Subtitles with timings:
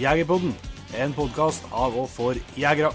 [0.00, 0.54] Jegerpodden,
[0.96, 2.88] en podkast av og for jegere.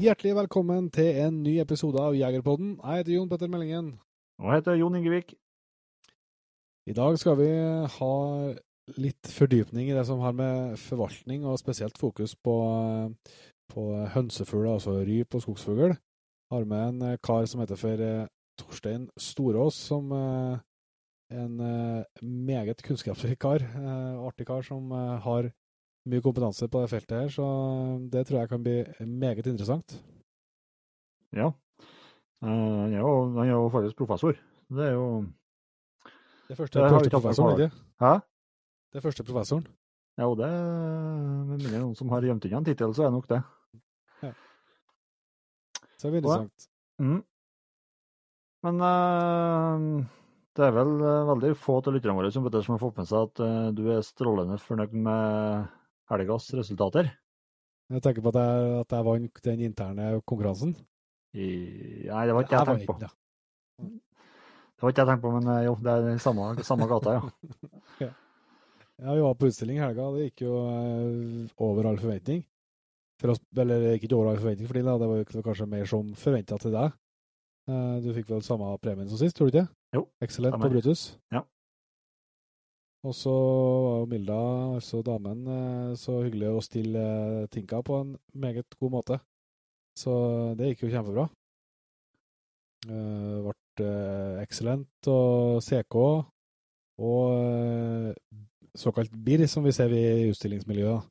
[0.00, 2.70] Hjertelig velkommen til en ny episode av Jegerpodden.
[2.78, 3.90] Jeg heter Jon Petter Meldingen.
[4.40, 5.34] Og jeg heter Jon Ingevik.
[6.88, 7.50] I dag skal vi
[7.98, 8.14] ha
[8.96, 12.56] litt fordypning i det som har med forvaltning, og spesielt fokus på,
[13.74, 13.84] på
[14.16, 15.98] hønsefugler, altså ryp og skogsfugl.
[16.48, 18.24] Har med en kar som heter for eh,
[18.56, 20.60] Torstein Storås, som er
[21.30, 23.62] en eh, meget kunnskapsrik kar.
[23.62, 25.50] eh, Artig kar som eh, har
[26.06, 27.46] mye kompetanse på det feltet her, så
[28.12, 29.96] det tror jeg kan bli meget interessant.
[31.34, 31.48] Ja.
[32.42, 34.36] Eh, Han er jo, han er jo faktisk professor.
[34.70, 35.26] Det er jo
[36.48, 37.76] Det første, Det første professoren, ikke?
[38.00, 38.14] Hæ?
[38.92, 39.66] Det første professoren.
[40.18, 43.12] Ja, og det Med mindre noen som har gjemt unna en tittel, så er det
[43.18, 43.42] nok det.
[45.98, 46.68] Så det blir interessant.
[46.98, 47.22] Mm.
[48.66, 50.06] Men uh,
[50.56, 53.06] det er vel eh, veldig få av lytterne våre som, det, som har fått med
[53.06, 55.68] seg at uh, du er strålende fornøyd med
[56.10, 57.12] helgas resultater.
[57.92, 60.74] Jeg tenker på at jeg, at jeg vant den interne konkurransen.
[61.36, 61.46] I,
[62.08, 63.92] nei, det var ikke jeg, jeg tenkt tenkte på.
[64.76, 67.16] Det var ikke jeg tenkte på, men jo, det er samme, samme gata,
[68.02, 68.10] ja.
[68.96, 70.08] Ja, vi var på utstilling i helga.
[70.16, 70.58] Det gikk jo
[71.62, 72.40] over all forventning.
[73.20, 76.14] For oss, eller ikke over all forventning for din, det var jo kanskje mer som
[76.16, 76.96] forventa til deg.
[77.66, 79.66] Eh, du fikk vel samme premien som sist, tror du ikke?
[79.96, 81.16] Jo, Excellent på Brutus.
[81.34, 81.42] Ja.
[83.06, 84.42] Og så var jo Milda,
[84.76, 89.18] altså damen, eh, så hyggelig å stille eh, Tinka på en meget god måte.
[89.98, 90.14] Så
[90.58, 91.26] det gikk jo kjempebra.
[92.86, 93.86] Uh, ble
[94.44, 95.96] excellent og CK
[97.02, 98.20] og
[98.78, 101.08] såkalt BIR, som vi ser i utstillingsmiljøet.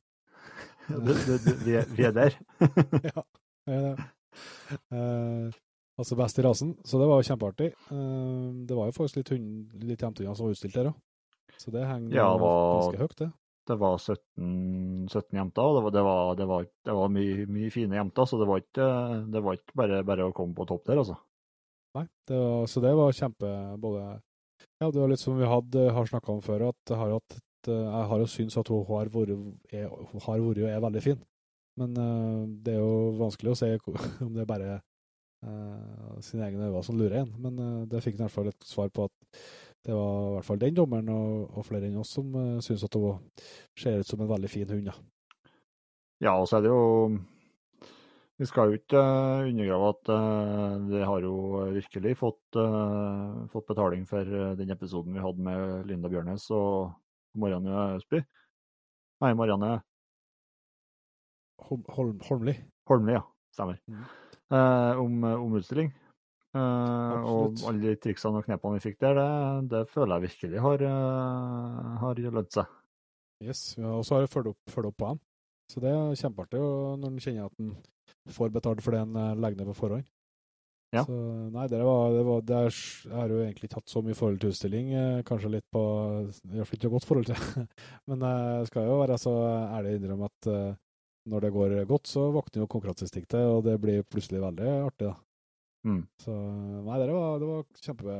[0.86, 2.38] Ja, du, du, du, vi, er, vi er der.
[3.10, 3.26] ja.
[4.92, 5.48] Eh,
[5.96, 7.70] altså best i rasen, så det var jo kjempeartig.
[7.92, 10.96] Eh, det var jo faktisk litt, hund, litt jentehunder som var utstilt der òg,
[11.56, 13.32] så det henger Ja, det var- ganske høyt, det.
[13.66, 17.46] Det var 17, 17 jenter, og det var, det var, det var, det var mye,
[17.50, 18.86] mye fine jenter, så det var ikke,
[19.32, 21.16] det var ikke bare, bare å komme på topp der, altså.
[21.96, 23.48] Nei, så det var kjempe
[23.80, 24.20] både
[24.80, 27.40] Ja, det var litt som vi hadde, har snakka om før, at jeg har, hatt
[27.66, 29.32] jeg har jo syntes at hun har vært,
[29.72, 31.22] er, har vært og er veldig fin.
[31.80, 33.70] Men eh, det er jo vanskelig å si
[34.24, 34.76] om det er bare
[35.44, 37.34] uh, sine egne øyne som lurer en.
[37.42, 39.42] Men uh, det fikk han i hvert fall et svar på at
[39.86, 42.86] det var i hvert fall den dommeren og, og flere enn oss som uh, syns
[42.86, 43.20] at hun
[43.78, 44.90] ser ut som en veldig fin hund.
[44.90, 44.96] Ja.
[46.24, 47.18] Ja, og så er det jo
[48.40, 51.34] Vi skal jo ikke uh, undergrave at uh, det har jo
[51.72, 56.92] virkelig fått, uh, fått betaling for eh, den episoden vi hadde med Linda Bjørnes og
[57.36, 58.20] Marianne Østby.
[59.24, 59.78] Nei, Marianne
[61.64, 62.58] Holm, Holm, Holmli.
[62.88, 63.24] Holmli, ja.
[63.56, 63.80] Stemmer.
[63.88, 64.04] Mhm.
[64.54, 65.90] Eh, om, om utstilling.
[66.56, 69.30] Eh, og alle de triksene og knepene vi fikk der, det,
[69.72, 72.76] det føler jeg virkelig har, eh, har lønt seg.
[73.44, 75.22] Yes, ja, og så har jeg fulgt opp, fulgt opp på han.
[75.72, 77.74] Så det er kjempeartig når en kjenner at en
[78.32, 80.06] får betalt for det en eh, legger ned på forhånd.
[80.94, 81.02] Ja.
[81.02, 81.16] Så,
[81.52, 82.76] nei, det var, det var, det er,
[83.10, 85.82] jeg har jo egentlig hatt så mye forhold til utstilling, eh, kanskje litt på
[86.54, 87.66] Iallfall ikke noe godt forhold til.
[88.12, 89.34] Men jeg skal jo være så
[89.66, 90.76] ærlig å innrømme at eh,
[91.26, 95.16] når det går godt, så våkner jo konkurranseinstinktet, og det blir plutselig veldig artig, da.
[95.86, 96.02] Mm.
[96.18, 98.14] Så nei, det var, det var kjempe,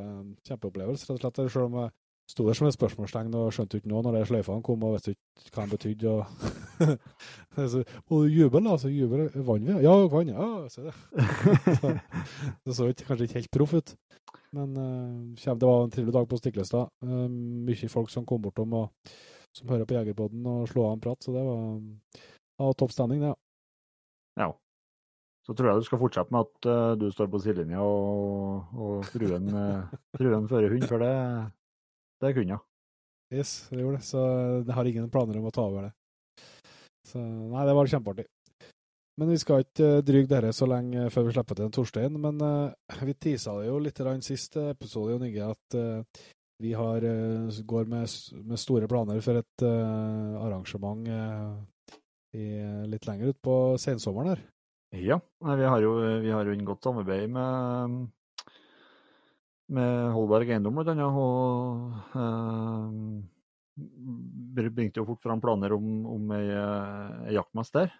[0.46, 1.40] kjempeopplevelse, rett og slett.
[1.50, 1.90] Selv om jeg
[2.30, 5.14] sto der som et spørsmålstegn og skjønte ikke noe når de sløyfene kom og visste
[5.14, 6.14] ikke hva de betydde.
[6.14, 7.82] Og så,
[8.14, 8.90] og jubel, altså.
[8.92, 9.26] Jubel.
[9.34, 9.78] Vant vi?
[9.86, 10.30] Ja, vant.
[10.30, 10.94] Ja, se det.
[11.80, 11.94] så,
[12.66, 13.94] det så ikke, kanskje ikke helt proff ut.
[14.54, 16.92] Men uh, det var en trivelig dag på Stiklestad.
[17.02, 17.26] Uh,
[17.66, 19.16] mye folk som kom bortom og
[19.56, 21.78] som hører på Jegerpodden og slå av en prat, så det var,
[22.60, 23.32] ja, topp standing, det.
[23.32, 24.46] ja.
[24.46, 24.52] Ja.
[25.46, 29.04] Så tror jeg du skal fortsette med at uh, du står på sidelinja og, og
[29.06, 31.12] fruen, uh, fruen fører hund, for det,
[32.24, 32.64] det kunne hun.
[33.34, 34.06] Yes, det gjorde det.
[34.06, 34.22] Så
[34.62, 35.92] jeg har ingen planer om å ta over det.
[37.06, 38.26] Så nei, det var kjempeartig.
[39.16, 42.18] Men vi skal ikke eh, dryge dette så lenge før vi slipper til en Torstein.
[42.20, 46.26] Men uh, vi tisa det jo litt i siste episode, Jon Inge, at uh,
[46.62, 48.08] vi har, uh, går med,
[48.44, 51.56] med store planer for et eh, arrangement eh,
[52.34, 52.46] i,
[52.90, 54.42] litt lenger ut på sensommeren her.
[54.96, 58.08] Ja, vi har jo vi har jo inngått samarbeid med,
[59.76, 61.06] med Holberg Eiendom, blant annet.
[61.20, 62.90] Og eh,
[64.70, 66.46] bringte jo fort fram planer om, om ei,
[67.28, 67.92] ei jaktmess der.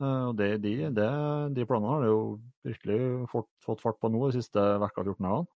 [0.00, 1.08] Eh, og det, de, det,
[1.56, 2.20] de planene har det jo
[2.66, 3.00] virkelig
[3.32, 5.46] fått, fått fart på nå de siste uka 14 dagene.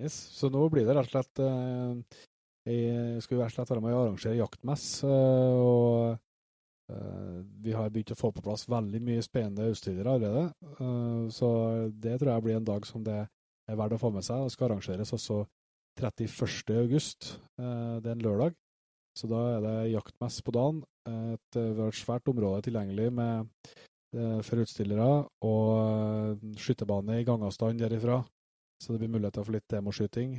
[0.00, 2.20] Yes, så nå blir det rett og slett eh,
[2.68, 4.86] jeg skulle og slett være med å arrangere jaktmess.
[5.08, 6.18] eh, og
[6.92, 10.52] eh, vi har begynt å få på plass veldig mye spennende utstyr allerede.
[10.76, 11.50] eh, så
[11.90, 14.44] det tror jeg blir en dag som det er verdt å få med seg.
[14.44, 15.44] Det skal arrangeres også
[16.00, 16.76] 31.
[16.80, 17.40] august.
[17.56, 18.54] Det er en lørdag.
[19.18, 20.82] Så da er det jaktmess på dagen.
[21.06, 23.50] Et, et svært område tilgjengelig med,
[24.46, 28.22] for utstillere, og skytebane i gangavstand derifra.
[28.80, 30.38] Så det blir muligheter for litt demoskyting.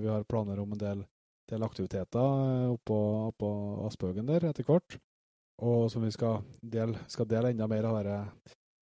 [0.00, 1.04] Vi har planer om en del,
[1.50, 2.98] del aktiviteter oppå,
[3.30, 3.50] oppå
[3.88, 4.98] Aspøgen der etter hvert.
[5.64, 8.20] Og som vi skal dele, skal dele enda mer av det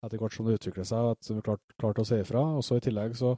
[0.03, 2.43] etter hvert som det utvikler seg, at vi klart, klart å si ifra.
[2.59, 3.35] Og så i tillegg så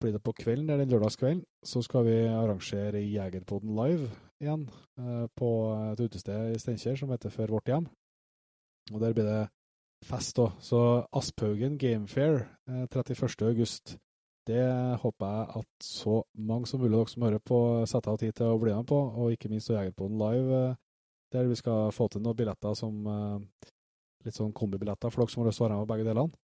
[0.00, 4.08] blir det på kvelden, eller er den lørdagskvelden, så skal vi arrangere Jegerpoden live
[4.40, 5.50] igjen eh, på
[5.92, 7.88] et utested i Steinkjer som heter For vårt hjem.
[8.94, 9.42] Og der blir det
[10.06, 10.50] fest, da.
[10.64, 10.80] Så
[11.12, 13.44] Asphaugen Gamefair eh, 31.
[13.50, 13.98] august.
[14.48, 14.62] Det
[15.02, 17.58] håper jeg at så mange som mulig dere som hører på,
[17.88, 20.78] setter av tid til å bli med på, og ikke minst Jegerpoden live, eh,
[21.34, 23.68] der vi skal få til noen billetter som eh,
[24.24, 26.40] litt sånn kombibilletter for dere som har lyst til å være med på begge delene.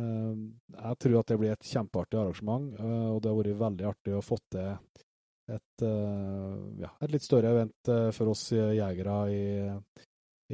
[0.00, 0.42] Eh,
[0.74, 4.26] jeg tror at det blir et kjempeartig arrangement, og det har vært veldig artig å
[4.26, 4.68] få til
[5.50, 5.82] et,
[6.78, 9.40] ja, et litt større event for oss jegere i,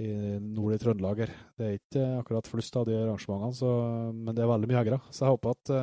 [0.01, 0.07] i
[0.41, 1.21] nord i Trøndelag.
[1.53, 3.75] Det er ikke akkurat flust av de arrangementene, så,
[4.17, 5.03] men det er veldig mye jegere.
[5.11, 5.75] Så jeg håper at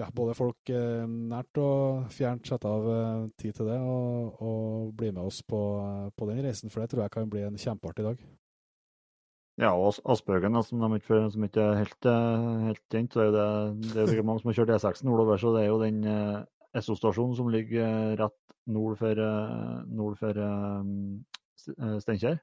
[0.00, 4.92] ja, både folk eh, nært og fjernt setter av eh, tid til det, og, og
[4.96, 5.60] blir med oss på,
[6.16, 6.72] på, den reisen.
[6.72, 8.22] For det tror jeg kan bli en kjempeartig dag.
[9.60, 13.48] Ja, og Aspbøgen, som, ikke, som ikke er helt, eh, helt kjent, så er det,
[13.90, 15.42] det er mange som har kjørt E6 nordover.
[15.42, 16.00] Så det er jo den
[16.80, 19.20] Esso-stasjonen som ligger rett nord for,
[19.90, 20.40] nord for
[22.00, 22.38] Steinkjer.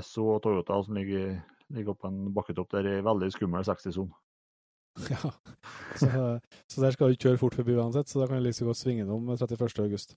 [0.00, 1.36] Esso og Toyota som ligger,
[1.76, 4.23] ligger oppe en bakketopp der i veldig skummel 60-sone.
[5.10, 5.32] Ja,
[5.98, 6.08] så,
[6.66, 9.04] så, der skal du kjøre fort forbi uansett, så da kan du like godt svinge
[9.04, 10.14] innom 31.8.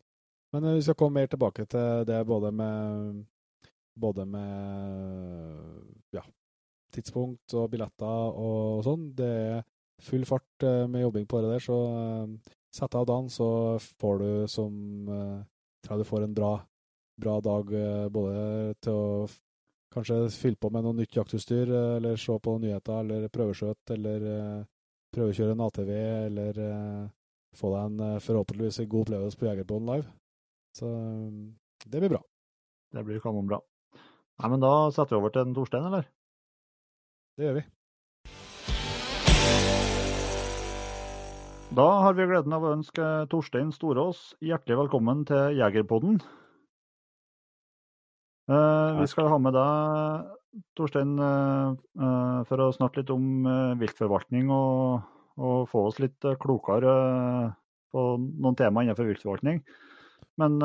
[0.54, 3.24] Men eh, vi skal komme mer tilbake til det både med,
[3.98, 6.24] både med ja,
[6.94, 9.10] tidspunkt og billetter og, sånn.
[9.18, 9.66] Det er
[10.06, 11.80] full fart eh, med jobbing på det der, så
[12.78, 13.50] sett av dagen, så
[13.98, 14.74] får du som
[15.86, 16.52] tror du får en bra,
[17.18, 17.72] bra dag
[18.14, 18.42] både
[18.84, 19.26] til å
[19.94, 24.25] Kanskje fylle på med noe nytt jaktutstyr, eh, eller se på nyheter, eller prøveskjøt, eller
[24.28, 24.66] uh,
[25.16, 25.92] prøvekjøre en ATV,
[26.28, 27.06] eller uh,
[27.57, 30.12] få deg en forhåpentligvis en god opplevelse på Jegerbånd live.
[30.78, 30.92] Så
[31.88, 32.22] det blir bra.
[32.94, 33.62] Det blir kanonbra.
[34.38, 36.06] Nei, men da setter vi over til Torstein, eller?
[37.38, 37.63] Det gjør vi.
[41.78, 46.22] Da har vi gleden av å ønske Torstein Storås hjertelig velkommen til Jegerpodden.
[48.48, 50.28] Uh, vi skal ha med deg,
[50.80, 53.44] Torstein, uh, uh, for å snakke litt om
[53.82, 55.04] viltforvaltning og,
[55.36, 56.94] og, få oss litt klokere
[57.92, 59.60] på noen tema innenfor viltforvaltning.
[60.38, 60.60] Men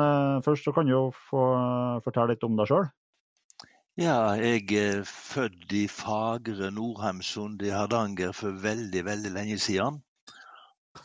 [0.45, 1.43] først så kan du jo få
[2.05, 2.83] fortelle litt om deg sjøl.
[3.97, 9.97] Ja, jeg er født i fagre Nordheimsund i Hardanger for veldig, veldig lenge siden.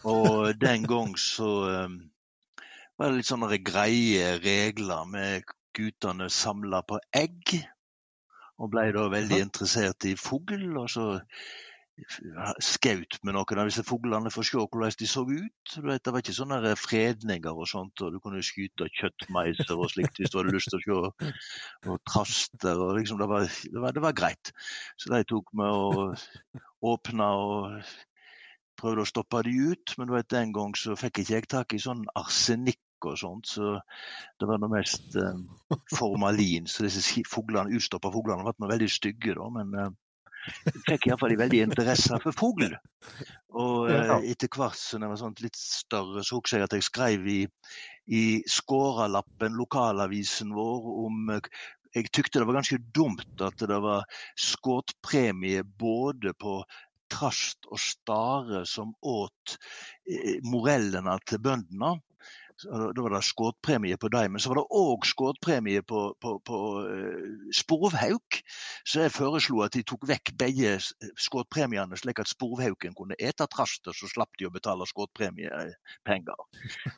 [0.05, 1.49] Og den gang så
[2.99, 5.49] var det litt sånne greie regler med
[5.79, 7.57] guttene samla på egg,
[8.59, 10.69] og ble da veldig interessert i fugl.
[10.83, 11.09] Og så
[12.63, 15.77] skaut med noen av disse fuglene for å se hvordan de så ut.
[15.85, 20.21] Vet, det var ikke sånne fredninger og sånt, og du kunne skyte kjøttmeiser og slikt
[20.21, 21.33] hvis du hadde lyst til å se.
[21.89, 24.53] Og traster og liksom, det var, det var, det var greit.
[24.99, 27.91] Så de tok med og åpna og
[28.79, 29.97] prøvde å stoppe de ut.
[29.99, 33.77] Men vet, den gang så fikk ikke jeg tak i sånn arsenikk og sånt, så
[34.41, 35.41] det var noe mest eh,
[35.95, 36.67] formalin.
[36.71, 39.49] Så disse fuglene, utstoppa fuglene ble noe veldig stygge, da.
[39.55, 39.91] Men eh,
[40.69, 42.77] jeg fikk iallfall veldig interesse for fugl.
[43.59, 46.87] Og eh, etter hvert som jeg var sånn litt større, så husker jeg at jeg
[46.89, 47.41] skrev i,
[48.15, 51.51] i Skåralappen, lokalavisen vår, om eh,
[51.97, 54.05] jeg tykte det var ganske dumt at det var
[54.37, 56.61] skuddpremie både på
[57.09, 59.57] trast og stare som åt
[60.05, 61.97] eh, morellene til bøndene.
[62.65, 64.33] Da var det skuddpremie på dem.
[64.33, 68.41] Men så var det òg skuddpremie på, på, på uh, sporvhauk.
[68.87, 70.75] Så jeg foreslo at de tok vekk begge
[71.21, 76.45] skuddpremiene, slik at sporvhauken kunne ete trastet, så slapp de å betale skuddpremiepenger.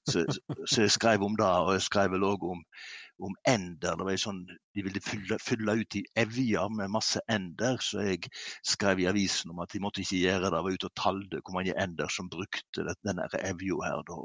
[0.08, 0.24] Så,
[0.64, 2.64] så jeg skrev om det, og jeg skrev vel òg om
[3.20, 3.96] om ender.
[3.98, 8.30] Det var sånn, de ville fylle, fylle ut i evja med masse ender, så jeg
[8.66, 10.56] skrev i avisen om at de måtte ikke gjøre det.
[10.56, 14.04] Jeg var ute og talte hvor mange ender som brukte denne evja her.
[14.08, 14.20] Da.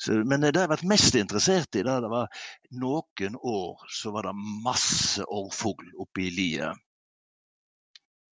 [0.00, 2.44] Så, men det jeg har vært mest interessert i, da, det var
[2.80, 6.86] noen år så var det masse orrfugl oppe i liet.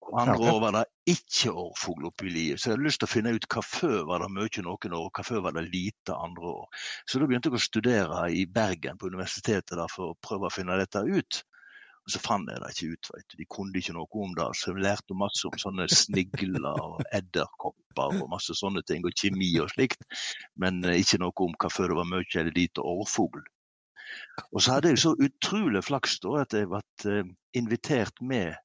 [0.09, 2.57] Og andre år var det ikke orrfugl oppe i liet.
[2.57, 5.11] Så jeg hadde lyst til å finne ut hva før var det mye noen år,
[5.13, 6.81] hva før var det lite andre år.
[7.05, 10.53] Så da begynte jeg å studere i Bergen på universitetet da, for å prøve å
[10.53, 11.43] finne dette ut.
[12.09, 13.09] Så fant jeg det ikke ut.
[13.09, 13.37] Du.
[13.37, 14.47] De kunne ikke noe om det.
[14.57, 19.51] Så jeg lærte masse om sånne snigler og edderkopper og masse sånne ting, og kjemi
[19.61, 20.05] og slikt.
[20.59, 23.43] Men eh, ikke noe om hva før det var mye eller lite årfugl.
[24.49, 28.57] Og så hadde jeg så utrolig flaks da at jeg ble eh, invitert med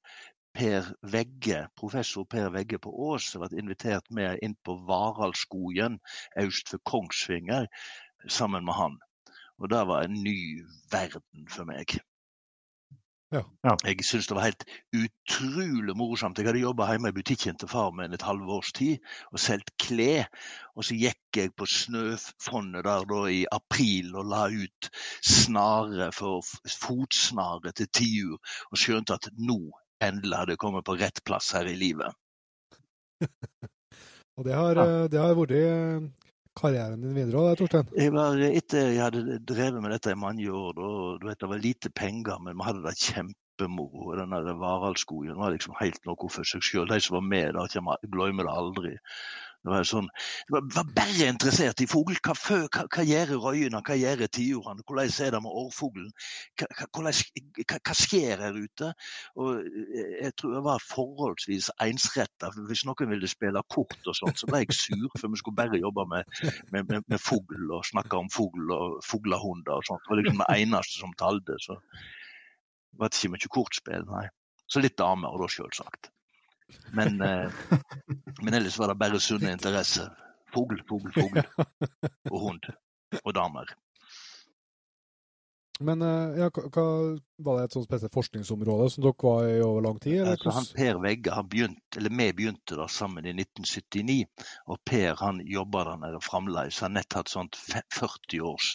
[0.55, 5.99] Per Vegge, professor Per Vegge på Ås, ble invitert med inn på Varaldskogen
[6.41, 7.67] øst for Kongsvinger
[8.31, 8.97] sammen med han.
[9.59, 11.99] Og det var en ny verden for meg.
[13.35, 13.75] Ja.
[13.85, 14.65] Jeg syntes det var helt
[14.95, 16.39] utrolig morsomt.
[16.39, 20.29] Jeg hadde jobba hjemme i butikken til far min et halvårs tid og solgt klær.
[20.77, 24.91] Og så gikk jeg på Snøfondet der da i april og la ut
[25.27, 26.45] snare for
[26.79, 28.39] fotsnare til tiur,
[28.71, 29.59] og skjønte at nå
[30.05, 32.13] endelig hadde jeg kommet på rett plass her i livet.
[34.35, 34.85] Og det har, Ja.
[35.05, 36.07] eh, det har vært eh,
[36.59, 37.89] karrieren din videre òg, Torstein?
[37.99, 40.79] Jeg var, etter jeg hadde drevet med dette i mange år,
[41.25, 44.11] vet, det var lite penger, men vi hadde det kjempemoro.
[44.13, 46.89] og Den Varaldskogen var liksom helt noe for seg sjøl.
[46.91, 48.95] De som var med der, glemmer det aldri.
[49.65, 50.11] Det var, sånn,
[50.45, 52.19] jeg var, bare interessert i fugl.
[52.25, 56.11] Hva, hva, hva gjør røyene, hva gjør tiurene, hvordan er det med årfuglen?
[56.61, 58.91] Hva, hva, skjer her ute?
[59.41, 62.53] Og eh, jeg tror jeg var forholdsvis ensretta.
[62.69, 65.81] Hvis noen ville spille kort og sånt, så ble jeg sur, for vi skulle bare
[65.81, 66.25] jobbe med
[66.71, 70.03] med, med, med fugl og snakke om fugl og fuglehunder og sånt.
[70.05, 71.59] Det var liksom det eneste som talte.
[71.63, 74.27] Så det var ikke mye kortspill, nei.
[74.71, 76.11] Så litt damer, da, selvsagt.
[76.97, 77.65] Men, eh,
[78.43, 80.11] men ellers var det bare sunne interesser.
[80.55, 81.43] Fugl, fugl, fugl.
[82.33, 82.71] Og hund.
[83.23, 83.75] Og damer.
[85.83, 86.85] Men eh, ja, hva,
[87.43, 90.21] var det et sånt spesielt forskningsområde som dere var i over lang tid?
[90.21, 90.69] Eller Altså, han?
[90.77, 94.47] Per Vegge, han begynt, eller vi begynte da sammen i 1979.
[94.71, 96.79] Og Per han jobber der nede fremdeles.
[96.85, 98.75] Han har nett hatt sånt 40 års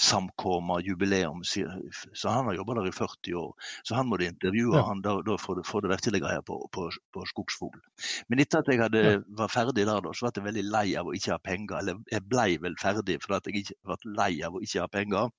[0.00, 1.40] samkomma, jubileum.
[1.44, 3.52] Så han har jobba der i 40 år.
[3.82, 4.84] Så han måtte intervjue Ja.
[4.86, 7.80] han, da, da får du, det du virkelig greie på, på, på skogsfugl.
[8.28, 9.18] Men etter at jeg hadde, Ja.
[9.42, 11.78] var ferdig der, da, så ble jeg veldig lei av å ikke ha penger.
[11.82, 15.30] Eller jeg ble vel ferdig fordi jeg ikke ble lei av å ikke ha penger.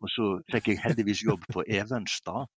[0.00, 2.50] Og så fikk jeg heldigvis jobb på Evenstad.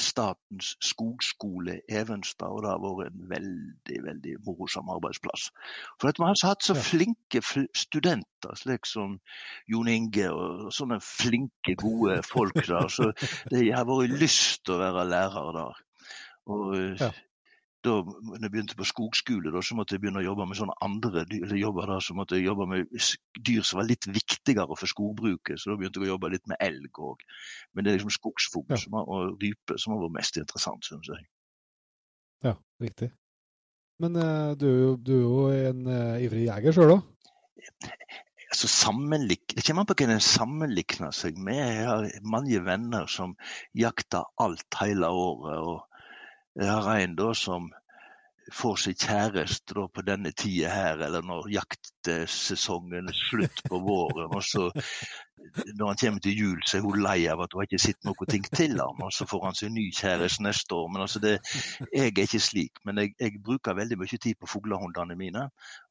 [0.00, 5.50] Statens skogskole Evenstad, og det har vært en veldig veldig morsom arbeidsplass.
[6.00, 9.18] For at Vi har hatt så flinke fl studenter, slik som
[9.68, 12.88] Jon Inge og sånne flinke, gode folk der.
[12.88, 13.12] Så
[13.52, 15.84] det har vært lyst til å være lærer der.
[16.52, 17.12] Og Ja.
[17.84, 20.76] Da når jeg begynte på skogskole, da, så måtte jeg begynne å jobbe med sånne
[20.84, 21.24] andre
[21.58, 22.92] jobber da, så måtte jeg jobbe med
[23.48, 25.60] dyr som var litt viktigere for skogbruket.
[25.60, 27.24] Så da begynte jeg å jobbe litt med elg òg.
[27.72, 29.02] Men det er liksom skogsfugl Ja.
[29.02, 31.26] og rype som har vært mest interessant, syns jeg.
[32.46, 33.12] Ja, riktig.
[34.02, 37.08] Men uh, du, du er jo en uh, ivrig jeger sjøl òg?
[38.52, 41.60] altså sammenlik Det kommer an på hvem en sammenlikner seg med.
[41.62, 43.36] Jeg har mange venner som
[43.78, 45.58] jakter alt hele året.
[45.58, 45.91] og
[46.60, 47.70] har en da som
[48.52, 54.34] får seg kjæreste da på denne tida her, eller når jaktsesongen er slutt på våren.
[54.34, 54.68] og så
[55.78, 58.04] Når han kommer til jul, så er hun lei av at hun ikke har sett
[58.06, 59.02] noe ting til ham.
[59.02, 60.88] Og så får han seg ny kjæreste neste år.
[60.92, 61.38] Men altså det,
[61.92, 62.82] jeg er ikke slik.
[62.84, 65.48] Men jeg, jeg bruker veldig mye tid på fuglehundene mine.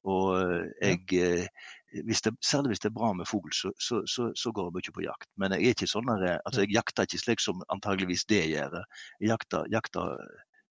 [0.08, 1.68] Og eh, jeg eh,
[2.08, 4.78] hvis det, særlig hvis det er bra med fugl, så, så, så, så går jeg
[4.78, 5.28] mye på jakt.
[5.38, 8.80] Men jeg er ikke sånn altså jeg jakter ikke slik som antageligvis det gjør.
[9.20, 10.16] Jeg jakter, jakter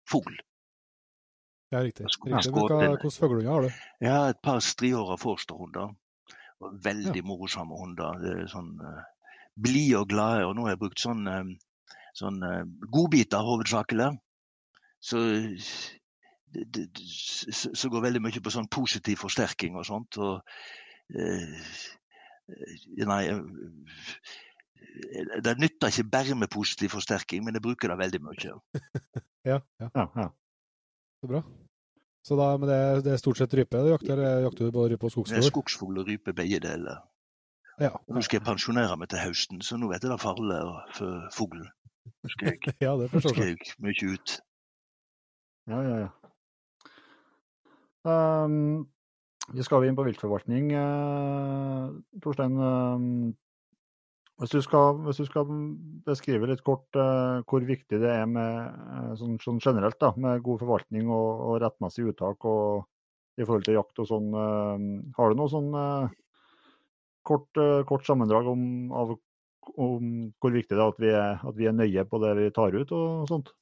[0.09, 0.35] fugl.
[1.69, 2.07] Ja, riktig.
[2.09, 2.51] Riktig.
[2.53, 3.81] hvilke fuglehunder har du?
[4.05, 5.93] Har et par striåra forsterhunder.
[6.59, 8.23] Veldig Veldig morsomme hunder.
[8.25, 9.03] Er sånn uh,
[9.59, 10.47] Blide og glade.
[10.47, 11.53] Og nå har jeg brukt sånn, eh,
[12.17, 14.13] sånn eh, godbiter hovedsakelig.
[15.03, 15.19] Så
[17.73, 20.17] så går veldig mye på sånn positiv forsterking og sånt.
[20.17, 20.41] Og
[21.13, 21.53] eh,
[22.49, 23.41] eh, Nei eh,
[25.45, 28.51] Det nytter ikke bare med positiv forsterking, men jeg bruker det veldig mye.
[29.48, 30.29] Ja, ja, Ja, ja.
[31.22, 31.43] så bra.
[32.27, 34.19] Så da, men det, det er stort sett rype du jakter?
[34.43, 35.46] Jakter du både rype og skogsfugl?
[35.48, 37.00] skogsfugl og rype, begge deler.
[37.79, 37.93] Ja.
[37.96, 40.60] Og Nå skal jeg pensjonere meg til høsten, så nå vet jeg det er farlig
[40.98, 41.69] for fuglen.
[42.19, 44.39] Nå skal jeg, ja, det forstår skal jeg mye ut.
[45.69, 46.10] Ja, ja, ja.
[48.10, 48.89] Um,
[49.53, 50.74] vi skal inn på viltforvaltning.
[50.75, 53.08] Uh, Torstein, um,
[54.39, 55.50] hvis, du skal, hvis du skal
[56.08, 60.43] beskrive litt kort uh, hvor viktig det er med, uh, sånn, sånn generelt da, med
[60.46, 62.88] god forvaltning og, og rettmessig uttak og
[63.39, 64.75] i forhold til jakt og sånn, uh,
[65.17, 65.69] har du noe sånn
[67.27, 68.63] kort, kort sammendrag om,
[68.96, 69.13] av,
[69.75, 72.50] om hvor viktig det er at vi er, at vi er nøye på det vi
[72.55, 73.53] tar ut og sånt?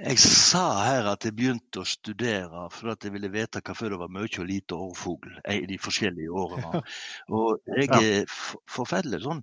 [0.00, 3.76] Eh, Jeg sa her at jeg begynte å studere for at jeg ville vite hva
[3.76, 6.82] før det var mye og lite årfugl i de forskjellige årene.
[7.32, 8.36] Og jeg er
[8.68, 9.42] forferdelig sånn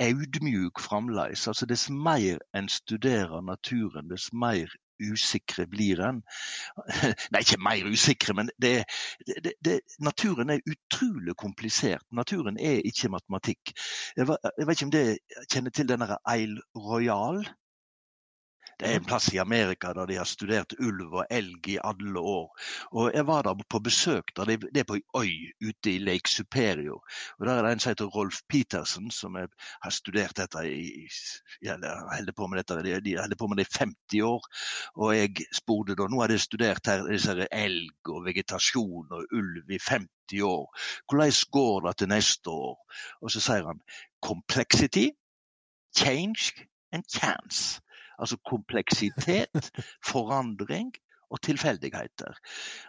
[0.00, 1.46] audmjuk fremdeles.
[1.50, 6.22] Altså, dess mer en studerer naturen, dess mer usikre blir en.
[7.32, 8.72] Nei, ikke mer usikre, men det,
[9.28, 12.02] det, det, naturen er utrolig komplisert.
[12.10, 13.74] Naturen er ikke matematikk.
[14.16, 15.06] Jeg, jeg vet ikke om det
[15.52, 17.44] kjenner til denne Eil Royal?
[18.80, 22.20] Det er en plass i Amerika der de har studert ulv og elg i alle
[22.20, 22.60] år.
[22.92, 24.36] Og Jeg var der på besøk.
[24.36, 24.44] Der.
[24.44, 27.02] Det er på ei øy ute i Lake Superior.
[27.38, 29.46] Og Der er det en som heter Rolf Petersen, som er,
[29.82, 31.08] har studert dette i
[32.18, 34.46] holder på med dette, de, de holder på med det i 50 år.
[34.96, 39.70] Og jeg spurte da Nå har de studert her disse elg og vegetasjon og ulv
[39.70, 40.64] i 50 år.
[41.08, 42.76] Hvordan går det til neste år?
[43.22, 43.80] Og så sier han
[44.22, 45.08] complexity,
[45.96, 46.52] change
[46.92, 47.80] and chance.
[48.18, 49.70] Altså kompleksitet,
[50.12, 50.92] forandring
[51.30, 52.36] og tilfeldigheter.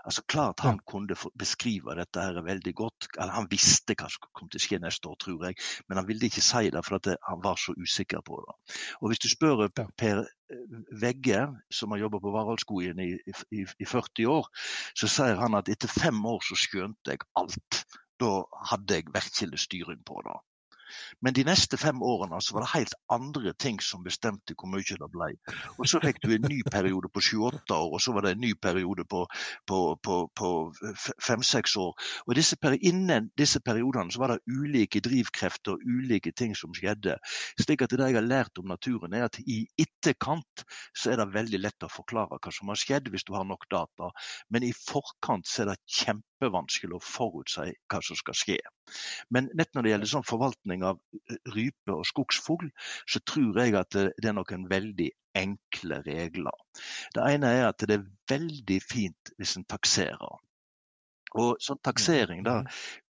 [0.05, 3.07] Altså Klart han kunne beskrive dette her veldig godt.
[3.17, 6.07] eller Han visste hva som kom til å skje neste år, tror jeg, men han
[6.07, 8.57] ville ikke si det for han var så usikker på det.
[9.01, 9.67] Og Hvis du spør
[9.97, 10.25] Per
[11.01, 13.11] Vegge, som har jobba på Varaldskogen i,
[13.51, 14.47] i, i 40 år,
[14.95, 17.83] så sier han at etter fem år så skjønte jeg alt.
[18.19, 20.39] Da hadde jeg virkelig styring på det.
[21.21, 24.97] Men de neste fem årene så var det helt andre ting som bestemte hvor mye
[24.99, 25.31] det ble.
[25.77, 28.43] Og så fikk du en ny periode på 28 år, og så var det en
[28.43, 29.25] ny periode på,
[29.67, 30.49] på, på, på
[31.25, 31.93] fem-seks år.
[32.27, 37.17] Og disse, innen disse periodene så var det ulike drivkrefter ulike ting som skjedde.
[37.59, 40.65] Slik at det jeg har lært om naturen, er at i etterkant
[40.95, 43.67] så er det veldig lett å forklare hva som har skjedd, hvis du har nok
[43.71, 44.11] data.
[44.49, 45.79] Men i forkant så er det
[46.39, 48.57] kjempevanskelig å forutsi hva som skal skje.
[49.29, 52.69] Men nett når det gjelder sånn forvaltning av eh, rype og skogsfugl,
[53.07, 56.55] så tror jeg at det er noen veldig enkle regler.
[57.13, 60.39] Det ene er at det er veldig fint hvis en takserer.
[61.37, 62.63] Og sånn taksering da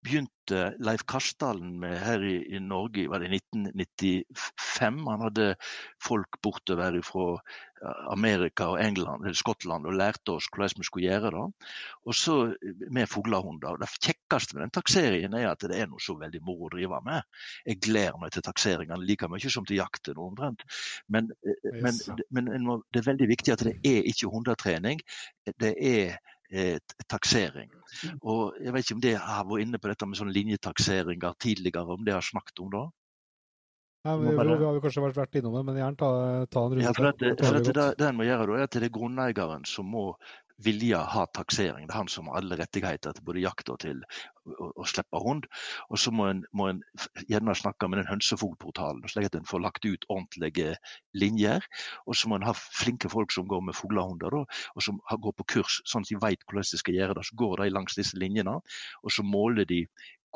[0.04, 5.00] begynte Leif Karsdalen med her i, i Norge var det 1995.
[5.08, 5.48] Han hadde
[6.04, 7.28] folk bortover fra
[8.12, 11.46] Amerika og England, eller Skottland og lærte oss hvordan vi skulle gjøre det.
[12.08, 12.38] Og så
[12.92, 13.80] med fuglehunder.
[13.80, 17.00] Det kjekkeste med den takseringen er at det er noe så veldig moro å drive
[17.06, 17.28] med.
[17.68, 20.66] Jeg gleder meg til takseringene like mye som til jakten omtrent.
[21.08, 21.32] Men,
[21.72, 22.04] men,
[22.36, 25.00] men, men det er veldig viktig at det er ikke hundetrening.
[25.56, 26.36] Det er eh,
[27.10, 27.70] taksering.
[27.72, 28.20] Mm.
[28.22, 31.98] Og Jeg vet ikke om det har vært inne på dette med sånn linjetakseringer tidligere,
[31.98, 32.84] om det har snakket om da?
[34.08, 34.56] Ja, vi, bare...
[34.56, 36.12] vi, har jo kanskje vært innom det, men gjerne ta,
[36.48, 36.86] ta en runde.
[36.86, 39.66] Ja, for det, for det, det, en må gjøre da, er at det er grunneieren
[39.68, 40.06] som må
[40.64, 41.88] vilje ha taksering.
[41.88, 44.02] Det er han som har alle rettigheter til både jakt og til
[44.50, 45.48] å, å slippe hund.
[45.90, 46.82] Og så må en, må en
[47.32, 50.76] gjerne snakke med den hønsefugportalen, slik at en får lagt ut ordentlige
[51.18, 51.66] linjer.
[52.06, 55.48] Og så må en ha flinke folk som går med fuglehunder, og som går på
[55.56, 57.28] kurs, sånn at de vet hvordan de skal gjøre det.
[57.30, 59.86] Så går de langs disse linjene, og så måler de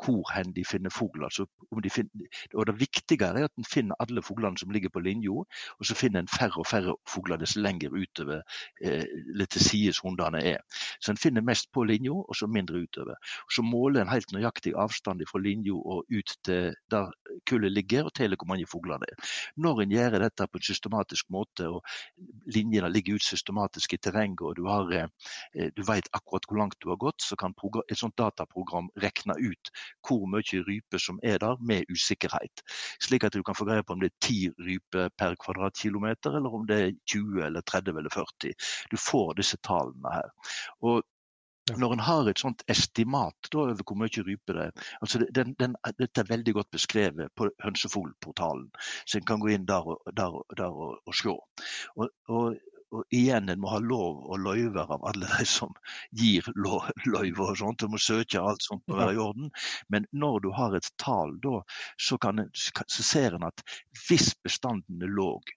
[0.02, 1.24] hvor hen de finner fugl.
[1.24, 1.46] Altså
[1.82, 5.30] de finner, og det viktige er at en finner alle fuglene som ligger på linja,
[5.78, 8.42] og så finner en færre og færre fugler dess lenger utover
[8.84, 9.04] eh,
[9.34, 10.62] litt til sides hundene er.
[11.00, 13.18] Så en finner mest på linja, og så mindre utover.
[13.50, 17.12] Så måler en helt nøyaktig avstand fra linja og ut til der
[17.48, 19.32] kullet ligger, og teller hvor mange fugler det er.
[19.56, 21.84] Når en gjør dette på en systematisk måte, og
[22.54, 26.78] linjene ligger ut systematisk i terrenget, og du, har, eh, du vet akkurat hvor langt
[26.82, 27.54] du har gått, så kan
[27.88, 29.70] et sånt dataprogram regne ut
[30.06, 32.64] hvor mye rype som er der, med usikkerhet.
[33.02, 36.54] Slik at du kan få greie på om det er 10 ryper per kvadratkilometer, eller
[36.54, 38.54] om det er 20 eller 30 eller 40.
[38.90, 40.30] Du får disse tallene her.
[40.82, 41.02] Og
[41.78, 45.54] når en har et sånt estimat da, over hvor mye rype det er altså den,
[45.60, 48.68] den, Dette er veldig godt beskrevet på hønsefoglportalen,
[49.06, 51.32] så en kan gå inn der og, der, der og, og se.
[51.96, 52.58] Og, og,
[52.94, 55.72] og igjen, en må ha lov og løyver av alle de som
[56.16, 57.84] gir løyver og sånt.
[57.84, 59.50] En må søke alt sånt må være i orden.
[59.92, 61.60] Men når du har et tall, da,
[61.98, 63.64] så, kan, så ser en at
[64.06, 65.54] hvis bestanden er låg,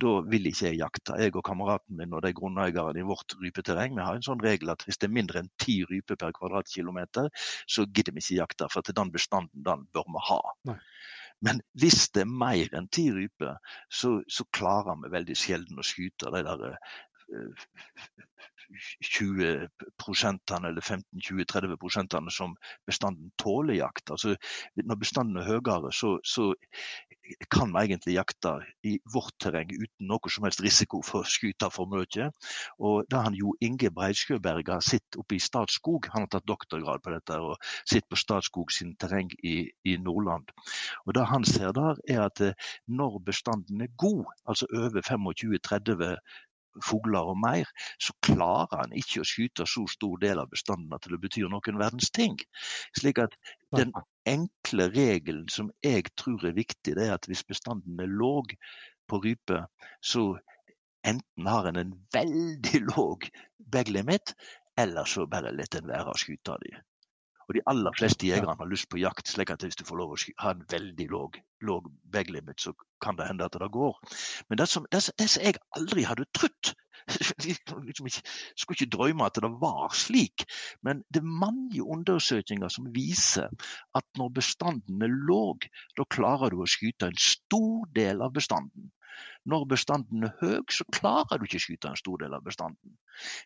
[0.00, 1.16] da vil ikke jeg jakte.
[1.20, 4.72] Jeg og kameraten min og de grunneierne i vårt rypeterreng vi har en sånn regel
[4.72, 7.28] at hvis det er mindre enn ti ryper per kvadratkilometer,
[7.68, 8.70] så gidder vi ikke jakte.
[8.72, 10.40] For til den bestanden den bør vi ha.
[10.72, 10.80] Nei.
[11.40, 13.56] Men hvis det er mer enn ti ryper,
[13.88, 16.76] så, så, klarer vi veldig sjelden å skyte de der
[19.02, 19.68] 20 eh,
[20.68, 24.10] eller 15-20-30 som bestanden tåler jakt.
[24.10, 24.36] Altså,
[24.76, 26.52] når bestanden er høyere, så, så
[27.50, 28.52] kan vi egentlig jakte
[28.86, 32.30] i vårt terreng uten noe som helst risiko for å skyte for mye.
[32.82, 37.02] Og da han Jo Inge Breidskjøberg har sittet oppe i Statskog, han har tatt doktorgrad
[37.04, 40.50] på dette og sitter på Statskog sin terreng i, i, Nordland.
[41.06, 46.16] Og Det han ser der, er at eh, når bestanden er god, altså over 25-30
[46.84, 47.70] fugler og mer,
[48.02, 51.80] så klarer han ikke å skyte så stor del av bestanden at det betyr noen
[51.80, 52.38] verdens ting.
[52.98, 53.36] Slik at
[53.76, 53.92] den
[54.28, 58.54] enkle regelen som jeg tror er viktig, det er at hvis bestanden er låg
[59.10, 59.64] på rype,
[60.00, 60.38] så
[61.06, 64.34] enten har en en veldig låg bag limit,
[64.78, 66.80] eller så bare lar en være å skyte dem.
[67.50, 70.12] Og de aller fleste jegerne har lyst på jakt, slik at hvis du får lov
[70.14, 72.70] å ha en veldig låg, låg bag limit, så
[73.02, 73.96] kan det hende at det går.
[74.46, 76.70] Men det som, det, det som jeg aldri hadde trodd
[77.88, 78.22] liksom ikke,
[78.54, 80.44] skulle ikke drømme at det var slik,
[80.86, 83.50] men det er mange undersøkelser som viser
[83.98, 85.66] at når bestanden er låg,
[85.98, 88.92] da klarer du å skyte en stor del av bestanden.
[89.50, 92.96] Når bestanden er høy, så klarer du ikke å skyte en stor del av bestanden.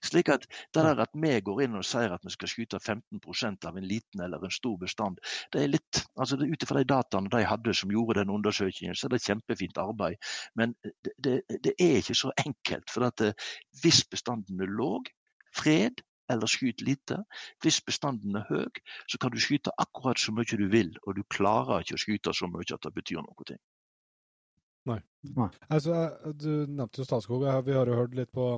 [0.04, 3.68] Slik at det der at vi går inn og sier at vi skal skyte 15%
[3.68, 5.20] av en liten eller en stor bestand,
[5.54, 9.06] det er litt altså Ut ifra de dataene de hadde som gjorde den undersøkelsen, så
[9.08, 10.18] er det kjempefint arbeid.
[10.58, 12.90] Men det, det, det er ikke så enkelt.
[12.92, 13.46] For at eh,
[13.82, 15.08] hvis bestanden er låg,
[15.54, 17.18] fred, eller skyt lite.
[17.62, 18.68] Hvis bestanden er høy,
[19.08, 22.34] så kan du skyte akkurat så mye du vil, og du klarer ikke å skyte
[22.36, 23.58] så mye at det betyr noe.
[24.88, 25.00] Nei.
[25.34, 25.50] Nei.
[25.72, 25.98] Altså,
[26.36, 27.44] du nevnte jo Statskog.
[27.44, 28.48] Vi har jo hørt litt på,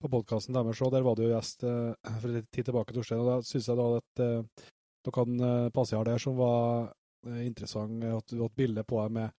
[0.00, 3.22] på podkasten deres og Der var du jo gjest eh, for litt tid tilbake, Torstein.
[3.24, 4.68] og Da syns jeg da at eh,
[5.04, 6.92] dere eh, passiar der som var
[7.26, 8.04] eh, interessant.
[8.04, 9.36] At du hadde et bilde på deg med,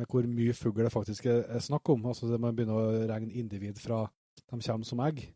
[0.00, 2.08] med, hvor mye fugl det faktisk er, er snakk om.
[2.10, 4.06] Altså det Man begynner å regne individ fra
[4.50, 5.26] de kommer som egg.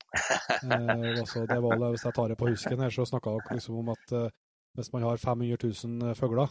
[0.58, 3.76] Eh, altså, det var, hvis jeg tar det på husken her, så snakka dere liksom
[3.78, 4.30] om at eh,
[4.74, 6.50] hvis man har 500 000 fugler,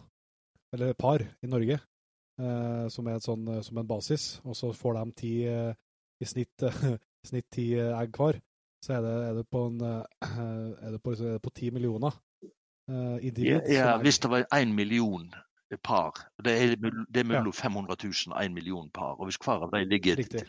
[0.76, 1.97] eller par, i Norge, eh,
[2.38, 5.74] som er sånn, eh, som en basis, og så får de ti, eh,
[6.22, 6.64] i snitt,
[7.30, 8.40] snitt ti egg hver,
[8.84, 9.82] så er det, er det, på, en,
[10.86, 12.16] er det på, er det på ti millioner
[12.88, 13.68] individ.
[13.68, 15.28] Ja, ja hvis det var én million
[15.84, 16.16] par.
[16.44, 16.76] Det er,
[17.12, 17.62] det er mellom ja.
[17.68, 19.20] 500 000 og 1 million par.
[19.20, 19.90] og Hvis hver av dem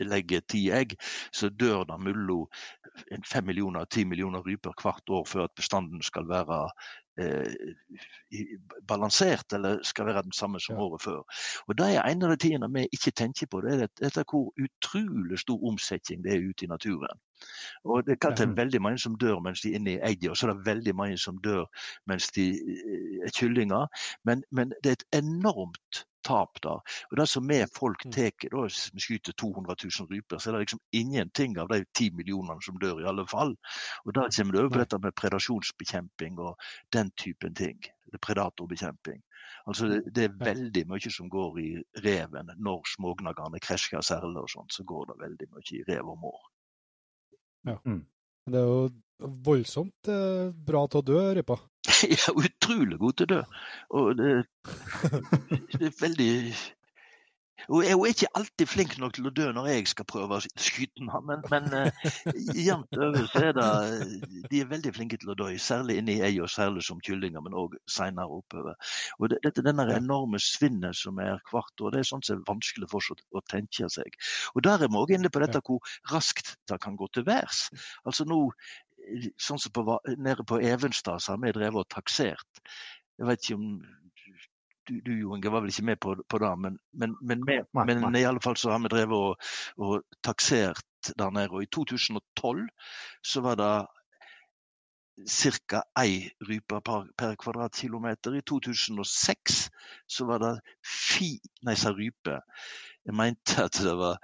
[0.07, 0.95] legger ti egg,
[1.33, 2.47] så dør det mellom
[3.27, 6.71] 5 millioner og 10 millioner ryper hvert år før at bestanden skal være eh,
[8.87, 11.23] balansert, eller skal være den samme som året før.
[11.67, 13.61] Og Det er en av de tingene vi ikke tenker på.
[13.61, 17.19] det er dette hvor utrolig stor omsetning det er ute i naturen.
[17.83, 20.37] Og Det kan være veldig mange som dør mens de er inne i egget, og
[20.37, 21.65] så er det veldig mange som dør
[22.07, 23.87] mens de eh, er kyllinger.
[24.23, 26.61] Men, men det er et enormt tap.
[26.63, 26.81] der.
[27.11, 28.11] Og Det som vi folk mm.
[28.11, 32.11] tar, hvis vi skyter 200 000 ryper, så er det liksom ingenting av de 10
[32.15, 33.55] millionene som dør, i alle fall.
[34.05, 36.55] Og Da kommer det over på dette med predasjonsbekjemping og
[36.93, 37.81] den typen ting.
[38.21, 39.23] Predatorbekjemping.
[39.67, 41.69] Altså det, det, er veldig mye som går i
[42.05, 46.17] reven når smågnagerne krasjer særlig og sånt, så går det veldig mye i rev og
[46.23, 46.39] mår.
[47.67, 47.75] Ja.
[47.85, 48.05] Mm.
[48.49, 51.59] Det er jo voldsomt eh, bra til å dø, rypa.
[52.15, 53.39] ja, utrolig god til å dø.
[53.99, 54.33] Og det,
[55.77, 56.33] det er veldig
[57.67, 60.37] og jeg er jo ikke alltid flink nok til å dø når jeg skal prøve
[60.37, 62.05] å skyte den, men, men uh,
[62.55, 63.67] jevnt over så er det
[64.49, 67.57] De er veldig flinke til å dø, særlig inni ei og særlig som kyllinger, men
[67.57, 68.79] òg seinere oppover.
[69.19, 72.47] Og det, dette denne enorme svinnet som er hvert år, det er sånn som er
[72.47, 74.17] vanskelig for oss å tenke seg.
[74.55, 77.67] Og der er vi òg inne på dette hvor raskt det kan gå til værs.
[78.07, 78.47] Altså nå
[79.41, 82.63] sånn som på, nede på Evenstad, så har vi drevet og taksert.
[83.19, 83.71] Jeg vet ikke om
[84.89, 88.15] du, du Inge, var vel ikke med på, på det, men, men, men, med, men,
[88.17, 91.51] i alle fall så har vi drevet og, og taksert der nede.
[91.53, 92.67] Og i 2012
[93.25, 93.73] så var det
[95.27, 95.83] ca.
[95.99, 98.37] ei rype per, per, kvadratkilometer.
[98.39, 99.59] I 2006
[100.07, 100.53] så var det
[100.85, 101.35] fi
[101.67, 102.39] Nei, sa rype.
[103.05, 104.17] Jeg mente at det var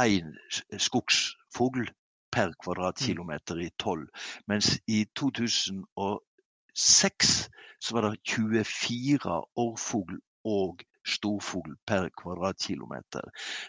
[0.00, 0.32] én
[0.80, 1.86] skogsfugl
[2.34, 4.08] per kvadratkilometer i 12.
[4.50, 13.22] Mens i 2006 så var det 24 orrfugl og storfugl per kvadratkilometer.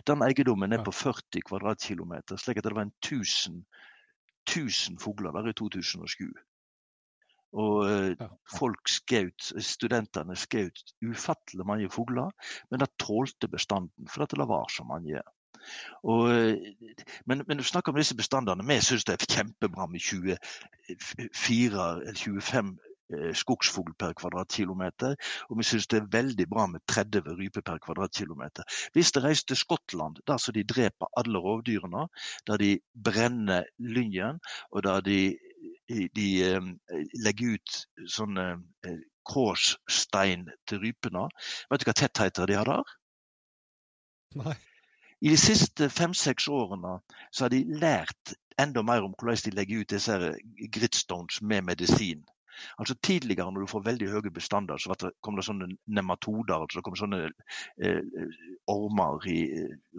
[0.08, 3.66] Den eiendommen er på 40 kvadratkilometer, slik at det var en 1000,
[4.48, 6.34] 1000 fugler der i 2007.
[7.56, 12.32] Og eh, folk skjøt, studentene skjøt ufattelig mange fugler,
[12.72, 15.22] men det tålte bestanden, for det var så mange.
[16.04, 16.30] Og,
[17.26, 18.66] men, men, du snakker om disse bestandene.
[18.68, 20.38] Vi syns det er kjempebra med 24
[20.90, 22.76] eller 25
[23.14, 25.16] eh, skogsfugl per kvadratkilometer.
[25.50, 28.68] Og vi syns det er veldig bra med 30 ryper per kvadratkilometer.
[28.94, 32.08] Hvis de reiser til Skottland, der så de dreper alle rovdyrene,
[32.48, 34.40] der de brenner lyngen,
[34.72, 35.20] og der de,
[35.90, 36.72] de um,
[37.24, 38.48] legger ut sånne
[38.88, 41.26] uh, kråsstein til rypene
[41.72, 42.96] Vet du hva tettheter de har der?
[44.36, 44.56] Nei.
[45.22, 46.98] I de siste fem-seks årene
[47.32, 50.18] så har de lært enda mer om hvordan de legger ut disse
[50.76, 52.24] gritstones med medisin.
[52.80, 56.62] Altså Tidligere, når du får veldig høye bestander, så kom det sånne nematoder.
[56.62, 57.20] altså det kom sånne
[57.84, 58.30] eh,
[58.72, 59.40] ormer i,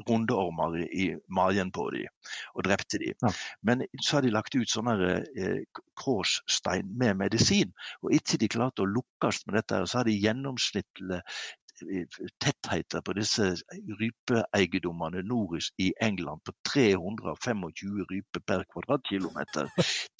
[0.09, 2.09] rundeormer i, i magen på dem
[2.55, 3.19] og drepte dem.
[3.23, 3.33] Ja.
[3.63, 4.97] Men så har de lagt ut sånne
[5.37, 7.75] eh, kråsstein med medisin.
[8.03, 11.23] Og etter de klarte å lukkes med dette, så har de gjennomsnittlig
[12.43, 13.49] tettheter på disse
[14.01, 17.65] rypeeiendommene nordisk i England på 325
[18.11, 19.73] ryper per kvadratkilometer.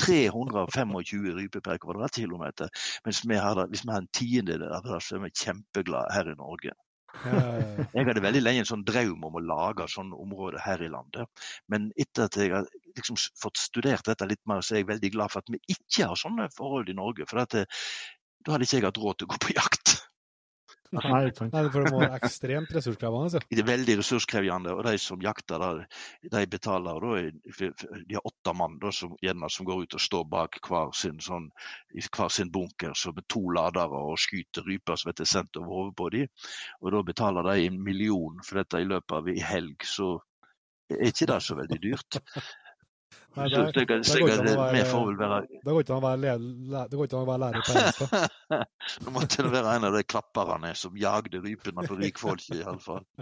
[0.03, 0.97] 325
[1.41, 2.73] ryper per kvadratkilometer.
[3.05, 6.33] Mens vi har, hvis vi har en tiendedel av det, så er vi kjempeglade her
[6.33, 6.77] i Norge.
[7.25, 11.47] Jeg hadde veldig lenge en sånn drøm om å lage sånne områder her i landet.
[11.73, 15.13] Men etter at jeg har liksom fått studert dette litt mer, så er jeg veldig
[15.15, 17.29] glad for at vi ikke har sånne forhold i Norge.
[17.31, 19.97] For at, da hadde ikke jeg hatt råd til å gå på jakt.
[20.95, 23.31] Nei, Nei, for det må være ekstremt ressurskrevende.
[23.33, 23.41] Så.
[23.51, 24.75] Det er veldig ressurskrevende.
[24.77, 25.65] Og de som jakter,
[26.33, 27.15] de betaler da,
[27.97, 31.19] De har åtte mann da, som, gjerne, som går ut og står bak hver sin,
[31.23, 31.49] sånn,
[31.95, 35.97] hver sin bunker så med to ladere og skyter ryper som blir sendt over hodet
[35.99, 36.47] på dem.
[36.83, 39.89] Og da betaler de en million for dette i løpet av en helg.
[39.89, 40.15] Så
[40.93, 42.21] er ikke det så veldig dyrt.
[43.37, 44.29] Nei, det, det, det, det går
[45.85, 48.01] ikke an å være lærer på engelsk.
[49.05, 53.05] Nå måtte det være en av de klapperne som jagde rypene på rikfolket, iallfall.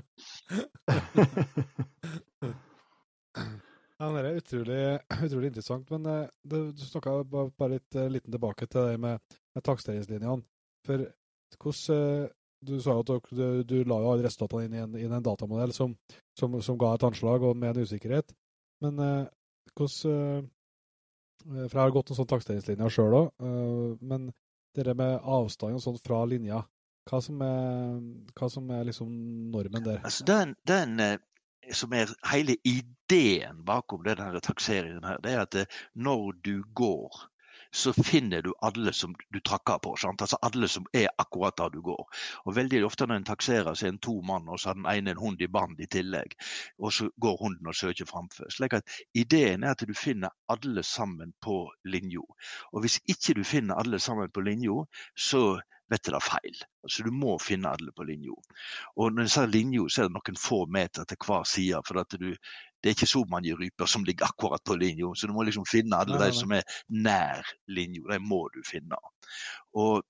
[4.04, 4.78] Ja, det er utrolig,
[5.22, 5.90] utrolig interessant.
[5.94, 10.42] Men eh, det, du snakka bare litt uh, liten tilbake til det med, med taksteringslinjene.
[10.84, 11.06] For
[11.62, 12.32] hvordan uh,
[12.64, 15.72] Du sa at du, du, la jo alle resultatene inn i en, i en datamodell
[15.76, 15.92] som,
[16.38, 18.32] som, som, ga et anslag og med en usikkerhet.
[18.80, 18.96] Men
[19.74, 20.50] hvordan
[21.44, 23.44] For jeg har gått noen sånne taksteringslinjer sjøl òg.
[24.00, 24.30] Men
[24.74, 26.62] det med avstand og sånn fra linja,
[27.10, 28.00] hva som er,
[28.38, 29.12] hva som er liksom
[29.52, 30.00] normen der?
[30.06, 31.18] Altså den, den eh,
[31.76, 37.24] som er hele ideen bakom denne takseringen, her, det er at eh, når du går
[37.74, 39.96] så finner du alle som du trakker på.
[39.98, 40.22] Sant?
[40.22, 42.06] Altså alle som er akkurat der du går.
[42.44, 44.86] Og Veldig ofte når en takserer, så er en to mann, og så har den
[44.92, 46.36] ene en hund i band i tillegg.
[46.78, 48.46] Og så går hunden og søker framfor.
[48.54, 52.22] Slik at Ideen er at du finner alle sammen på linja.
[52.72, 54.84] Og hvis ikke du finner alle sammen på linja,
[55.18, 55.44] så
[55.90, 56.62] vet du det feil.
[56.84, 58.36] Altså Du må finne alle på linja.
[58.96, 61.82] Og når jeg sier linja, så er det noen få meter til hver side.
[61.88, 62.30] For at du,
[62.84, 65.64] det er ikke så mange ryper som ligger akkurat på linja, så du må liksom
[65.64, 67.40] finne alle de som er nær
[67.72, 68.02] linja.
[68.10, 68.98] De må du finne.
[69.80, 70.02] Og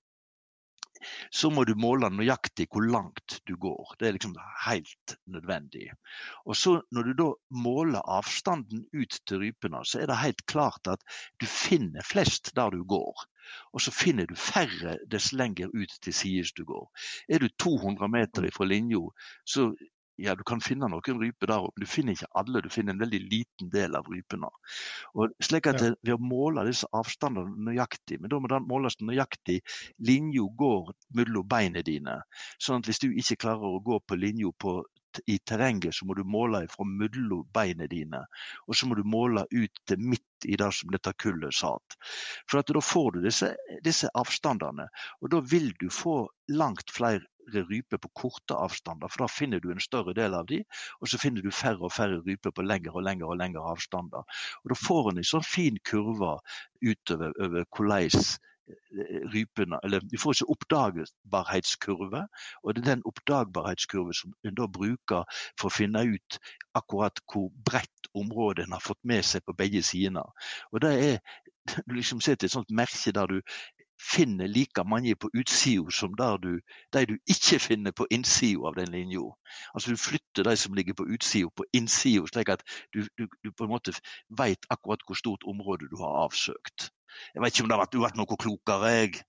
[1.31, 3.95] så må du måle nøyaktig hvor langt du går.
[3.99, 4.35] Det er liksom
[4.65, 5.87] helt nødvendig.
[6.45, 10.87] Og så Når du da måler avstanden ut til rypene, så er det helt klart
[10.91, 11.03] at
[11.39, 13.25] du finner flest der du går.
[13.73, 16.89] Og så finner du færre dess lenger ut til sides du går.
[17.29, 19.05] Er du 200 meter fra linja,
[19.45, 19.71] så
[20.17, 22.61] ja, du kan finne noen ryper der oppe, men du finner ikke alle.
[22.63, 24.49] Du finner en veldig liten del av rypene.
[25.15, 25.93] Og slik at ja.
[26.05, 29.59] Ved å måle disse avstandene nøyaktig, men da må den måles nøyaktig
[30.07, 32.19] linja går mellom beina dine.
[32.61, 34.51] Sånn at hvis du ikke klarer å gå på linja
[35.31, 38.23] i terrenget, så må du måle fra mellom beina dine.
[38.67, 41.95] Og så må du måle ut til midt i det som dette kullet satt.
[42.49, 43.53] For at da får du disse,
[43.85, 44.87] disse avstandene,
[45.21, 49.71] og da vil du få langt flere ryper på korte avstander, for da finner du
[49.71, 50.61] en større del av de,
[51.01, 54.25] og så finner du færre og færre ryper på lengre og lengre og lengre avstander.
[54.63, 56.39] Og Da får en en sånn fin kurve
[56.83, 58.19] utover over hvordan
[58.69, 62.25] eh, rypene Eller du får ikke oppdagbarhetskurve,
[62.63, 65.25] og det er den oppdagbarhetskurve som en da bruker
[65.59, 66.39] for å finne ut
[66.73, 70.31] akkurat hvor bredt området en har fått med seg på begge sider.
[70.71, 71.19] Og det er
[71.87, 73.41] du liksom setter et sånt merke der du
[74.01, 76.59] finner like mange på utsida som du,
[76.93, 79.23] de du ikke finner på innsida av den linja.
[79.73, 83.51] Altså du flytter de som ligger på utsida, på innsida, slik at du, du, du,
[83.51, 83.93] på en måte
[84.29, 86.91] veit akkurat hvor stort område du har avsøkt.
[87.33, 89.23] Jeg vet ikke om det har vært noe klokere, jeg.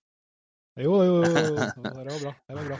[0.77, 1.31] Jo, jo, jo.
[1.83, 2.33] Det var bra.
[2.47, 2.77] Det var bra.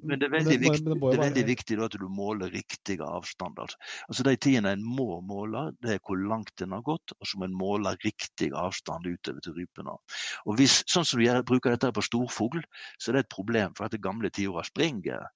[0.08, 3.74] men det er veldig, viktig, det er veldig viktig at du måler riktige avstander.
[4.08, 7.40] Altså De tidene en må måle, det er hvor langt en har gått, og så
[7.40, 9.98] må en måle riktig avstand utover til rypene.
[10.46, 12.62] Og hvis, Sånn som du bruker dette på storfugl,
[12.96, 15.28] så er det et problem, for at det gamle tiåra springer.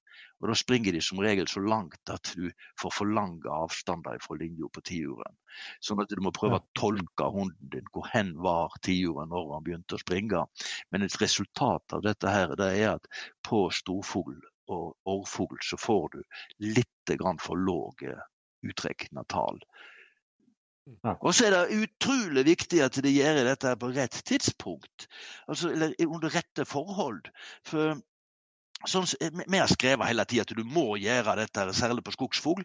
[0.43, 2.49] Og Da springer de som regel så langt at du
[2.81, 5.37] får for lange avstander fra linja på tiuren.
[5.81, 7.87] Sånn at du må prøve å tolke hunden din.
[7.95, 10.45] Hvor hen var tiuren når han begynte å springe?
[10.91, 13.07] Men et resultat av dette her, det er at
[13.47, 14.41] på storfugl
[14.73, 16.21] og orrfugl så får du
[16.75, 18.19] litt grann for lave
[18.63, 19.59] utrekna tall.
[21.03, 21.15] Ja.
[21.21, 25.07] Og så er det utrolig viktig at de gjør dette på rett tidspunkt.
[25.47, 27.29] Altså, eller under rette forhold.
[27.69, 28.01] For
[28.89, 29.07] Sånn,
[29.47, 32.65] vi har skrevet hele tida at du må gjøre dette, særlig på skogsfugl,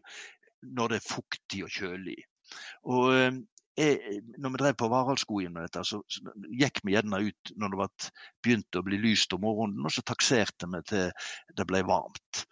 [0.77, 2.17] når det er fuktig og kjølig.
[2.89, 3.39] Og eh,
[3.77, 7.75] jeg, når vi drev på Varaldskogen med dette, så, så, gikk vi gjerne ut når
[7.75, 8.09] det
[8.45, 11.11] begynte å bli lyst om morgenen, og så takserte vi til
[11.57, 12.47] det ble varmt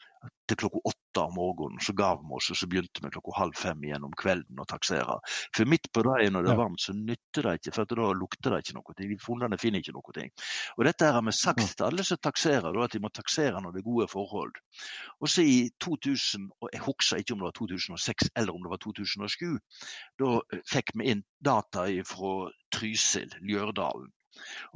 [0.50, 1.82] til klokka åtte om morgenen.
[1.82, 4.68] Så gav vi oss, og så begynte vi klokka halv fem igjen om kvelden å
[4.70, 5.18] taksere.
[5.56, 8.54] For midt på dagen når det er varmt, så nytter det ikke, for da lukter
[8.54, 8.98] det ikke noe.
[9.00, 10.14] De Fuglene finner ikke noe.
[10.16, 10.30] Ting.
[10.78, 13.82] Og dette har vi sagt til alle som takserer, at de må taksere når det
[13.82, 14.60] er gode forhold.
[15.20, 18.72] Og så i 2000, og jeg husker ikke om det var 2006 eller om det
[18.76, 19.58] var 2007,
[20.22, 20.30] da
[20.72, 22.36] fikk vi inn data fra
[22.76, 24.14] Trysil, Ljørdalen.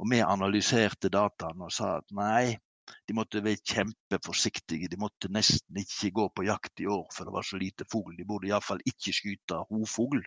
[0.00, 2.56] Og vi analyserte dataene og sa at nei,
[3.08, 4.90] de måtte være kjempeforsiktige.
[4.90, 8.16] De måtte nesten ikke gå på jakt i år, for det var så lite fugl.
[8.18, 10.22] De burde iallfall ikke skyte hovfugl.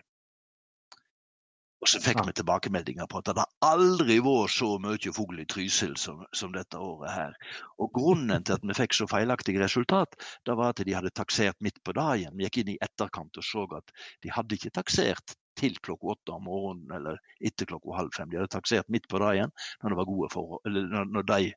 [1.84, 5.98] Og så fikk vi tilbakemeldinger på at det aldri vært så mye fugl i Trysil
[6.00, 7.34] som, som, dette året her.
[7.76, 10.16] Og grunnen til at vi fikk så feilaktige resultat,
[10.48, 12.32] det var at de hadde taksert midt på dagen.
[12.38, 13.92] Vi gikk inn i etterkant og så at
[14.24, 18.32] de hadde ikke taksert til klokka åtte om morgenen eller etter klokka halv fem.
[18.32, 21.52] De hadde taksert midt på dagen når det var gode når, når de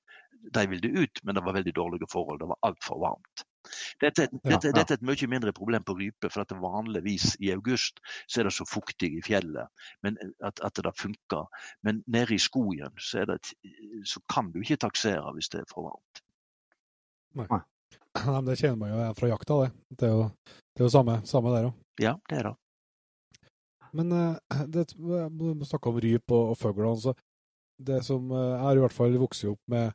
[0.54, 2.40] de ville ut, men det var veldig dårlige forhold.
[2.42, 3.46] Det var altfor varmt.
[4.02, 4.74] Dette, dette, ja, ja.
[4.76, 8.50] dette, er et mye mindre problem på rype, for at vanligvis i august så er
[8.50, 9.68] det så fuktig i fjellet
[10.06, 11.48] men at, at det funker.
[11.86, 13.40] Men nede i skogen så, det,
[14.06, 16.24] så, kan du ikke taksere hvis det er for varmt.
[17.38, 17.50] Nei.
[17.52, 17.64] Nei.
[18.48, 19.72] Det kjenner man jo fra jakta, det.
[20.00, 21.76] Det er jo, det er jo samme, samme der òg.
[22.02, 22.56] Ja, det er det.
[23.98, 26.90] Men uh, det, vi snakker om ryp og, og fugler.
[26.92, 27.14] Altså.
[27.78, 29.94] Det som Jeg har i hvert fall vokst opp med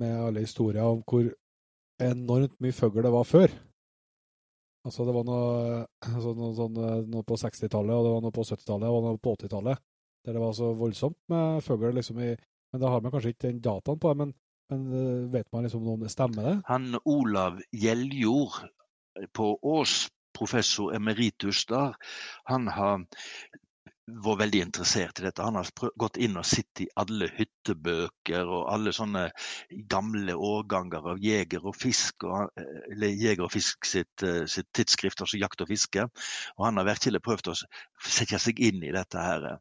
[0.00, 1.30] med alle historier om hvor
[2.02, 3.52] enormt mye fugl det var før.
[4.84, 6.80] Altså, det var noe, altså, noe, sånn,
[7.12, 9.84] noe på 60-tallet, og det var noe på 70-tallet, og noe på 80-tallet.
[10.24, 11.90] Der det var så voldsomt med fugl.
[11.96, 14.18] Liksom, men da har man kanskje ikke den dataen på det.
[14.20, 14.34] Men,
[14.72, 16.54] men eh, vet man liksom om det stemmer, det?
[16.68, 18.60] Han Olav Gjeljord
[19.36, 21.94] på Ås, professor emeritus der,
[22.50, 23.04] han har
[24.06, 25.42] var veldig interessert i dette.
[25.42, 25.68] Han har
[26.00, 29.24] gått inn og sett i alle hyttebøker og alle sånne
[29.90, 34.68] gamle årganger av Jeger og Fisk, og, eh, eller Jeger og Fisk sitt, eh, sitt,
[34.76, 36.04] tidsskrift, altså Jakt og fiske.
[36.58, 37.56] Og han har virkelig prøvd å
[38.04, 39.58] sette seg inn i dette her.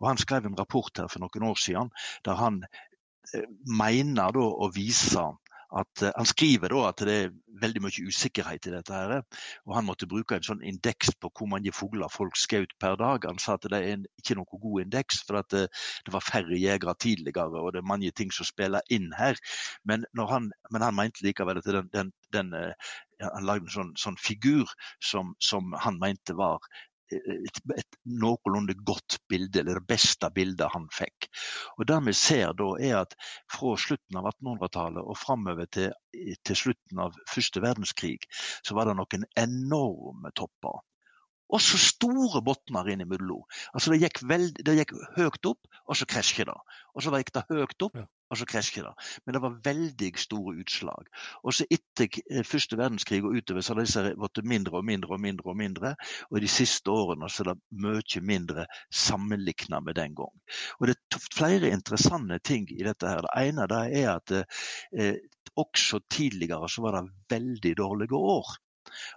[0.00, 1.90] Og han skrev en rapport her for noen år siden
[2.24, 2.64] der han
[3.32, 5.22] eh, mener da å vise
[5.78, 7.32] at uh, Han skriver da at det er
[7.62, 8.94] veldig mye usikkerhet i dette.
[8.94, 9.22] her,
[9.66, 13.26] og Han måtte bruke en sånn indeks på hvor mange fugler folk skjøt per dag.
[13.28, 16.26] Han sa at det er ikke noe god indeks, for at det, eh, det, var
[16.26, 17.60] færre jegere tidligere.
[17.60, 19.38] og Det er mange ting som spiller inn her.
[19.84, 22.54] Men, han, men han, mente likevel at den, den, den
[23.20, 24.70] han lagde en sånn, sånn figur
[25.02, 26.62] som, som, han mente var
[27.12, 31.28] et, et noenlunde godt bilde, eller det beste bildet han fikk.
[31.78, 33.14] Og Det vi ser da, er at
[33.52, 35.92] fra slutten av 1800-tallet og framover til,
[36.42, 38.18] til, slutten av første verdenskrig,
[38.64, 40.82] så var det noen enorme topper.
[41.54, 43.44] Og så store bunner innimellom.
[43.76, 46.56] Altså det gikk, veld, det gikk høyt opp, og så krasjer det.
[46.96, 47.98] Og så gikk det høyt opp,
[48.34, 48.94] og så krasjer det.
[49.24, 51.10] Men det var veldig store utslag.
[51.42, 55.14] Og så etter eh, første verdenskrig og utover så har disse blitt mindre og mindre
[55.14, 55.50] og mindre.
[55.54, 55.94] Og mindre,
[56.30, 60.34] og de siste årene så er det mye mindre sammenlignet med den gang.
[60.80, 63.06] Og Det er flere interessante ting i dette.
[63.06, 63.22] her.
[63.22, 65.16] Det ene det er at eh,
[65.56, 68.54] også tidligere så var det veldig dårlige år.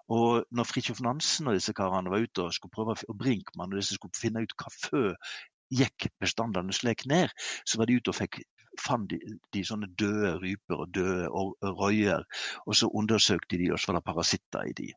[0.09, 3.79] Og når Fridtjof Nansen og disse karene var ute og skulle prøve, og Brinkmann og
[3.79, 5.15] disse skulle finne ut hva før
[5.73, 7.33] gikk bestandene slik ned,
[7.67, 8.39] så var de ute og fikk
[8.81, 9.19] fant de,
[9.53, 12.23] de, sånne døde ryper og døde røyer,
[12.65, 14.91] og så undersøkte de, og så var det parasitter i de.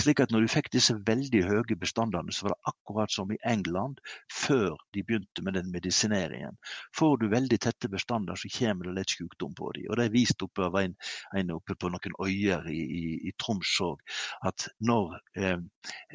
[0.00, 3.38] Slik at når du fikk disse veldig høye bestandene, så var det akkurat som i
[3.48, 4.00] England
[4.32, 6.58] før de begynte med den medisineringen.
[6.96, 9.88] Får du veldig tette bestander, så kommer det lett sykdom på dem.
[9.90, 10.96] Og det er vist oppe av en,
[11.38, 14.02] en oppe på noen øyer i, i, i Troms òg,
[14.48, 15.58] at når eh,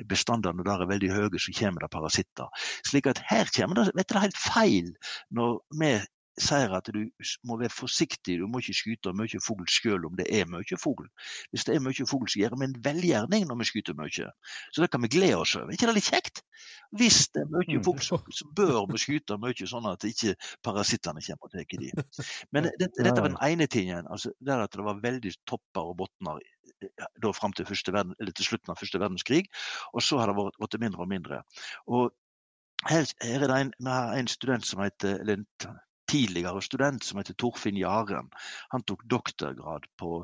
[0.09, 2.69] bestandene der er veldig høye, så kommer det parasitter.
[2.87, 4.93] Slik at her kommer det, vet du, det er helt feil
[5.35, 5.93] når vi
[6.43, 7.01] sier at du
[7.47, 11.07] må være forsiktig, du må ikke skyte mye fugl selv om det er mye fugl.
[11.53, 14.29] Hvis det er mye fugl, så gjør vi en velgjerning når vi skyter mye.
[14.73, 15.73] Så det kan vi glede oss over.
[15.73, 16.43] ikke det litt kjekt?
[16.99, 17.83] Hvis det er mye mm.
[17.87, 18.21] fugl, så,
[18.57, 21.91] bør vi skyte mye, sånn at ikke parasittene kommer og tar de.
[22.55, 24.07] Men dette, dette var den ene tingen.
[24.07, 26.39] altså der at Det var veldig topper og bunner
[27.21, 29.45] da fram til, verden, til, slutten av første verdenskrig.
[29.93, 31.41] Og så har det vært, vært mindre og mindre.
[31.87, 32.11] Og
[32.87, 35.45] her, her er det en, en student som heter, en
[36.09, 38.29] tidligere student som heter Torfinn Jaren.
[38.73, 40.23] Han tok doktorgrad på,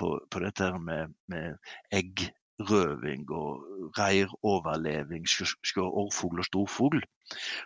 [0.00, 1.56] på, på dette med, med
[1.94, 5.28] eggrøving og reiroverleving,
[5.86, 7.00] orrfugl og storfugl.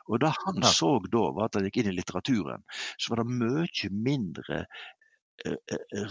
[0.09, 0.73] Og det han ja.
[0.75, 2.65] så da, var at han gikk inn i litteraturen,
[2.99, 4.65] så var det mye mindre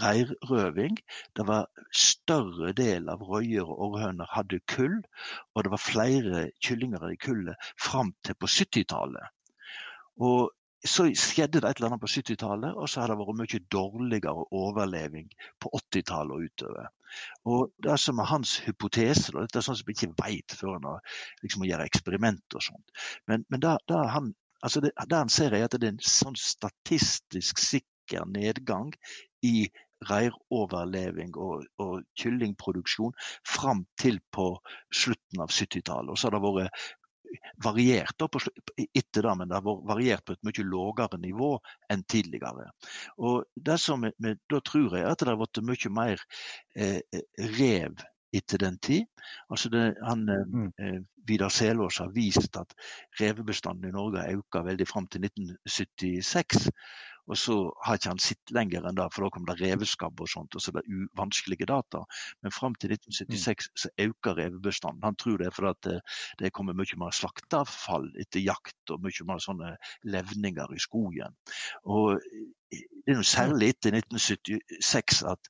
[0.02, 0.96] reirrøving.
[1.36, 5.00] Det var større del av røyer og orrhøner hadde kull,
[5.54, 9.36] og det var flere kyllinger i kullet fram til på 70-tallet.
[10.20, 10.50] Og
[10.86, 14.46] så skjedde det et eller annet på 70-tallet, og så har det vært mye dårligere
[14.56, 15.28] overleving
[15.60, 16.88] på 80-tallet og utover.
[17.50, 20.78] Og Det som er hans hypotese, og dette er sånn som vi ikke vet før
[20.78, 22.96] han har liksom, gjør eksperimenter og sånt.
[23.28, 26.04] Men, men da, da han, altså det, der han ser er at det er en
[26.04, 28.94] sånn statistisk sikker nedgang
[29.46, 29.68] i
[30.08, 33.12] reiroverleving og, og kyllingproduksjon
[33.44, 34.54] fram til på
[34.94, 36.12] slutten av 70-tallet.
[36.12, 36.86] Og så har det vært
[37.64, 38.40] variert da på,
[38.76, 41.50] etter det, men det har variert på et mye lavere nivå
[41.92, 42.70] enn tidligere.
[43.18, 46.24] Og det som, Da tror jeg at det har blitt mye mer
[46.76, 47.00] eh,
[47.58, 48.00] rev
[48.36, 49.06] etter den tid.
[49.48, 50.72] Altså det, han, eh, mm.
[50.78, 52.74] eh, Vidar Selås har vist at
[53.20, 56.68] revebestanden i Norge har økt veldig fram til 1976.
[57.30, 60.30] Og så har ikke han sittet lenger enn da, for da kom det reveskabb og
[60.30, 62.04] sånt, og så er det uvanskelige vanskelige data.
[62.42, 63.80] Men fram til 1976 mm.
[63.82, 65.02] så øker revebestanden.
[65.04, 66.00] Han tror det er fordi det,
[66.38, 71.36] det kommer mye mer slakteavfall etter jakt og mye mer sånne levninger i skogen.
[71.84, 72.20] Og
[72.70, 75.48] det er jo særlig etter 1976 at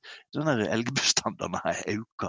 [0.73, 2.25] elgbestandene har økt.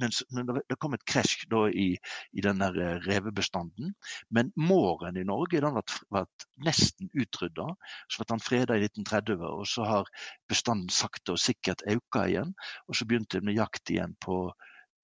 [0.00, 1.88] Men, men, det kom et krasj i,
[2.32, 2.68] i denne
[3.06, 3.94] revebestanden.
[4.30, 6.24] Men måren i Norge den ble,
[6.66, 7.66] nesten utrydda.
[8.08, 10.12] Så ble den freda i 1930, og så har
[10.48, 12.54] bestanden sakte og sikkert økt igjen.
[12.88, 14.44] Og så begynte det med jakt igjen på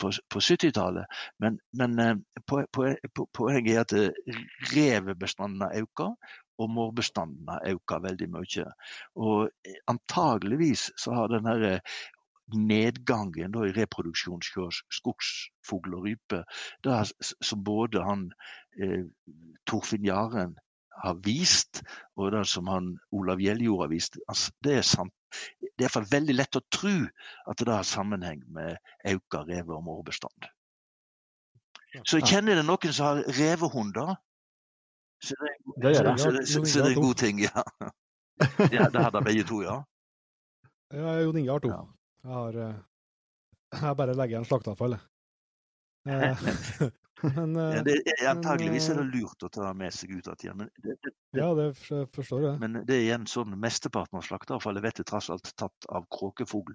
[0.01, 1.05] på, på 70-tallet.
[1.39, 2.17] Men, men eh,
[2.49, 4.39] på, på, poenget er at eh,
[4.73, 6.31] revebestanden har økt,
[6.61, 8.71] og mårbestanden har økt veldig mye.
[9.17, 12.01] Og eh, antageligvis så har denne eh,
[12.57, 16.43] nedgangen i reproduksjon hos skogsfugl og rype,
[16.85, 18.27] det som både han
[18.81, 19.07] eh,
[19.71, 20.57] Torfinn Jaren
[21.01, 21.83] har vist,
[22.17, 25.15] og det som han Olav Gjeljord har vist, altså, det er sant.
[25.79, 26.97] Det er veldig lett å tro
[27.49, 28.77] at det har sammenheng med
[29.09, 30.51] økt reve- og mårbestand.
[32.07, 34.19] Så jeg kjenner det noen som har revehunder.
[35.21, 36.19] Så det, det gjør jeg.
[36.19, 37.65] Så, så, så, så det er en god ting, ja.
[38.77, 39.81] ja det hadde begge to, ja.
[40.95, 41.69] Ja, Jon Inge har to.
[41.71, 41.83] Ja.
[42.25, 42.81] Jeg har eh,
[43.83, 45.07] Jeg bare legger igjen slakteavfall, jeg.
[46.09, 46.43] Eh,
[47.37, 47.95] men, ja, det,
[48.29, 50.41] antageligvis er det eh, lurt å ta med seg ut av.
[50.41, 52.57] Det, det, ja, det forstår jeg.
[52.63, 56.75] Men det er igjen sånn mesteparten av slakteavfallet vet jeg tross alt tatt av kråkefugl.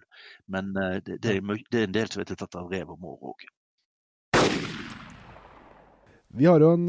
[0.54, 3.32] Men det, er, det, er, en del som vet det tatt av rev og mår
[3.34, 3.48] òg.
[6.36, 6.88] Vi har jo en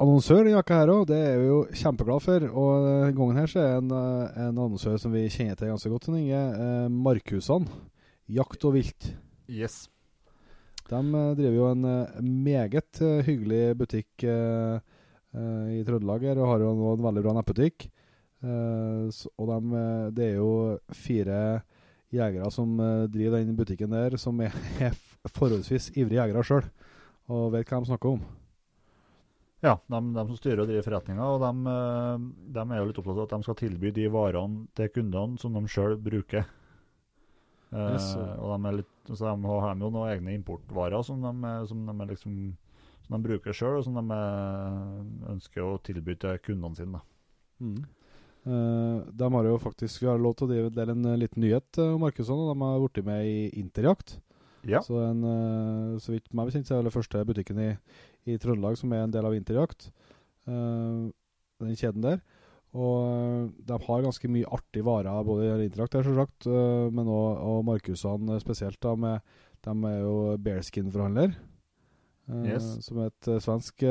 [0.00, 1.06] annonsør denne jakka her òg.
[1.10, 2.48] Det er vi jo kjempeglad for.
[2.50, 5.90] Og denne gangen her så er en, eh, en, annonsør som vi kjenner til ganske
[5.92, 6.08] godt.
[6.08, 6.44] Inge.
[6.66, 7.68] Eh, Markusene.
[8.32, 9.12] Jakt og vilt.
[9.50, 9.88] Yes.
[10.92, 11.86] De eh, driver jo en
[12.44, 14.78] meget hyggelig butikk eh,
[15.32, 17.88] i Trøndelag her, og har jo nå en veldig bra nettbutikk.
[18.42, 19.84] Eh, og de,
[20.16, 20.52] det er jo
[20.92, 21.38] fire
[22.12, 22.76] jegere som
[23.08, 24.52] driver den butikken der, som er,
[24.88, 24.96] er
[25.32, 26.70] forholdsvis ivrige jegere sjøl,
[27.32, 28.24] og vet hva de snakker om.
[29.62, 32.24] Ja, de, de, som styrer og driver forretninga, og de, eh,
[32.56, 35.54] de, er jo litt opptatt av at de skal tilby de varene til kundene som
[35.54, 36.48] de sjøl bruker.
[37.70, 38.08] Eh,
[38.42, 42.36] og de, litt, så de har jo noen egne importvarer som de, som de, liksom,
[43.06, 45.00] som de bruker sjøl, og som de eh,
[45.36, 47.06] ønsker å tilby til kundene sine.
[47.62, 47.80] Mm.
[48.42, 51.92] Uh, de har jo faktisk Vi har lov til å dele en liten nyhet om
[51.94, 54.16] uh, Markusson, og de har blitt med i Interjakt.
[54.66, 54.80] Ja.
[54.82, 57.68] Så, en, uh, så vidt meg bekjent så er det første butikken i,
[58.28, 59.88] i Trøndelag som er en del av Vinterjakt.
[60.46, 61.10] Uh,
[61.62, 62.20] den kjeden der.
[62.72, 67.56] Og uh, de har ganske mye artige varer, både i der, selvsagt, uh, men også
[67.68, 68.80] Markusene spesielt.
[68.82, 71.34] Da, med, de er jo bearskin-forhandler.
[72.46, 72.64] Yes.
[72.86, 73.82] Som er et svensk,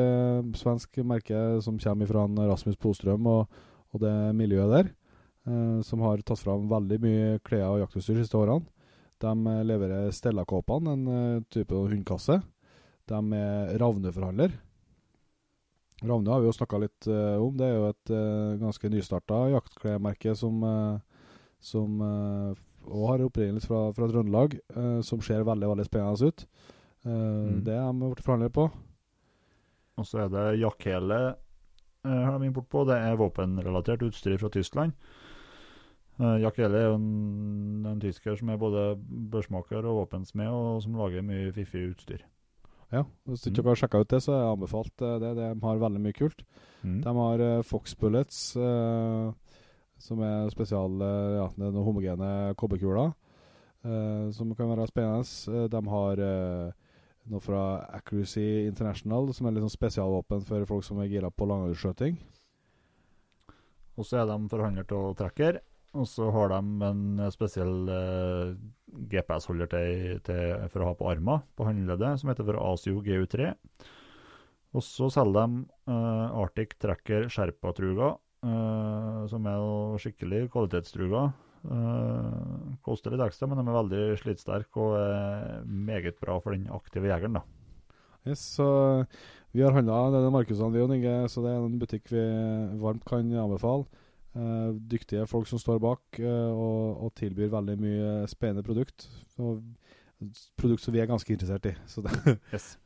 [0.57, 3.57] svensk, merke som kommer fra Rasmus Postrøm og,
[3.91, 4.87] og det miljøet der.
[5.83, 8.63] som har tatt fram veldig mye klær og jaktutstyr de siste årene.
[9.21, 12.39] De leverer Stella-kåpene, en type hundkasse.
[13.11, 14.53] De er Ravne-forhandler.
[16.01, 17.53] Ravne har vi jo snakka litt uh, om.
[17.57, 21.27] Det er jo et uh, ganske nystarta jaktklemerke som, uh,
[21.61, 24.55] som også har opprinnelse fra, fra Trøndelag,
[25.05, 26.45] som ser veldig veldig spennende ut.
[27.05, 27.59] Mm.
[27.67, 28.63] Det er de blitt forhandlere på.
[30.01, 31.19] Og så er det jakkhæle
[32.01, 32.81] har de import på.
[32.89, 34.97] Det er våpenrelatert utstyr fra Tyskland.
[36.41, 38.87] Jack Eli er en, en, tysker som er både
[39.29, 42.25] børsmaker og våpensmed, og som lager mye fiffig utstyr.
[42.91, 43.69] Ja, hvis du ikke mm.
[43.71, 45.31] har sjekka ut det, så er jeg anbefalt eh, det.
[45.37, 46.43] De har veldig mye kult.
[46.83, 46.99] Mm.
[47.05, 49.57] De har uh, Fox Bullets, eh,
[50.01, 50.97] som er spesial
[51.37, 53.13] Ja, det er homogene kobberkuler
[53.81, 55.67] som kan være spennende.
[55.73, 56.19] de har
[57.29, 57.61] noe fra
[57.97, 62.19] Accuracy International, som er litt sånn spesialvåpen for folk som er gira på langrennsskjøting.
[63.97, 65.61] Og så er de forhandler til trekker.
[65.97, 68.53] Og så har de en spesiell eh,
[69.11, 73.51] GPS-holder til, til, for å ha på armen på håndleddet, som heter for ASIO GU3.
[74.71, 78.17] Og så selger de eh, Arctic Tracker Sherpa-truger,
[78.47, 81.31] eh, som er skikkelig kvalitetstruger.
[81.61, 86.63] Uh, koster litt ekstra, men de er veldig slitsterke og er meget bra for den
[86.73, 87.37] aktive jegeren.
[87.37, 87.43] da.
[88.25, 89.05] Yes, så
[89.53, 92.23] Vi har handla denne markedsene, vi så det er en butikk vi
[92.81, 93.85] varmt kan anbefale.
[94.31, 99.09] Uh, dyktige folk som står bak uh, og, og, tilbyr veldig mye spennende produkt.
[99.43, 99.59] Og
[100.55, 101.73] produkt som vi er ganske interessert i.
[101.91, 102.03] Så,
[102.53, 102.77] yes.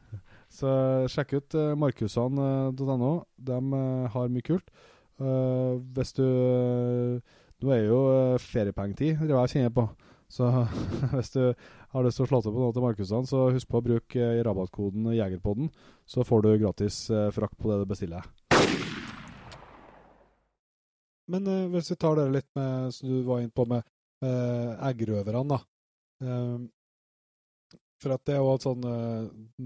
[0.50, 0.72] så
[1.12, 3.12] sjekk ut uh, markusene.no.
[3.38, 3.60] De
[4.16, 4.74] har mye kult.
[5.96, 6.26] hvis du
[7.64, 8.00] nå er jo
[8.42, 9.86] feriepengetid, det jeg kjenner på.
[10.28, 10.50] Så
[11.14, 11.54] hvis du
[11.94, 14.32] har lyst til å slå til på noe til markedsene, så husk på å bruke
[14.44, 15.70] rabattkoden Jegerpodden,
[16.10, 17.06] så får du gratis
[17.38, 18.26] frakt på det du bestiller.
[21.32, 23.92] Men uh, hvis vi tar det litt med, som du var inne på med
[24.26, 25.58] eggrøverne, da.
[26.24, 26.70] Um,
[28.02, 28.86] for at det er jo sånn,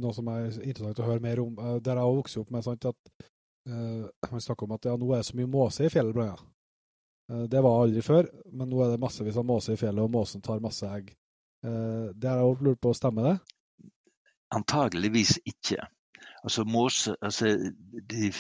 [0.02, 1.54] noe som er interessant å høre mer om.
[1.56, 5.22] der jeg har vokst opp med sant, at man snakker om at ja, nå er
[5.22, 6.50] det så mye måse i fjellet blant annet.
[7.30, 10.14] Eh, det var aldri før, men nå er det massevis av måser i fjellet, og
[10.14, 11.14] måsen tar masse egg.
[11.66, 13.36] Eh, det har jeg lurt på, stemmer det?
[14.56, 15.84] Antageligvis ikke.
[16.42, 17.52] Altså måse altså,
[18.10, 18.32] de,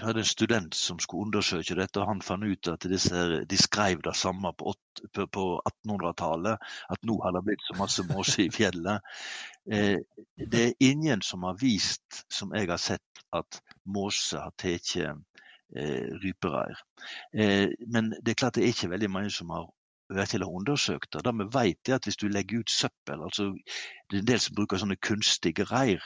[0.00, 4.00] hadde en student som skulle undersøke dette, og han fant ut at disse, de skrev
[4.04, 4.74] det samme på,
[5.12, 9.04] på 1800-tallet, at nå har det blitt så masse måse i fjellet.
[9.70, 9.98] Eh,
[10.36, 16.08] det er ingen som har vist, som jeg har sett, at måse har tatt eh,
[16.24, 16.80] rypereir.
[17.36, 19.70] Eh, men det er klart det er ikke veldig mange som har
[20.08, 21.34] virkelig har undersøkt det.
[21.38, 23.52] Vi vet er at Hvis du legger ut søppel altså
[24.10, 26.02] Det er en del som bruker sånne kunstige reir.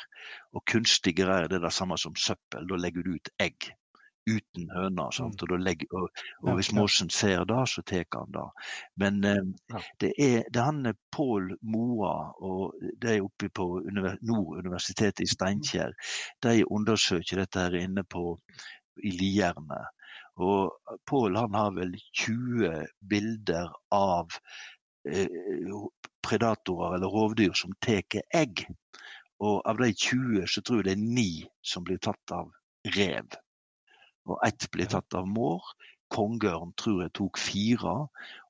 [0.52, 2.68] Og kunstige reir det er det samme som søppel.
[2.68, 3.72] Da legger du ut egg
[4.26, 5.10] uten høner.
[5.14, 5.42] Sant?
[5.42, 6.08] Og, legger, og,
[6.42, 8.46] og, hvis måsen ser det, så tar han det.
[9.02, 12.74] Men eh, det, er, det er han Pål Moa, og
[13.04, 15.94] er oppe på Nord universitet i Steinkjer.
[16.42, 18.38] De undersøker dette her inne på
[19.04, 19.84] i Lierne.
[20.36, 24.34] Og Pål han har vel 20 bilder av
[25.08, 25.30] eh,
[26.26, 28.66] predatorer eller rovdyr som tar egg.
[29.40, 31.26] Og av de 20 så tror jeg det er 9
[31.64, 32.52] som blir tatt av
[32.96, 33.36] rev.
[34.26, 35.62] Og ett blir tatt av mår.
[36.12, 37.92] Kongeørn tror jeg tok fire,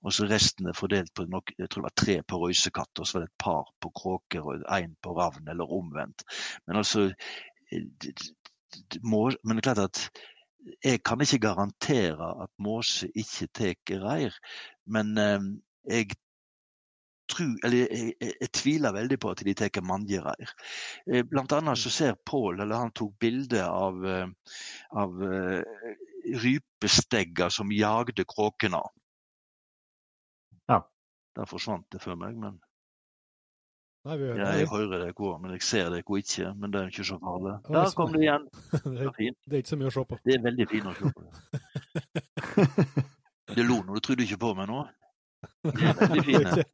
[0.04, 3.08] og så resten er fordelt på nok, jeg tror det var tre på røysekatt, og
[3.08, 6.26] så var det et par på kråker og én på ravn, eller omvendt.
[6.68, 7.06] Men altså
[7.72, 7.86] eh,
[9.00, 10.02] må, Men det er klart at
[10.84, 14.34] jeg kan ikke garantere at måse ikke tar reir,
[14.86, 15.46] men eh,
[15.90, 16.16] jeg,
[17.30, 20.52] tror, jeg, jeg, jeg, tviler veldig på at de tar mange reir.
[21.06, 24.28] Eh, blant annet så ser Pål eller han tok bilde av, eh,
[24.90, 25.24] av
[26.46, 28.82] rypestegger som jagde kråkene.
[30.68, 30.82] Ja.
[31.36, 32.56] Der forsvant det for meg, men
[34.06, 36.52] Nei, vi, ja, jeg hører dere òg, men jeg ser dere ikke.
[36.54, 37.56] Men det er ikke så farlig.
[37.66, 38.44] Der kom det igjen.
[38.86, 40.18] Det er, det er ikke så mye å se på.
[40.22, 41.22] Det er veldig fint å se på.
[43.56, 44.80] Du lo når du trodde ikke på meg nå.
[45.66, 46.64] Det er veldig fine.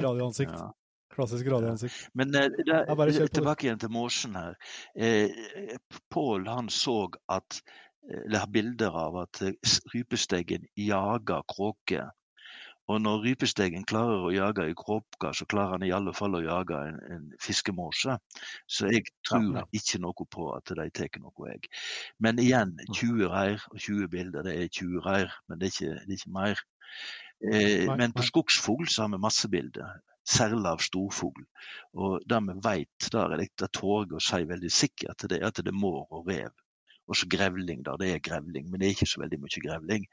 [0.00, 0.52] Radioansikt.
[0.56, 0.70] Ja.
[1.14, 1.98] Klassisk radioansikt.
[2.18, 4.56] Men eh, det, tilbake igjen til måsen her.
[4.96, 5.30] Eh,
[6.10, 6.96] Pål han så
[7.30, 12.10] at eh, eller har bilder av at eh, rypesteggen jager kråker
[12.92, 16.42] og når rypestegen klarer å jage i kråke, så klarer han i alle fall å
[16.44, 18.18] jage en, en fiskemåse.
[18.68, 21.68] Så jeg tror ikke noe på at de tar noe egg.
[22.20, 25.94] Men igjen, 20 reir og 20 bilder, det er 20 reir, men det er ikke,
[26.02, 26.64] det er ikke mer.
[27.52, 29.96] Eh, men på skogsfugl så har vi masse bilder.
[30.24, 31.44] Særlig av storfugl.
[32.00, 35.48] Og det vi vet, der er det, det tårer å si veldig sikkert, det er
[35.48, 36.52] at det er mår og rev
[37.08, 37.96] og så grevling, da.
[38.00, 40.06] Det er grevling, men det er ikke så veldig mye grevling.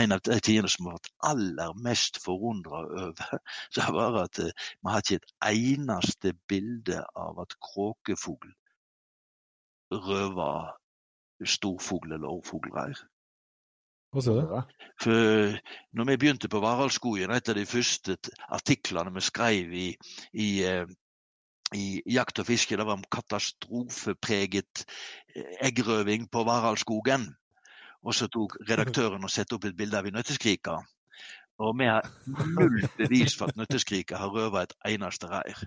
[0.00, 3.36] En av de tidene som har vært aller mest forundra over,
[3.74, 8.52] så har vært at uh, vi har ikke et eneste bilde av at kråkefugl
[9.90, 10.76] røver
[11.44, 12.98] storfugl eller orrfuglreir.
[14.10, 14.72] Hva sier du?
[14.98, 15.58] For
[15.96, 18.16] når vi begynte på Varaldskogen, et av de første
[18.50, 19.86] artiklene vi skrev i,
[20.34, 20.48] i
[21.76, 22.76] i Jakt og fiske.
[22.76, 24.84] Det var en katastrofepreget
[25.34, 27.28] eh, eggrøving på Varaldskogen.
[28.02, 30.78] Og så tok redaktøren og satte opp et bilde av ei nøtteskrike.
[31.60, 32.06] Og vi har
[32.56, 35.58] null bevis for at nøtteskrika har røva et eneste reir.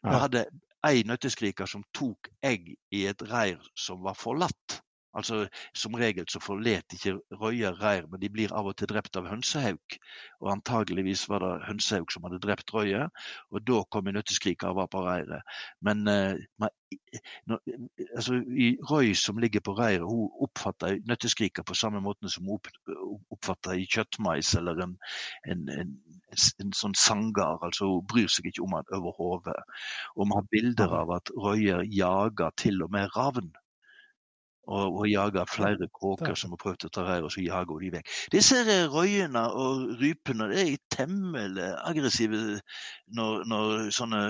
[0.00, 0.46] Vi hadde
[0.88, 4.80] ei nøtteskrike som tok egg i et reir som var forlatt.
[5.14, 9.16] Altså, Som regel så forlet ikke røyer reir, men de blir av og til drept
[9.16, 9.98] av hønsehauk.
[10.40, 13.12] Og antageligvis var det hønsehauk som hadde drept røyet,
[13.50, 15.42] og da kom nøtteskriket og var på reiret.
[15.84, 16.68] Men uh,
[18.16, 18.40] altså,
[18.90, 22.58] røy som ligger på reiret, hun oppfatter nøtteskriket på samme måte som hun
[23.30, 24.96] oppfatter i kjøttmais eller en,
[25.52, 25.94] en, en,
[26.64, 27.58] en, sånn sanger.
[27.62, 29.58] altså Hun bryr seg ikke om han overhodet.
[30.16, 33.52] Og vi har bilder av at røyer jager til og med ravn.
[34.70, 37.88] Og, og jager flere kråker som har prøvd å ta reir, og så jager de
[37.96, 38.12] vekk.
[38.30, 38.60] Disse
[38.92, 42.60] røyene og rypene det er temmelig aggressive
[43.18, 44.20] når, når sånne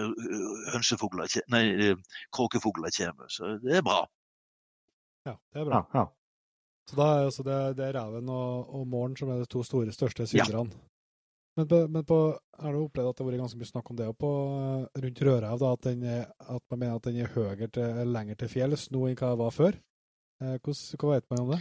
[0.72, 1.93] hønsefugler, nei,
[2.33, 3.28] kråkefugler kommer.
[3.28, 4.01] Så det er bra.
[5.28, 5.83] Ja, det er bra.
[5.93, 6.09] Ja, ja.
[6.91, 9.62] Så da er altså det, det er reven og, og måren som er de to
[9.66, 10.72] store, største synderne.
[10.72, 10.89] Ja.
[11.61, 12.18] Men, på, men på,
[12.64, 14.28] har du opplevd at det har vært ganske mye snakk om det på,
[15.05, 15.64] rundt rødrev?
[15.68, 19.35] At, at man mener at den er høyere til, lenger til fjells nå enn hva
[19.35, 19.76] det var før?
[20.43, 20.59] Eh,
[20.99, 21.61] hva vet man om det?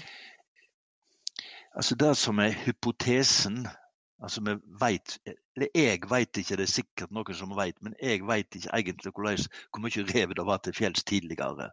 [1.77, 3.67] Altså Det som er hypotesen
[4.21, 5.17] altså vi vet,
[5.55, 9.13] eller Jeg vet ikke, det er sikkert noen som vet, men jeg vet ikke egentlig
[9.15, 11.69] hvordan, hvor mye rev det var til fjells tidligere.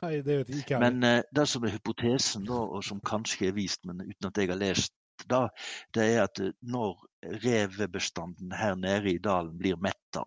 [0.00, 0.80] Nei, det vet jeg ikke.
[0.80, 4.38] Men uh, det som er hypotesen, da, og som kanskje er vist, men uten at
[4.38, 4.94] jeg har lest
[5.28, 5.48] da,
[5.94, 7.02] det er at eh, når
[7.44, 10.22] revebestanden her nede i dalen blir metta,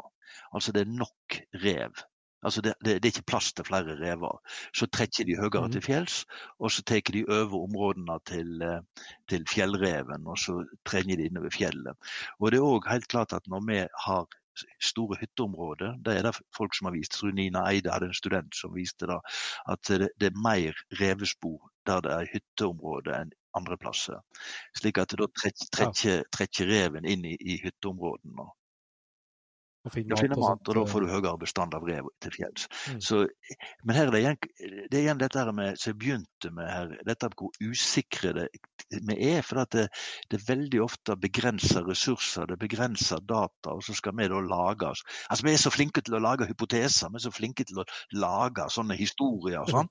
[0.53, 2.03] altså det er nok rev
[2.43, 4.37] Altså det, det, det, er ikke plass til flere rever.
[4.75, 5.87] Så trekker de høyere til mhm.
[5.87, 6.19] fjells,
[6.59, 11.53] og så tar de over områdene til, eh, til, fjellreven, og så trenger de innover
[11.53, 12.13] fjellet.
[12.39, 14.25] Og det er òg helt klart at når vi har
[14.81, 17.13] store hytteområder, det er det folk som har vist.
[17.13, 19.19] Jeg tror Nina Eide hadde en student som viste da,
[19.69, 24.21] at det, det er mer revespor der det er hytteområde enn andre plasser.
[24.77, 28.47] Slik at det da trekker, trekker reven inn i, i hytteområdene.
[29.84, 32.67] Og finne mat, finner mat, og da får du høyere bestand av rev til fjells.
[32.88, 32.99] Mm.
[33.03, 33.17] Så,
[33.84, 34.38] men her er det igjen,
[34.88, 38.45] det er igjen dette her med, som jeg begynte med her, dette med hvor usikre
[38.93, 39.41] vi er.
[39.43, 39.89] For det,
[40.31, 44.88] det, veldig ofte begrensa ressurser, det er begrensa data, og så skal vi da lage
[44.88, 47.81] oss Altså, Vi er så flinke til å lage hypoteser, vi er så flinke til
[47.84, 49.67] å lage sånne historier.
[49.67, 49.89] Sånn.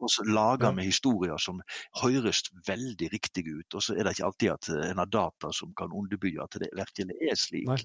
[0.00, 1.60] Og så lager vi historier som
[2.00, 5.76] høres veldig riktige ut, og så er det ikke alltid at en har data som
[5.76, 7.68] kan underbygge at det virkelig er slik.
[7.68, 7.82] Nei.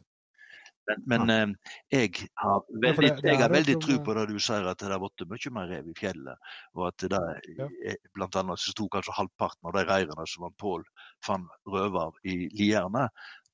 [0.89, 1.55] Men, men.
[1.91, 4.81] Eh, jeg har veldig, det, det jeg har veldig tro på det du sier, at
[4.81, 6.49] det har blitt mye mer rev i fjellet.
[6.77, 10.83] Og at det er, blant annet så sto kanskje halvparten av de reirene som Pål
[11.25, 13.07] fant røver i Lierne,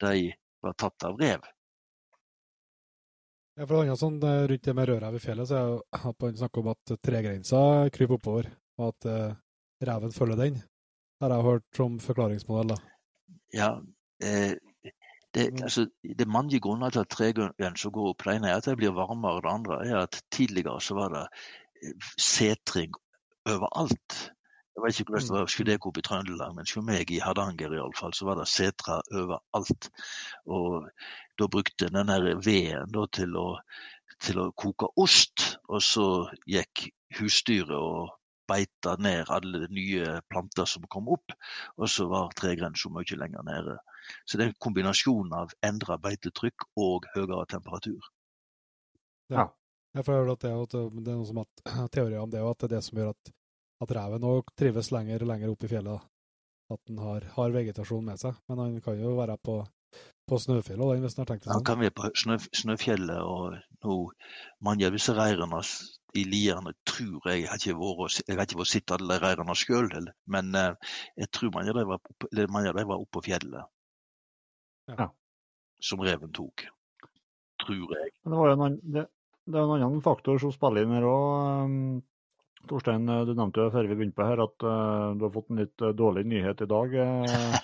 [0.04, 0.32] de
[0.64, 1.44] var tatt av rev.
[3.56, 5.60] Ja, for det sånn eh, Rundt det med rødrev i fjellet, så
[5.96, 7.60] er man snakker om at tregrensa
[7.96, 9.36] kryper oppover, og at uh,
[9.88, 10.58] reven følger den.
[10.60, 12.74] Det har jeg hørt som forklaringsmodell.
[12.74, 12.80] da.
[13.56, 13.70] Ja,
[14.24, 14.58] eh,
[15.36, 15.64] det, mm.
[15.64, 15.88] altså,
[16.20, 18.24] det, mange grunner til at tregrensa går opp.
[18.24, 19.42] Det ene er at det blir varmere.
[19.44, 21.26] Det andre er at tidligere så var det
[21.84, 22.96] eh, setring
[23.46, 24.32] overalt.
[24.76, 27.22] Jeg vet ikke hvordan det var skulle det opp i Trøndelag, men hos meg i
[27.24, 29.90] Hardanger fall, så var det setra overalt.
[30.52, 30.90] Og
[31.40, 32.12] da brukte den
[32.44, 33.48] veden til å,
[34.20, 36.08] til å koke ost, og så
[36.48, 38.12] gikk husdyret og
[38.48, 41.32] beita ned alle nye planter som kom opp,
[41.80, 43.78] og så var tregrensa mye lenger nede.
[44.26, 48.12] Så det er en kombinasjon av endra beitetrykk og høyere temperatur.
[49.34, 49.49] Ja.
[49.95, 51.62] Jeg får at det, at det er noe som at,
[51.95, 53.32] teorier om det, at det er det som gjør at,
[53.86, 56.12] at reven òg trives lenger og lenger opp i fjellet.
[56.74, 58.36] At den har, har, vegetasjon med seg.
[58.49, 59.60] Men han kan jo være på,
[60.28, 61.60] på Snøfjellet hvis han har tenkt det sånn.
[61.62, 63.99] Han kan være på snø, Snøfjellet, og nå
[64.68, 65.62] mange av disse reirene
[66.16, 69.89] i Lierne tror jeg har ikke vært, jeg har ikke vært sett alle reirene sjøl,
[70.32, 73.72] men eh, jeg tror mange av dem var, var oppe på fjellet.
[74.92, 75.10] Ja.
[75.82, 76.68] Som reven tok.
[77.66, 78.12] Tror jeg.
[78.24, 79.08] Det, var en, det,
[79.46, 81.66] det er en annen faktor som spiller inn her òg.
[81.66, 82.04] Um,
[82.66, 85.62] Torstein, du nevnte jo før vi begynte på her at uh, du har fått en
[85.62, 86.96] litt uh, dårlig nyhet i dag.
[86.98, 87.58] Uh...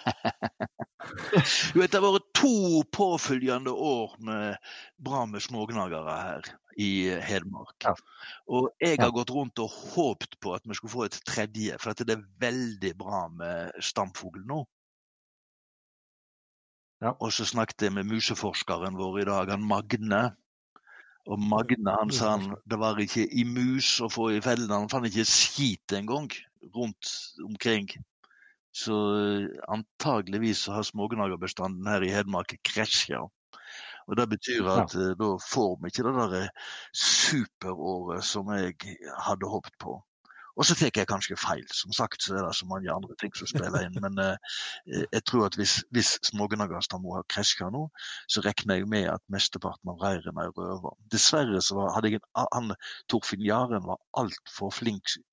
[1.74, 6.92] du vet, Det har vært to påfølgende år med bra med smågnagere her i
[7.26, 7.76] Hedmark.
[7.84, 7.96] Ja.
[8.48, 9.16] Og jeg har ja.
[9.16, 12.94] gått rundt og håpt på at vi skulle få et tredje, for det er veldig
[13.00, 14.64] bra med stamfugl nå.
[17.02, 17.16] Ja.
[17.20, 20.22] Og så snakket jeg med museforskeren vår i dag, han Magne.
[21.30, 24.90] Og Magne han sa han, det var ikke i mus å få i fellene, han
[24.92, 26.30] fant ikke skit engang
[26.76, 27.12] rundt
[27.46, 27.90] omkring.
[28.74, 33.26] Så eh, antageligvis har smågnagerbestanden her i Hedmark krasja.
[34.08, 35.10] Og Det betyr at ja.
[35.10, 36.48] Eh, da får vi ikke det der
[36.96, 38.78] superåret som jeg
[39.26, 39.98] hadde håpet på.
[40.58, 41.64] Og så tar jeg kanskje feil.
[41.76, 43.98] Som sagt så er det så mange andre ting som spiller inn.
[44.04, 46.48] Men eh, jeg tror at hvis, hvis må
[47.16, 47.88] har krasja nå,
[48.28, 50.96] så regner jeg med at mesteparten av reiren er røver.
[51.14, 52.76] Dessverre så var, hadde jeg en, han,
[53.12, 55.31] Torfinn Jaren var altfor flink eh,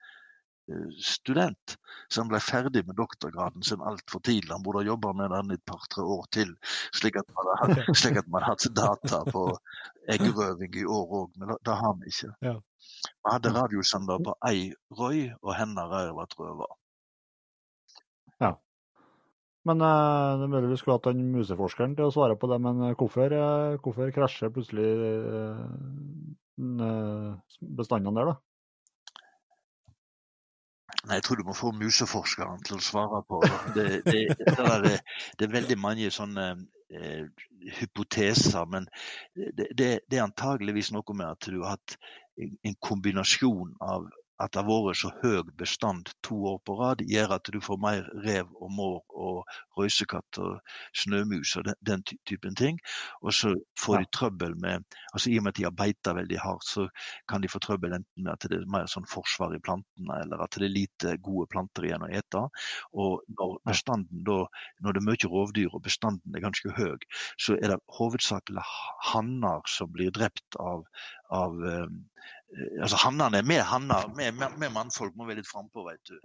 [1.03, 1.77] student.
[2.09, 4.49] som ble ferdig med doktorgraden sin altfor tidlig.
[4.53, 6.55] Han burde ha jobba med den i et par-tre år til,
[6.97, 9.45] slik at man hadde, slik at man hadde data på
[10.15, 12.33] eggerøving i år òg, men det har han ikke.
[12.49, 12.57] Ja.
[13.29, 16.73] Hadde radiosender på ei røy, og henne røy var trøva.
[19.69, 22.59] Men eh, det er mulig vi skulle hatt den museforskeren til å svare på det,
[22.65, 25.65] men eh, hvorfor, eh, hvorfor krasjer plutselig eh,
[27.81, 28.37] bestandene der, da?
[31.09, 33.53] Nei, jeg tror du må få museforskeren til å svare på det.
[33.75, 34.23] Det, det,
[34.85, 34.97] det,
[35.39, 36.49] det er veldig mange sånne
[36.93, 37.47] eh,
[37.79, 38.89] hypoteser, men
[39.35, 41.97] det, er antageligvis noe med at du har hatt
[42.39, 44.07] en kombinasjon av
[44.43, 47.81] at det har vært så høy bestand to år på rad, gjør at du får
[47.83, 52.79] mer rev og mår og røysekatt og snømus og den, den typen ting.
[53.23, 56.41] Og så får de trøbbel med altså I og med at de har beita veldig
[56.43, 56.87] hardt, så
[57.31, 60.45] kan de få trøbbel enten med at det er mer sånn forsvar i plantene, eller
[60.45, 62.45] at det er lite gode planter igjen å ete.
[62.95, 64.41] Og når bestanden da,
[64.85, 66.99] når det er mye rovdyr og bestanden er ganske høy,
[67.41, 68.63] så er det hovedsakelig
[69.13, 70.87] hanner som blir drept av,
[71.35, 71.87] av Eh,
[72.83, 76.17] altså Hannene med hanner, med, med, mannfolk må være litt frampå, vet du.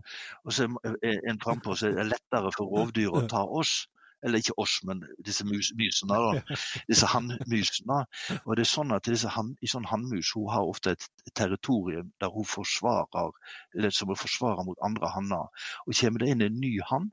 [0.45, 3.83] Og så er er en frampå, så er det lettere for rovdyr å ta oss.
[4.23, 6.15] Eller ikke oss, men disse mus, mysene.
[6.15, 7.97] da, Disse hannmusene.
[8.45, 12.13] Og det er sånn at disse han, I sånn hannmus hun har ofte et territorium
[12.23, 13.35] der hun forsvarer,
[13.75, 15.67] eller som hun forsvarer mot andre hanner.
[15.83, 17.11] Og kommer det inn en ny hann,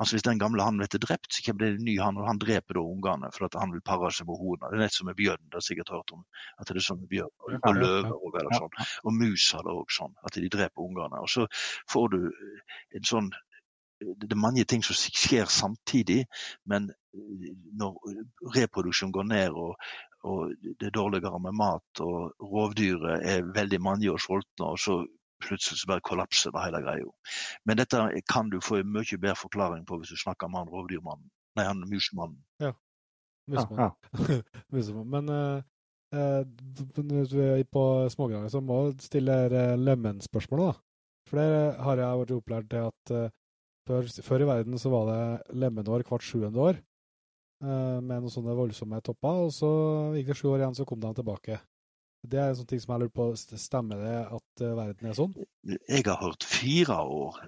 [0.00, 2.40] altså hvis den gamle hannen blir drept, så kommer det en ny hann, og han
[2.40, 4.70] dreper da ungene for at han vil pare seg med hodene.
[4.72, 5.42] Det er nett som med bjørn.
[5.46, 6.24] Det har sikkert hørt om
[6.58, 7.34] at det er sånn med bjørn.
[7.44, 8.58] Og, og løver og Ja.
[8.62, 8.88] sånn.
[9.04, 11.20] Og mus har det òg sånn, at de dreper ungene.
[11.20, 11.46] Og så
[11.92, 12.20] får du
[12.96, 13.30] en sånn
[14.00, 16.22] Det er mange ting som skjer samtidig,
[16.64, 16.86] men
[17.76, 17.98] når
[18.54, 19.74] reproduksjon går ned og,
[20.24, 24.96] og det er dårligere med mat, og rovdyret er veldig mange og sultne, og så
[25.42, 27.10] plutselig så bare kollapser det hele greia.
[27.68, 30.72] Men dette kan du få en mye bedre forklaring på hvis du snakker med han
[30.72, 31.26] rovdyrmannen.
[31.58, 32.38] Nei, han musemannen.
[32.62, 32.74] Ja,
[33.50, 33.90] Musemannen.
[33.90, 34.40] ja.
[34.70, 35.04] ja.
[35.16, 35.62] Men uh,
[36.14, 40.78] eh, er på smågreier, så må du stille eh, lemen-spørsmål, da.
[41.30, 43.26] For det har jeg vært opplært til at uh,
[43.90, 46.80] før, før i verden så var det lemenår hvert sjuende år,
[47.64, 49.70] eh, med noen sånne voldsomme topper, og så
[50.16, 51.58] gikk det sju år igjen, så kom de tilbake.
[52.22, 55.16] Det er en sånn ting som jeg lurer på, stemmer det at eh, verden er
[55.16, 55.36] sånn?
[55.88, 57.38] Jeg har hørt fire år.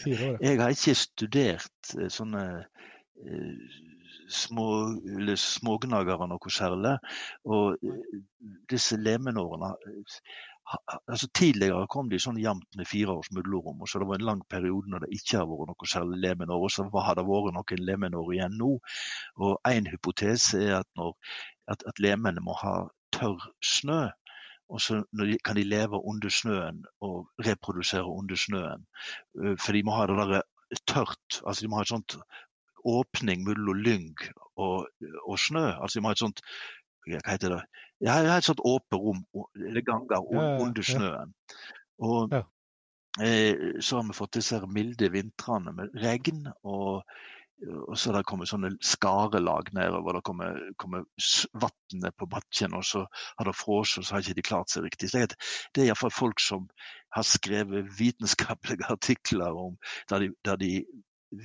[0.00, 0.48] Fire år, ja.
[0.48, 3.76] Jeg har ikke studert eh, sånne eh,
[4.32, 4.66] små,
[5.38, 6.96] smågnagere noe særlig.
[7.44, 7.76] Og
[8.72, 9.74] disse lemenårene
[10.72, 14.28] ha- altså Tidligere kom de sånn jevnt med fire års mellomrom, så det var en
[14.32, 16.64] lang periode når det ikke har vært noe særlig lemenår.
[16.64, 18.72] Og så har det vært noen lemenår igjen nå.
[19.36, 21.12] Og en hypotese er at, når,
[21.68, 22.78] at, at lemene må ha
[23.16, 24.06] tørr snø.
[24.68, 25.02] Og så
[25.46, 28.86] kan de leve under snøen og reprodusere under snøen.
[29.62, 30.42] For de må ha det der
[30.90, 31.40] tørt.
[31.46, 32.16] altså De må ha et sånt
[32.86, 34.16] åpning mellom lyng
[34.56, 34.88] og,
[35.22, 35.68] og snø.
[35.70, 36.42] altså De må ha et sånt
[37.06, 37.62] hva heter det?
[38.02, 39.22] Ja, et sånt åpent rom,
[39.54, 40.26] eller ganger
[40.60, 41.32] under snøen.
[42.02, 42.34] Og
[43.22, 46.48] eh, så har vi fått disse milde vintrene med regn.
[46.64, 47.06] og
[47.88, 50.18] og så det kommet sånne skarelag nedover.
[50.18, 53.06] Det kommer, kommer s- vann på bakken, og så
[53.38, 55.10] har det frosset, og så har ikke de klart seg riktig.
[55.10, 55.36] Så vet,
[55.74, 56.68] det er iallfall folk som
[57.16, 59.76] har skrevet vitenskapelige artikler om
[60.10, 60.72] der de, der de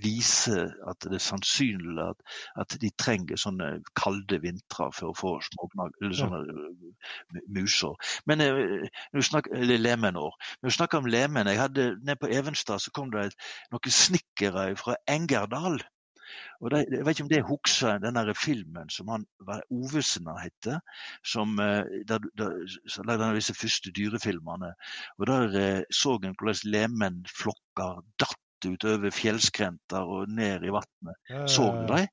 [0.03, 2.20] viser at det er sannsynlig at,
[2.62, 7.41] at de trenger sånne kalde vintre for å få smågnag, eller sånne ja.
[7.49, 7.95] muser.
[8.30, 10.38] Men eh, når snakker, eller lemenår.
[10.62, 14.70] Når snakker om lemen, jeg hadde nede på Evenstad så kom det et, noen snekkere
[14.80, 15.82] fra Engerdal.
[16.61, 19.25] Og det, jeg vet ikke om det husker den der filmen som han
[19.71, 20.79] Ovesen heter,
[21.25, 24.73] som eh, der, der, disse første dyrefilmene.
[25.19, 31.15] Og der eh, så en hvordan lemenflokker datt utover fjellskrenter og ned i vannet.
[31.29, 32.09] Ja, Så du dem?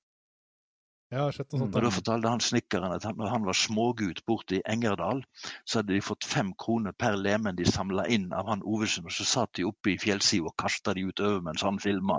[1.08, 1.54] Sånt.
[1.56, 5.22] Og da fortalte han snekkeren at han, når han var smågutt borte i Engerdal,
[5.64, 9.14] så hadde de fått fem kroner per lemen de samla inn av han Ovesen, og
[9.16, 12.18] så satt de oppe i fjellsida og kasta de utover mens han filma.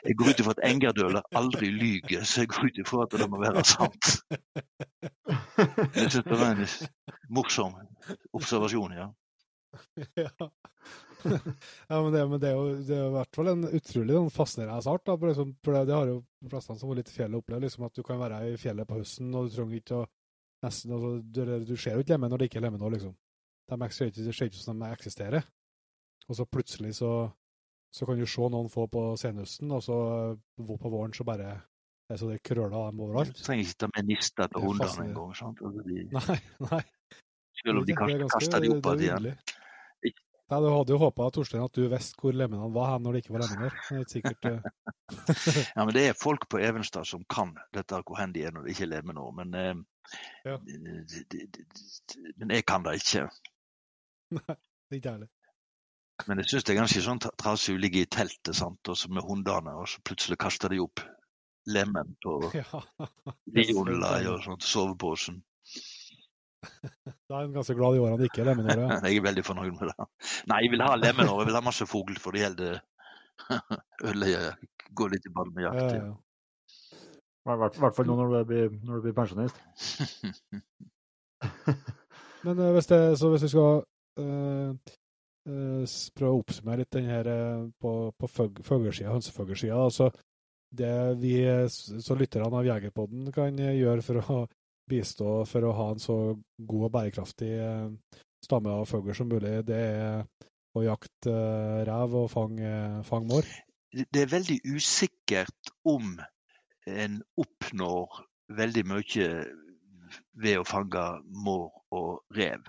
[0.01, 3.28] jeg, går ut ifra at engerdøler aldri lyger, så jeg går ut ifra at det
[3.28, 4.05] må være sant.
[5.92, 6.64] Jeg synes det var en
[7.28, 7.76] morsom
[8.32, 9.12] observasjon, ja.
[10.24, 10.49] ja.
[11.91, 14.16] ja, men, det, men det, er jo, det er jo i hvert fall en utrolig
[14.18, 15.05] sånn fascinerende art.
[15.09, 17.41] Da, for liksom, for det, det har jo de fleste som har litt i fjellet
[17.41, 20.07] opplevd, liksom, at du kan være i fjellet på høsten, og du trenger ikke å
[20.64, 23.14] nesten, altså, du, du ser jo ikke lemen når det ikke er lemen nå, liksom.
[23.72, 25.47] De ser ikke, det ser ikke ut som de eksisterer.
[26.29, 27.12] Og så plutselig så,
[27.93, 29.97] så kan du se noen få på senhøsten, og så
[30.57, 31.55] på våren så bare
[32.05, 33.31] det er så det krøller dem overalt.
[33.33, 35.31] Du trenger ikke ta med nista til hundene engang.
[35.33, 36.81] Altså, de Nei, nei.
[37.55, 39.29] Selv om de ganske- kaster de opp igjen.
[40.55, 43.34] Ja, du hadde jo håpa at du visste hvor lemenene var hen når det ikke
[43.34, 43.74] var lemener.
[43.88, 44.61] Det er sikkert eh,
[45.76, 48.68] Ja, men det er folk på Evenstad som kan dette hvor hen de er når
[48.68, 49.32] det ikke er lemenår.
[49.40, 49.74] Men, eh,
[50.46, 50.59] Ja.
[50.62, 51.48] de-
[52.36, 53.24] men jeg kan det ikke.
[54.92, 55.28] ikke ærlig.
[56.28, 58.78] Men jeg syns det er ganske sånn trasig å ligge i teltet sant?
[58.92, 61.00] Også med hundene, og så plutselig kaster de opp
[61.66, 62.82] lemen på Ja.
[64.30, 65.42] Og sånt, soveposen.
[67.29, 68.89] Da er en ganske glad i årene det ikke er lemenåre.
[69.09, 70.07] Jeg er veldig fornøyd med det.
[70.51, 72.79] Nei, jeg vil ha lemenåre, jeg vil ha masse fugl, for det gjelder
[74.09, 74.55] ødelegge
[74.95, 75.95] Gå litt i ball med Ja, jakt.
[75.97, 76.15] ja, ja.
[77.45, 79.59] I hvert, hvert fall nå når du blir, når du blir pensjonist.
[82.45, 83.83] Men eh, hvis, det, så hvis vi skal
[84.23, 84.71] øh,
[85.49, 85.83] øh,
[86.17, 87.29] prøve å oppsummere litt den her
[87.81, 88.31] på, på
[88.65, 90.09] fuglesida, hønsefuglesida, altså
[90.75, 91.35] det vi
[91.77, 94.39] så lytterne av Jegerpodden kan gjøre for å
[94.91, 96.18] bistå for å ha en så
[96.59, 100.24] god og bærekraftig eh, stamme av fugl som mulig, det er
[100.74, 102.74] å jakte eh, rev og fange
[103.09, 103.49] fang mår.
[103.95, 106.16] det er veldig usikkert om
[106.91, 108.24] en oppnår
[108.59, 109.28] veldig mye
[110.39, 111.05] ved å fange
[111.47, 112.66] mår og rev.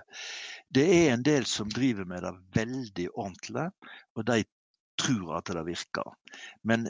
[0.72, 3.66] Det er en del som driver med det veldig ordentlig,
[4.16, 4.44] og de
[4.96, 6.14] tror at det virker.
[6.64, 6.86] Men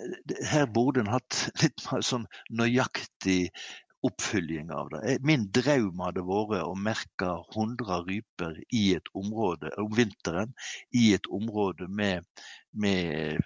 [0.47, 3.51] her burde en hatt litt mer sånn nøyaktig
[4.07, 5.17] oppfylling av det.
[5.27, 10.55] Min drøm hadde vært å merke 100 ryper i et område om vinteren
[10.95, 12.27] i et område med,
[12.73, 13.43] med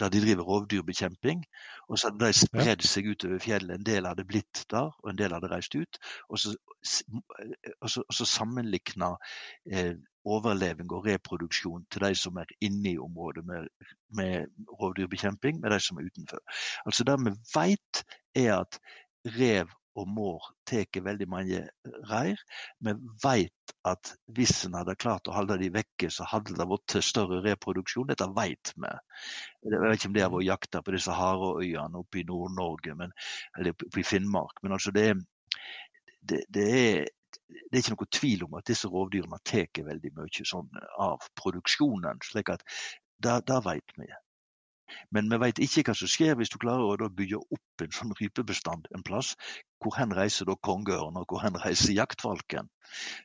[0.00, 1.44] der de driver rovdyrbekjemping.
[1.88, 3.74] Og så hadde de spredd seg utover fjellet.
[3.76, 5.98] En del hadde blitt der, og en del hadde reist ut.
[6.30, 6.54] Og så,
[7.80, 9.12] og så, og så sammenlikna
[9.72, 13.68] eh, overleving og reproduksjon til de som er inne i området med,
[14.16, 14.50] med
[14.80, 16.42] rovdyrbekjemping, med de som er utenfor.
[16.86, 18.04] Altså Det vi vet,
[18.36, 18.80] er at
[19.36, 21.60] rev og mår tar veldig mange
[22.10, 22.38] reir.
[22.78, 22.94] Vi
[23.24, 27.40] vet at hvis en hadde klart å holde de vekke, så hadde det vært større
[27.44, 28.08] reproduksjon.
[28.10, 28.92] Dette vet vi.
[29.66, 32.96] Jeg vet ikke om det har vært jakta på disse Hareøyene oppe i Nord-Norge,
[33.58, 34.62] eller oppe i Finnmark.
[34.62, 35.08] Men altså det,
[36.22, 37.08] det, det, er,
[37.48, 42.24] det er ikke noe tvil om at disse rovdyrene tar veldig mye sånn av produksjonen.
[42.24, 42.66] slik at
[43.20, 44.08] det, vet vi.
[45.14, 48.14] Men vi vet ikke hva som skjer hvis du klarer å bygge opp en sånn
[48.18, 49.34] rypebestand en plass.
[49.80, 52.68] Hvor hen reiser da kongeørn, og hvor hen reiser jaktfalken?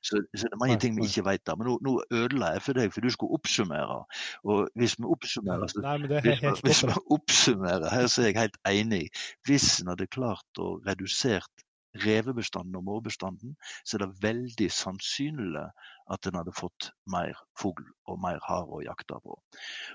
[0.05, 1.57] Så, så det er mange ting vi ikke vet der.
[1.59, 3.99] Men nå, nå ødela jeg for deg, for du skulle oppsummere.
[4.45, 8.39] Og hvis vi oppsummerer, så Nei, hvis, helt hvis vi oppsummerer, her så er jeg
[8.43, 9.03] helt enig.
[9.49, 11.64] Hvis en hadde klart å redusert
[12.03, 15.65] revebestanden og mårbestanden, så er det veldig sannsynlig
[16.13, 19.37] at en hadde fått mer fugl og mer hare å jakte på.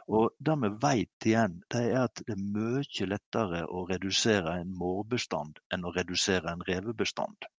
[0.08, 4.76] Og det vi vet igjen, det er at det er mye lettere å redusere en
[4.78, 7.50] mårbestand enn å redusere en revebestand.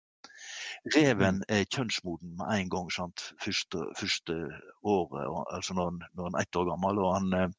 [0.96, 3.20] Reven er kjønnsmoden med en gang, sant?
[3.44, 4.38] Første, første
[4.82, 6.96] året, altså når han, når han er ett år gammel.
[7.00, 7.50] og han eh,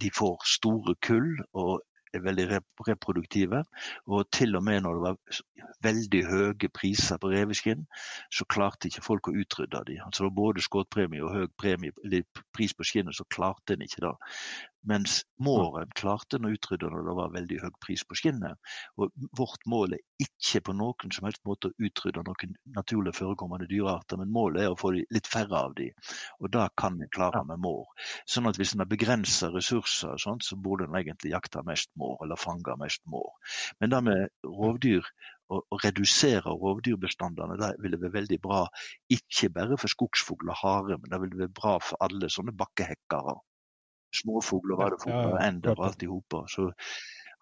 [0.00, 1.74] de får store kull og
[2.18, 2.46] veldig
[2.88, 3.62] reproduktive.
[4.06, 5.40] Og til og med når det var
[5.84, 7.86] veldig høye priser på reveskinn,
[8.32, 10.02] så klarte ikke folk å utrydde dem.
[10.06, 11.94] Altså både skuddpremie og høy premie,
[12.56, 14.14] pris på skinnet, så klarte en ikke det.
[14.88, 18.56] Mens måren klarte den å utrydde når det var veldig høy pris på skinnet.
[18.96, 23.68] Og vårt mål er ikke på noen som helst måte å utrydde noen naturlig forekommende
[23.68, 25.90] dyrearter, men målet er å få litt færre av de.
[26.40, 27.84] Og det kan en klare med mår.
[28.24, 32.16] Sånn at hvis en har begrensa ressurser, sånt, så burde en egentlig jakte mest mår,
[32.24, 33.28] eller fange mest mår.
[33.80, 35.12] Men det med rovdyr,
[35.50, 38.64] å redusere rovdyrbestandene, det ville være veldig bra.
[39.10, 43.34] Ikke bare for skogsfugl og hare, men det ville være bra for alle sånne bakkehekkere.
[44.14, 45.86] Småfugler, Ja, vadefugler, ja, ender og det.
[45.86, 46.36] alt i hop.
[46.50, 46.70] Så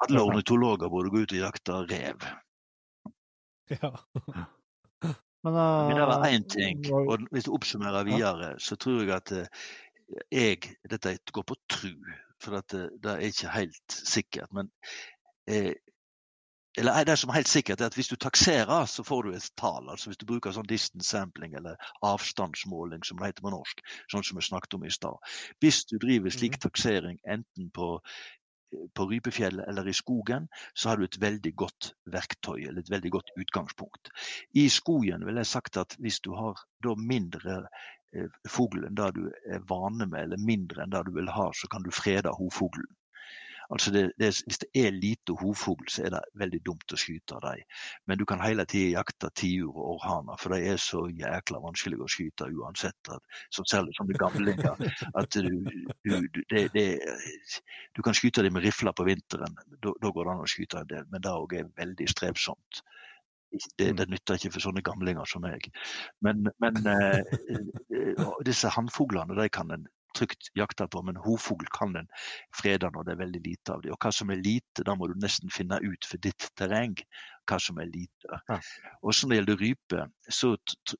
[0.04, 2.28] alle ornitologer burde gå ut og jakte rev.
[3.68, 3.90] Ja.
[5.44, 6.80] Men, Men det var eh, én ting.
[6.92, 9.66] Og hvis du oppsummerer videre, så tror jeg at eh,
[10.32, 11.92] jeg Dette går på tru,
[12.42, 14.48] for at det, det er ikke helt sikkert.
[14.56, 14.70] Men
[15.46, 15.74] eh,
[16.78, 19.50] eller det som er helt sikkert, er at hvis du takserer, så får du et
[19.60, 19.90] tall.
[19.90, 21.76] altså Hvis du bruker sånn distance sampling, eller
[22.06, 25.30] avstandsmåling, som det heter på norsk, sånn som vi snakket om i stad.
[25.64, 27.96] Hvis du driver slik taksering enten på
[28.94, 33.12] på Rypefjellet eller i skogen, så har du et veldig godt verktøy, eller et veldig
[33.14, 34.10] godt utgangspunkt.
[34.52, 37.62] I skogen vil jeg sagt at hvis du har da mindre
[38.12, 41.48] eh, fugl enn det du er vane med, eller mindre enn det du vil ha,
[41.56, 42.90] så kan du frede hovfuglen.
[43.68, 47.36] Altså det, det, hvis det er lite hovfugl, så er det veldig dumt å skyte
[47.36, 47.66] av dem.
[48.08, 52.06] Men du kan hele tiden jakte tiur og orrhaner, for de er så jækla vanskelige
[52.06, 53.12] å skyte uansett.
[53.12, 54.80] At, som særlig som de gamlinger.
[55.20, 55.68] At du,
[56.08, 56.86] du, det, det,
[57.92, 59.60] du kan skyte dem med rifler på vinteren.
[59.84, 62.82] Da da går det an å skyte en del, men det òg er veldig strevsomt.
[63.78, 65.68] det, det, nytter ikke for sånne gamlinger som meg.
[66.24, 67.36] Men, men eh,
[68.46, 69.86] disse hannfuglene de kan en
[70.16, 72.10] trygt jakte på, men hovfugl kan en
[72.56, 73.94] frede når det er veldig lite av dem.
[73.94, 76.96] Og hva som er lite, da må du nesten finne ut for ditt terreng
[77.48, 78.38] hva som er lite.
[78.50, 78.58] Ja.
[79.02, 80.50] Og så Når det gjelder rype, så,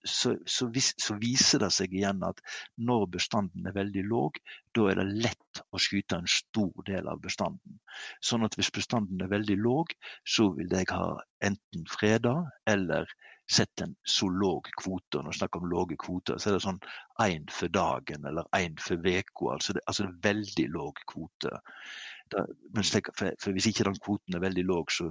[0.05, 2.41] så, så, vis, så, viser det seg igjen at
[2.77, 4.41] når bestanden er veldig låg,
[4.77, 7.81] da er det lett å skyte en stor del av bestanden.
[8.25, 9.93] Sånn at hvis bestanden er veldig låg,
[10.25, 12.39] så vil jeg ha enten freda
[12.69, 13.11] eller
[13.53, 15.23] sett en så låg kvote.
[15.23, 16.81] Når vi snakker om lave kvoter, så er det sånn
[17.25, 19.53] én for dagen eller én for uka.
[19.55, 21.61] Altså, det, altså det veldig låg kvote.
[22.35, 22.45] Da,
[22.77, 25.09] for, for, hvis ikke den kvoten er veldig låg, så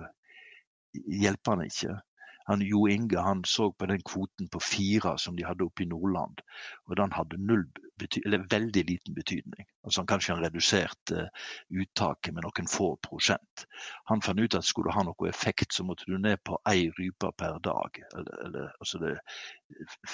[0.94, 1.98] hjelper den ikke.
[2.48, 5.90] Han, jo Inge han så på den kvoten på fire som de hadde oppe i
[5.90, 6.40] Nordland,
[6.88, 7.66] og den hadde null
[7.98, 9.66] veldig liten betydning.
[9.84, 11.46] Altså han kanskje han reduserte uh,
[11.82, 13.66] uttaket med noen få prosent.
[14.12, 16.90] Han fant ut at skulle du ha noe effekt, så måtte du ned på ei
[16.98, 18.02] rype per dag.
[18.18, 19.14] Eller, eller, altså det,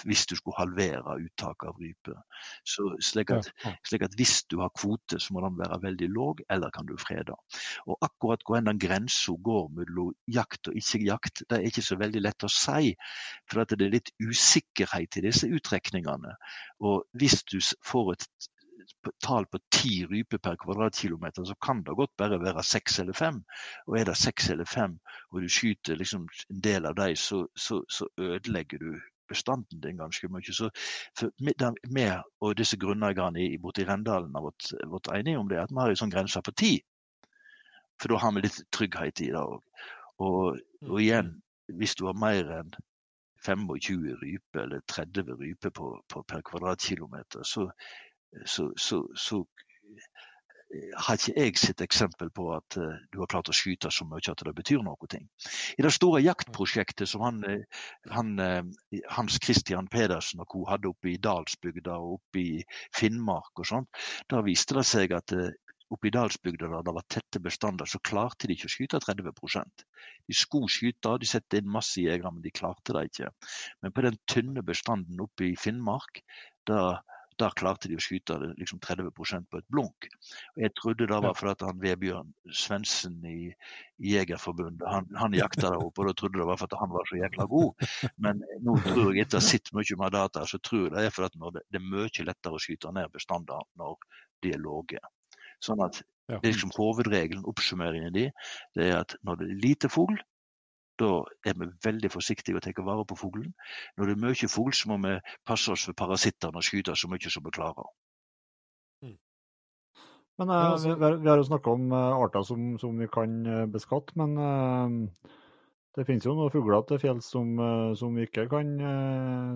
[0.06, 2.16] hvis du skulle halvere uttaket av rype.
[2.68, 3.50] Så slik at,
[3.88, 6.96] slik at, hvis du har kvote, så må den være veldig låg, eller kan du
[7.02, 7.36] frede.
[7.88, 11.98] Og akkurat hvor den grensa går mellom jakt og ikke jakt, det er ikke så
[12.00, 12.94] veldig lett å si.
[13.50, 16.36] For det er litt usikkerhet i disse uttrekningene.
[16.84, 18.28] Og hvis du får et
[19.24, 23.41] tall på ti ryper per kvadratkilometer, så kan det godt bare være seks eller fem.
[23.88, 24.99] Og er det seks eller fem,
[25.32, 28.99] og du skyter liksom en del av dem, så, så, så, ødelegger du
[29.30, 30.53] bestanden din ganske mye.
[30.53, 30.69] Så
[31.39, 32.07] vi
[32.41, 35.89] og disse grunneierne borte i Rendalen har vært, vært, enige om det, at vi har
[35.89, 36.74] en sånn grense på ti.
[38.01, 39.61] For da har vi litt trygghet i det òg.
[40.24, 40.59] Og,
[40.89, 41.38] og, igjen,
[41.80, 42.74] hvis du har mer enn
[43.46, 47.70] 25 ryper eller 30 ryper på, på per kvadratkilometer, så,
[48.46, 53.52] så, så, så, eh, har ikke jeg sett eksempel på at uh, du har klart
[53.52, 55.10] å skyte så mye at det betyr noe.
[55.10, 55.28] Ting.
[55.78, 58.34] I det store jaktprosjektet som han, eh, han,
[59.14, 60.64] Hans Christian Pedersen og co.
[60.72, 62.64] hadde oppe i Dalsbygda og oppe i
[62.96, 65.52] Finnmark, og sånt, da viste det seg at uh,
[65.92, 69.32] oppe i dalsbygda der det var tette bestander, så klarte de ikke å skyte 30
[70.28, 73.32] De skulle skyte, de satte inn masse jegere, men de klarte det ikke.
[73.82, 76.24] Men på den tynne bestanden oppe i Finnmark,
[76.66, 77.02] da
[77.40, 80.08] der klarte de å skyte liksom 30% på et blunk.
[80.56, 83.50] Og jeg trodde det var fordi han Vebjørn Svendsen i,
[84.04, 87.10] i Jegerforbundet han, han jakta der oppe, og da trodde det var fordi han var
[87.10, 87.90] så jækla god.
[88.26, 91.08] Men nå tror jeg etter å ha sett mye med data, så tror jeg det
[91.08, 94.00] er fordi det, det, er mye lettere å skyte ned bestander når
[94.44, 95.04] de er lave.
[95.64, 98.30] Sånn at det er liksom Hovedregelen, oppsummeringen de,
[98.78, 100.16] det er at når det er lite fugl,
[101.01, 101.09] da
[101.45, 103.53] er vi veldig forsiktige og tar vare på fuglen.
[103.97, 107.09] Når det er mye fugl, så må vi passe oss for parasittene og skyte så
[107.09, 107.88] mye som vi klarer.
[109.03, 109.16] Mm.
[110.41, 110.93] Men uh, vi,
[111.24, 114.38] vi, har jo snakka om uh, arter som, som, vi kan uh, beskatte, men
[115.93, 117.51] det finnes jo noen fugler til fjells som,
[117.97, 118.70] som, ikke kan,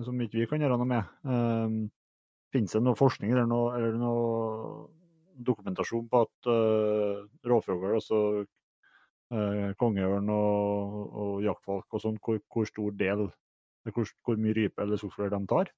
[0.06, 1.88] som ikke vi kan gjøre noe med.
[2.54, 4.28] finnes det noe forskning eller noe, eller noe
[5.46, 12.68] dokumentasjon på at uh, rovfugl, altså uh, kongeørn og, og jaktvalk og sånn, hvor, hvor,
[12.68, 13.28] stor del,
[13.92, 15.72] hvor, hvor mye rype eller skogsfugl de tar?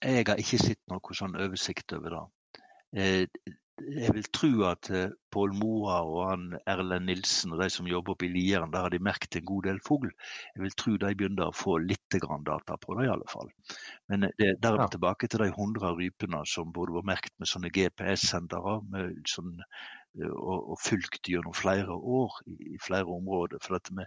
[0.00, 3.32] Jeg har ikke sett noe sånn oversikt over det.
[3.78, 7.88] Eh, jeg vil tro at uh, Pål Moa og han Erlend Nilsen og de som
[7.88, 10.10] jobber oppe i Lieren, der har de merket en god del fugl.
[10.54, 13.50] Jeg vil tro de begynner å få litt data på det, i alle fall.
[14.08, 14.92] Men eh, det, der er vi ja.
[14.96, 18.78] tilbake til de 100 rypene som både var merket med sånne GPS-sendere
[19.28, 19.54] sånn,
[20.18, 23.62] eh, og, og, fulgt gjennom flere år i, i flere områder.
[23.64, 24.06] For vi,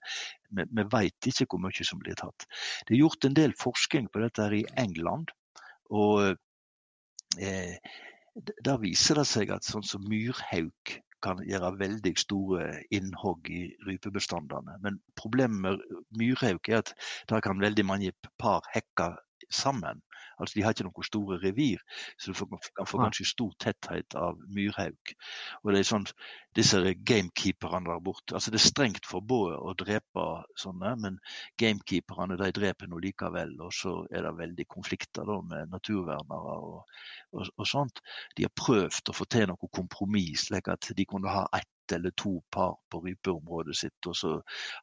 [0.57, 2.47] vi, vi vet ikke hvor mye som blir tatt.
[2.87, 5.31] Det er gjort en del forskning på dette her i England.
[5.91, 6.33] og
[7.39, 7.77] eh,
[8.65, 14.77] der viser det seg at sånn som myrhauk kan gjøre veldig store innhogg i rypebestandene.
[14.81, 16.93] Men problemet med myrhauk er at
[17.29, 19.11] der kan veldig mange par hekke
[19.53, 20.01] sammen.
[20.41, 21.81] Altså, De har ikke noen store revir,
[22.17, 25.13] så du kan få ganske stor tetthet av myrhauk.
[25.63, 26.07] Og det er sånn,
[26.51, 30.25] Disse gamekeeperne der borte altså Det er strengt forbudt å drepe
[30.59, 31.19] sånne, men
[31.61, 33.53] gamekeeperne de dreper nå likevel.
[33.63, 36.97] Og så er det veldig konflikter da med naturvernere og,
[37.31, 38.03] og, og sånt.
[38.35, 42.13] De har prøvd å få til noe kompromiss, slik at de kunne ha ett eller
[42.17, 44.33] to par på rypeområdet sitt, og så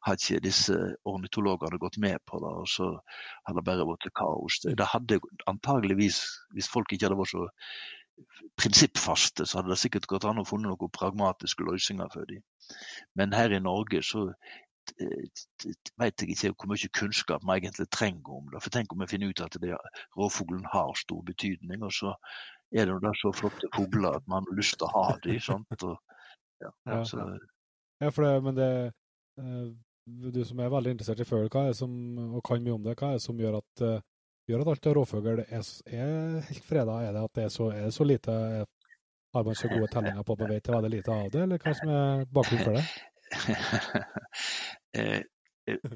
[0.05, 0.77] har ikke disse
[1.09, 2.89] ornitologene gått med på det, og så
[3.47, 4.61] har det bare blitt kaos.
[4.65, 5.19] Det hadde
[5.51, 6.21] antageligvis,
[6.53, 7.47] hvis folk ikke hadde vært så
[8.59, 12.43] prinsippfaste, så hadde det sikkert gått an å funne noen pragmatiske løsninger for dem.
[13.15, 14.29] Men her i Norge så
[16.01, 18.61] vet jeg ikke hvor mye kunnskap vi egentlig trenger om det.
[18.63, 19.57] For tenk om vi finner ut at
[20.17, 22.15] rovfuglen har stor betydning, og så
[22.71, 25.95] er det så flotte fugler at man har lyst til å ha dem.
[26.59, 27.03] Ja, ja,
[27.99, 28.69] ja, for det, men det,
[29.39, 29.67] eh,
[30.33, 31.91] du som er veldig interessert i fugl, hva er det som,
[32.35, 34.01] og kan mye om det, hva er det som gjør at, uh,
[34.49, 36.99] gjør at alt av rovfugl er, er, helt freda?
[37.05, 38.33] Er det at det er så, er det så lite
[39.29, 41.73] Har man så gode tellinger på at man vet veldig lite av det, eller hva
[41.77, 42.85] som er bakgrunnen for det?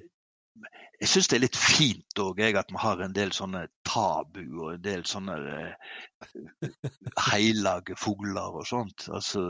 [0.55, 4.43] Eh, jeg syns det er litt fint òg, at vi har en del sånne tabu
[4.63, 6.69] og en del sånne eh,
[7.27, 9.07] heilage fugler og sånt.
[9.17, 9.43] Altså,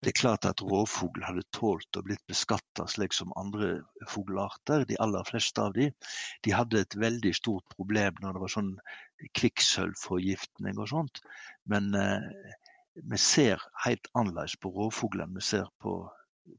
[0.00, 3.82] det er klart at rovfugl hadde tålt å blitt beskatta slik som andre
[4.12, 4.86] fuglearter.
[4.88, 5.90] De aller fleste av de.
[6.46, 8.72] De hadde et veldig stort problem når det var sånn
[9.40, 11.22] kvikksølvforgiftning og sånt.
[11.68, 12.54] Men eh,
[12.98, 16.00] vi ser helt annerledes på rovfugl enn vi ser på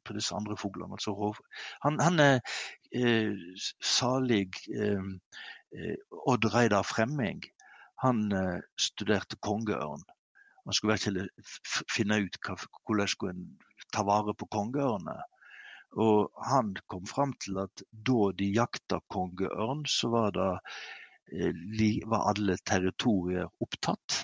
[0.06, 0.94] på disse andre fuglene.
[0.98, 1.34] Altså,
[1.84, 2.40] han, han, er
[2.96, 3.34] eh,
[3.84, 5.10] salig eh,
[5.76, 7.44] eh, Odd Reidar Fremming.
[8.04, 10.04] Han eh, studerte kongeørn.
[10.66, 11.28] Han skulle virkelig
[11.90, 15.18] finne ut hva, hvordan skulle ta vare på kongeørnene.
[15.98, 20.50] Og han kom fram til at da de jakta kongeørn, så var, det,
[21.34, 24.24] eh, var alle territorier opptatt.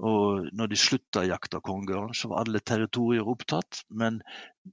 [0.00, 3.82] Og når de slutta å jakte kongeørn, så var alle territorier opptatt.
[3.92, 4.20] Men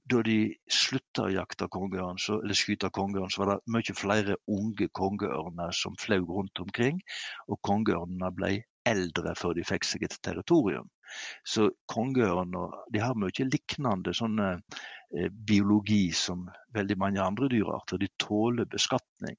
[0.08, 0.38] da de
[0.72, 5.98] slutta å jakte kongeørn, eller skyte kongeørn, så var det mye flere unge kongeørner som
[6.00, 7.02] fløy rundt omkring.
[7.48, 8.54] Og kongeørnene ble
[8.88, 10.88] eldre før de fikk seg et territorium.
[11.44, 18.00] Så kongeørner har mye lignende sånne eh, biologi som veldig mange andre dyrearter.
[18.00, 19.36] De tåler beskatning.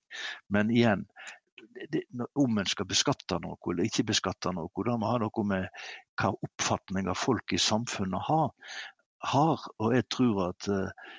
[0.54, 1.06] Men igjen,
[1.94, 2.04] det,
[2.40, 5.82] om en skal beskatte noe eller ikke beskatte noe, da må ha noe med
[6.20, 8.52] hva oppfatninger folk i samfunnet har.
[9.34, 9.66] har.
[9.80, 11.10] Og jeg tror at uh,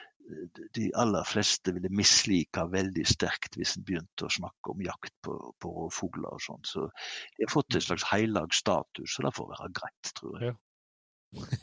[0.76, 5.36] de aller fleste ville mislike veldig sterkt hvis en begynte å snakke om jakt på,
[5.62, 6.62] på rovfugler og sånn.
[6.66, 6.86] Så
[7.36, 10.58] de har fått en slags heilag status, og det får være greit, tror jeg.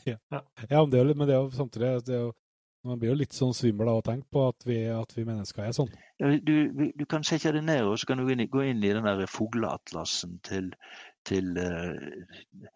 [0.08, 0.42] Ja, ja.
[0.68, 2.34] ja men, det er, men det er jo samtidig det er jo
[2.86, 5.64] man blir jo litt sånn svimmel av å tenke på at vi, at vi mennesker
[5.64, 5.90] er sånn.
[6.18, 6.54] Du,
[6.94, 10.38] du, kan sette deg ned og så kan du gå inn i den der fugleatlasen
[10.46, 10.70] til,
[11.28, 12.68] til, eh,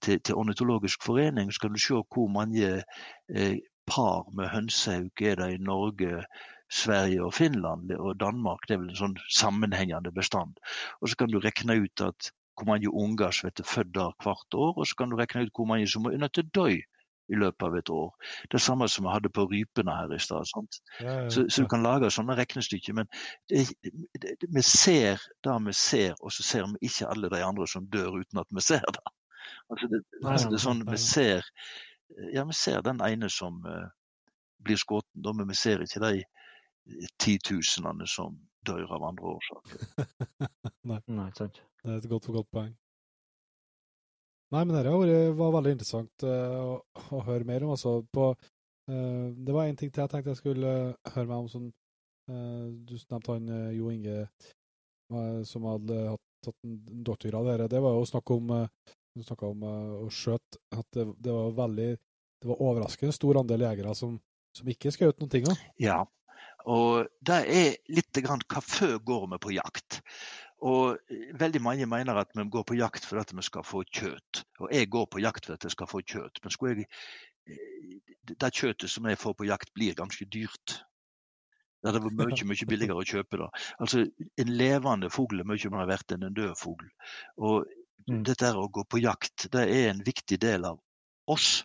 [0.00, 1.52] til, til, Ornitologisk forening.
[1.52, 6.24] Så kan du se hvor mange eh, par med hønsehauk er det i Norge,
[6.72, 7.92] Sverige og Finland.
[7.98, 10.58] Og Danmark det er vel en sånn sammenhengende bestand.
[11.00, 14.76] Og så kan du regne ut at hvor mange unger som blir født hvert år,
[14.78, 16.68] og så kan du regne ut hvor mange som må nødt til dø
[17.32, 18.10] i løpet av et år.
[18.52, 20.48] Det samme som vi hadde på rypene her i stad.
[20.54, 20.64] Ja,
[21.00, 22.96] ja, så, så, du kan lage sånne regnestykker.
[23.00, 23.08] Men
[23.48, 27.42] det, det, det, vi ser det vi ser, og så ser vi ikke alle de
[27.44, 29.04] andre som dør uten at vi ser det.
[29.72, 31.50] Altså det, altså det er sånn vi ser
[32.32, 33.88] Ja, vi ser den ene som uh,
[34.64, 38.36] blir skutt, men vi ser ikke de titusenene som
[38.68, 39.86] dør av andre årsaker.
[40.90, 41.60] Nei, Nei sant.
[41.82, 42.72] Det er et godt, godt poeng.
[44.54, 44.90] Nei, men dette
[45.34, 46.74] var veldig interessant uh, å,
[47.10, 47.72] å, høre mer om.
[47.74, 48.28] Altså, på,
[48.90, 51.48] uh, det var én ting til jeg tenkte jeg skulle uh, høre meg om.
[51.50, 51.72] Sånn,
[52.24, 54.22] du nevnte han Jo Inge
[55.44, 57.64] som hadde hatt, tatt en doktorgrad her.
[57.68, 58.54] Det var jo snakk om
[59.12, 63.66] du snakka om å skjøte, at det, det, var veldig det var overraskende stor andel
[63.66, 64.16] jegere som,
[64.56, 65.50] som ikke skjøt noen ting.
[65.84, 66.00] Ja,
[66.64, 70.00] og det er litt grann hva før går vi på jakt.
[70.64, 70.96] Og
[71.40, 74.44] veldig mange mener at vi går på jakt for at vi skal få kjøtt.
[74.64, 76.40] Og jeg går på jakt for at jeg skal få kjøtt.
[76.42, 76.88] Men skulle jeg,
[77.48, 80.78] eh, det kjøttet som jeg får på jakt, blir ganske dyrt.
[81.84, 83.50] Det hadde vært mye, mye billigere å kjøpe det.
[83.84, 84.06] Altså,
[84.40, 86.88] En levende fugl er mye mer verdt enn en død fugl.
[87.36, 87.68] Og
[88.08, 88.22] mm.
[88.24, 90.80] dette å gå på jakt, det er en viktig del av
[91.28, 91.60] oss.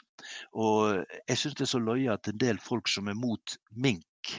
[0.52, 4.34] Og jeg syns det er så løye at en del folk som er mot mink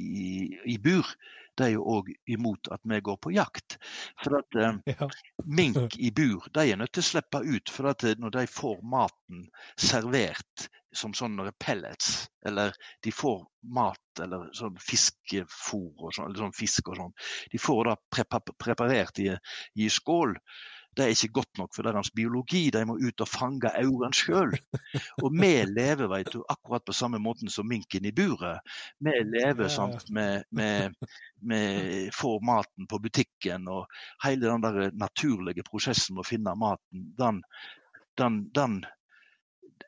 [0.00, 1.12] i, i bur,
[1.56, 3.78] de er jo òg imot at vi går på jakt.
[4.22, 5.08] For at eh, ja.
[5.44, 7.72] mink i bur de er nødt til å slippe ut.
[7.72, 9.46] For at eh, når de får maten
[9.80, 12.72] servert som sånne pellets, eller
[13.04, 13.42] de får
[13.76, 17.12] mat eller sånn fiskefôr og sånn, eller sånn fisk og sånn,
[17.52, 17.96] de får det
[18.62, 19.28] preparert i,
[19.76, 20.36] i skål
[20.96, 22.70] det er ikke godt nok for deres biologi.
[22.72, 24.54] De må ut og fange aurene sjøl.
[25.22, 28.64] Og vi lever vet du, akkurat på samme måten som minken i buret.
[29.04, 29.68] Vi lever
[30.10, 30.44] med,
[31.42, 33.86] med får maten på butikken, og
[34.24, 37.42] hele den der naturlige prosessen med å finne maten, den,
[38.16, 38.80] den, den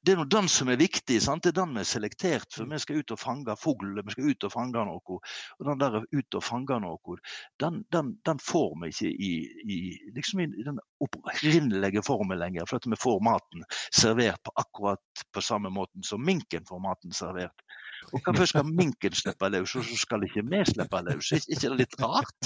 [0.06, 1.18] det er den som er viktig.
[1.22, 1.42] Sant?
[1.44, 2.68] Det er den vi er selektert for.
[2.70, 5.18] Vi skal ut og fange fugl, vi skal ut og fange noe.
[5.58, 7.18] Og den der ut og fange noe,
[7.62, 9.32] den, den, den får vi ikke i,
[9.76, 9.78] i,
[10.16, 12.68] liksom i den opprinnelige formen lenger.
[12.68, 17.14] For at vi får maten servert på akkurat på samme måten som minken får maten
[17.16, 17.66] servert.
[18.12, 21.32] Og hvorfor skal minken slippe løs, og så skal ikke vi slippe løs?
[21.34, 22.42] Er ikke det litt rart?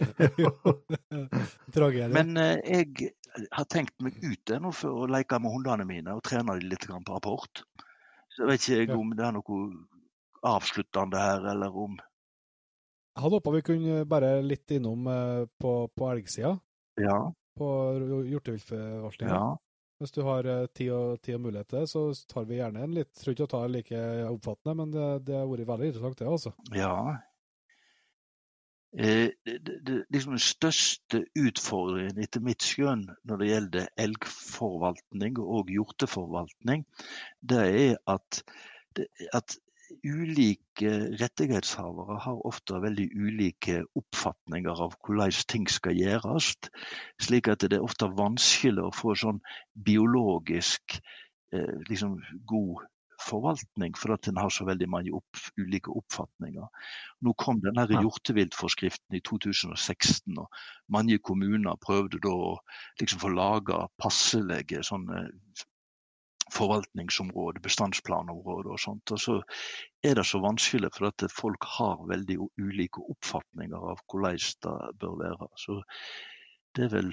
[2.16, 3.10] Men eh, jeg
[3.54, 6.86] har tenkt meg ut nå for å leke med hundene mine og trene dem litt
[6.88, 7.54] på rapport.
[8.30, 9.58] Så jeg vet ikke om det er noe
[10.46, 16.10] avsluttende her, eller om Jeg hadde håpa vi kunne bare litt innom eh, på, på
[16.14, 16.54] elgsida,
[17.02, 17.18] Ja.
[17.58, 17.68] på
[18.30, 19.34] hjorteviltforvaltninga.
[19.34, 19.56] ja.
[20.00, 23.10] Hvis du har eh, tid og, tid og det, så tar vi gjerne en litt
[23.20, 26.54] Tror ikke å ta like oppfattende, men det, det har vært veldig interessant, det, altså.
[26.72, 26.94] Ja.
[28.96, 35.70] Eh, det, det, liksom den største utfordringen etter mitt skjønn når det gjelder elgforvaltning og
[35.70, 36.86] hjorteforvaltning,
[37.52, 38.40] det er at,
[39.36, 39.60] at
[40.06, 46.54] ulike rettighetshavere har ofte veldig ulike oppfatninger av hvordan ting skal gjøres.
[47.22, 49.42] Slik at det er ofte vanskelig å få sånn
[49.74, 51.00] biologisk
[51.54, 52.18] eh, liksom
[52.50, 52.86] god
[53.20, 56.86] forvaltning, for at en har så veldig mange opp, ulike oppfatninger.
[57.26, 60.48] Nå kom denne hjorteviltforskriften i 2016, og
[60.92, 62.54] mange kommuner prøvde da å
[63.00, 65.26] liksom få laga passelige sånne
[66.54, 69.12] forvaltningsområder, bestandsplanområde og sånt.
[69.14, 69.36] Og så
[70.04, 75.18] er det så vanskelig, for at folk har veldig ulike oppfatninger av hvordan det bør
[75.24, 75.50] være.
[75.56, 75.80] Så
[76.76, 77.12] det er vel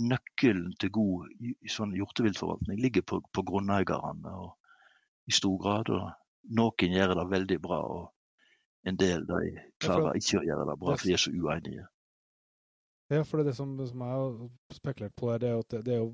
[0.00, 1.30] nøkkelen til god
[1.68, 4.34] sånn hjorteviltforvaltning ligger på, på grunneierne
[5.26, 5.90] i stor grad.
[5.94, 9.40] Og noen gjør det veldig bra, og en del de
[9.82, 11.88] klarer ikke å gjøre det bra, for de er så uenige.
[13.10, 15.80] Ja, for det, er som, som jeg har spekulert på, her, det er at det,
[15.86, 16.12] det, er jo,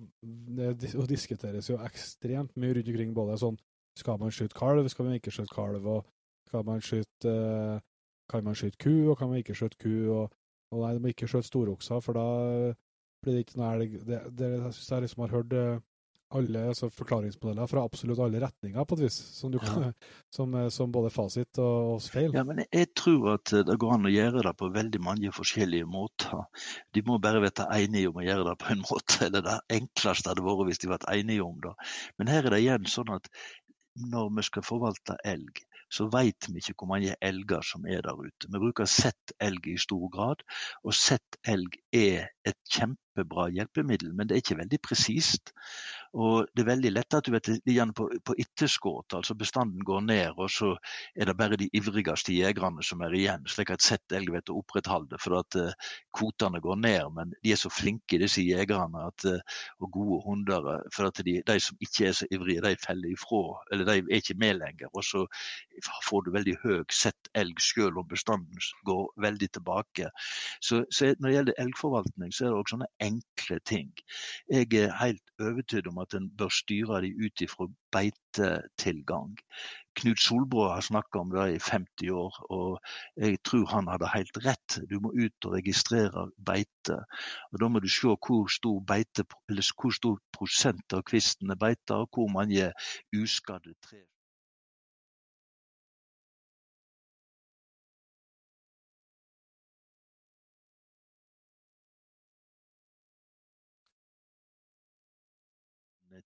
[0.57, 3.13] det det diskuteres jo ekstremt mye rundt omkring.
[3.17, 3.59] Både sånn
[3.97, 5.85] Skal man skyte kalv, skal man ikke skyte kalv?
[5.87, 6.07] og
[6.49, 7.85] Skal man skyte eh,
[8.33, 9.93] Kan man skyte ku, og kan man ikke skyte ku?
[10.15, 10.33] Og,
[10.73, 12.27] og nei, man må ikke skyte storokser, for da
[13.23, 14.01] blir det ikke noe elg.
[14.09, 15.85] Det, det, jeg syns jeg liksom har hørt eh,
[16.35, 19.93] alle altså forklaringsmodeller fra absolutt alle retninger, på et vis, som, du kan,
[20.37, 22.33] som, eh, som både fasit og, og feil.
[22.35, 25.33] Ja, men jeg- tror at eh, det går an å gjøre det på veldig mange
[25.37, 26.47] forskjellige måter.
[26.97, 29.21] De må bare være enige om å gjøre det på en måte.
[29.29, 31.77] eller Det enkleste hadde vært hvis de var enige om det.
[32.19, 33.31] Men her er det igjen sånn at
[33.97, 38.19] når vi skal forvalte elg, så vet vi ikke hvor mange elger som er der
[38.19, 38.49] ute.
[38.51, 40.43] Vi bruker sett elg i stor grad,
[40.83, 42.59] og sett elg er et
[43.17, 45.53] kjempebra hjelpemiddel, men det er ikke veldig presist.
[46.17, 49.85] Og det er veldig lett at du vet, er gjerne på, på etterskudd, altså bestanden
[49.85, 50.71] går ned, og så
[51.17, 54.59] er det bare de ivrigste jegerne som er igjen, slik at sett elg vet å
[54.63, 55.19] opprettholde.
[55.21, 59.61] For at uh, kvotene går ned, men de er så flinke, disse jegerne, at, uh,
[59.83, 60.71] og gode hunder.
[60.77, 63.99] eh, For at de, de som ikke er så ivrige, de feller ifra, eller de
[64.07, 64.89] er ikke med lenger.
[64.95, 65.27] Og så
[66.09, 70.09] får du veldig høy sett elg, selv om bestanden går veldig tilbake.
[70.65, 73.93] Så, så når det gjelder elgforvaltning, så er det også sånne enkle ting.
[74.51, 77.67] Jeg er helt overbevist om at en bør styre de ut ifra
[77.97, 79.37] beitetilgang.
[79.97, 82.81] Knut Solbrå har snakka om det i 50 år, og
[83.17, 84.79] jeg tror han hadde helt rett.
[84.91, 86.99] Du må ut og registrere beite.
[87.53, 92.03] Og Da må du se hvor stor, beite, hvor stor prosent av kvisten er beita,
[92.03, 92.73] og hvor mange
[93.17, 94.05] uskadde tre.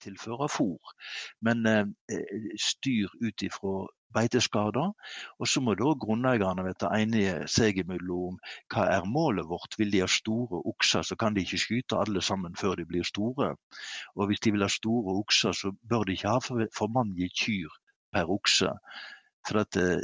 [0.03, 0.95] Tilføre fôr.
[1.41, 1.87] Men eh,
[2.59, 3.75] styr ut ifra
[4.15, 4.93] beiteskader.
[5.39, 8.39] Og så må da grunneierne være enige seg imellom om
[8.73, 9.77] hva er målet vårt.
[9.79, 13.07] Vil de ha store okser, så kan de ikke skyte alle sammen før de blir
[13.07, 13.55] store.
[14.17, 17.31] Og hvis de vil ha store okser, så bør de ikke ha for, for mange
[17.43, 17.71] kyr
[18.13, 18.73] per okse.
[19.49, 20.03] For at eh,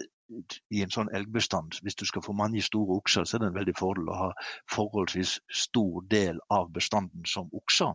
[0.74, 3.58] i en sånn elgbestand, hvis du skal få mange store okser, så er det en
[3.58, 4.28] veldig fordel å ha
[4.72, 7.94] forholdsvis stor del av bestanden som okser.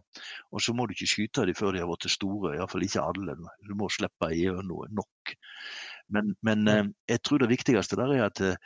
[0.52, 3.38] Og så må du ikke skyte dem før de har blitt store, iallfall ikke alle.
[3.68, 5.36] Du må slippe igjennom nok.
[6.12, 8.58] Men, men eh, jeg tror det viktigste der er at eh,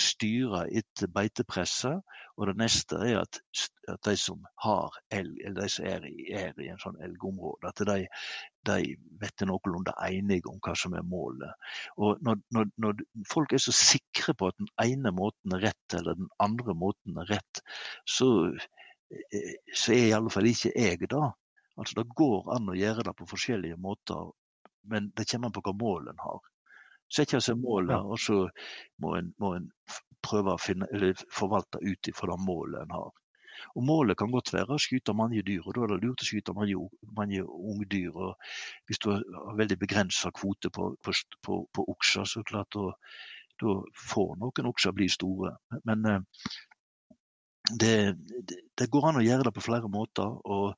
[0.00, 2.02] styre etter beitepresset,
[2.34, 3.38] og det neste er at,
[3.88, 7.82] at de som har elg, eller de som er er i en sånn elgområde, at
[7.86, 7.98] de,
[8.66, 8.78] de
[9.20, 11.54] vet noenlunde enige om hva som er målet.
[11.96, 15.98] Og når, når, når, folk er så sikre på at den ene måten er rett,
[15.98, 17.62] eller den andre måten er rett,
[18.06, 18.28] så,
[19.74, 21.30] så er fall ikke jeg da.
[21.78, 24.30] Altså Det går an å gjøre det på forskjellige måter,
[24.90, 26.42] men det kommer an på hva målet en har.
[27.14, 28.00] Sette seg målet, ja.
[28.02, 28.40] og så
[29.02, 29.68] må en, må en
[30.24, 33.12] prøve å finne, eller forvalte ut ifra det målet en har.
[33.74, 36.28] Og Målet kan godt være å skyte mange dyr, og da er det lurt å
[36.28, 38.12] skyte mange, mange ungdyr.
[38.14, 38.34] og
[38.88, 42.92] Hvis du har veldig begrensa kvote på, på, på, på, okser, så klart da,
[43.62, 43.76] da
[44.10, 45.54] får noen okser bli store.
[45.88, 46.16] Men det,
[47.80, 47.96] det,
[48.78, 50.38] det, går an å gjøre det på flere måter.
[50.44, 50.74] og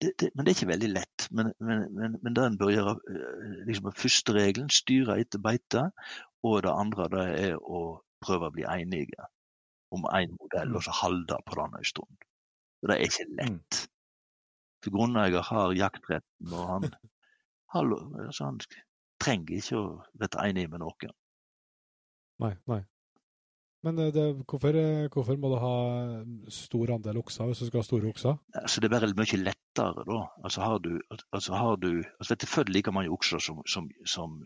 [0.00, 1.26] det, det, men det er ikke veldig lett.
[1.30, 2.94] Men, men, men, men det en bør gjøre
[3.68, 5.88] liksom, første regelen, styre etter beite.
[6.46, 9.28] Og det andre det er å prøve å bli enige
[9.94, 12.28] om én modell, og så holde på den en stund.
[12.80, 13.80] Og det er ikke lett.
[14.80, 16.86] For grunneier har jaktretten, og han,
[17.76, 18.60] altså han
[19.20, 21.16] trenger ikke å bli enig med noen.
[22.40, 22.80] Nei, nei.
[23.82, 25.76] Men det, det, hvorfor, eh, hvorfor, må du ha
[26.52, 28.36] stor andel okser hvis du skal ha store okser?
[28.60, 30.20] Altså, det er bare mye lettere, da.
[30.44, 30.90] Altså har du,
[31.32, 34.42] altså har du altså, vet du, født like mange okser som, som, som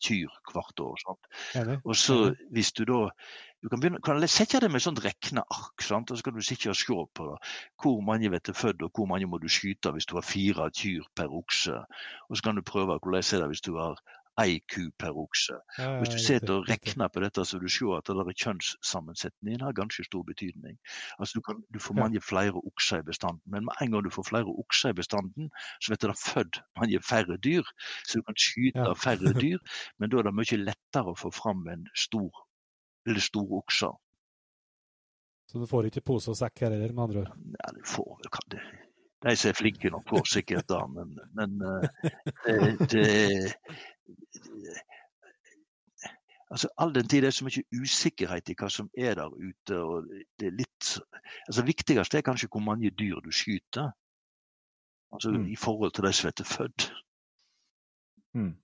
[0.00, 0.96] kyr hvert år.
[1.02, 1.82] Sant?
[1.84, 3.08] Og så hvis du da
[3.64, 6.10] du kan, begynne, kan sette det med et sånt regneark, sant?
[6.10, 7.28] og så kan du sitte og se på
[7.80, 10.68] hvor mange vet du født, og hvor mange må du skyte hvis du har fire
[10.76, 11.78] kyr per okse.
[12.28, 13.96] Og så kan du prøve hvordan er det hvis du har
[14.42, 15.56] ei ku per okse.
[15.78, 18.16] Ja, ja, Hvis du sitter og regner på dette, så vil du se at det
[18.18, 20.78] der kjønnssammensetningen har ganske stor betydning.
[21.18, 24.10] Altså Du, kan, du får mange flere okser i bestanden, men med en gang du
[24.10, 25.50] får flere okser i bestanden,
[25.80, 27.62] så vet du det født mange færre dyr,
[28.06, 29.58] så du kan skyte færre dyr.
[29.98, 32.44] Men da er det mye lettere å få fram en stor
[33.06, 33.92] eller stor okse.
[35.50, 37.36] Så du får ikke pose og sekk her heller, med andre ord.
[37.60, 38.62] Ja, du får vel det.
[39.24, 44.82] De som er flinke nok, får sikkert det, men, men eh, det, det
[46.54, 49.78] Altså, All den tid det er så mye usikkerhet i hva som er der ute.
[49.78, 50.04] og
[50.38, 50.90] det er litt,
[51.48, 53.90] altså viktigste er kanskje hvor mange dyr du skyter.
[55.10, 55.46] Altså Mm.
[55.50, 56.92] I forhold til de som er født.
[58.34, 58.54] Mm.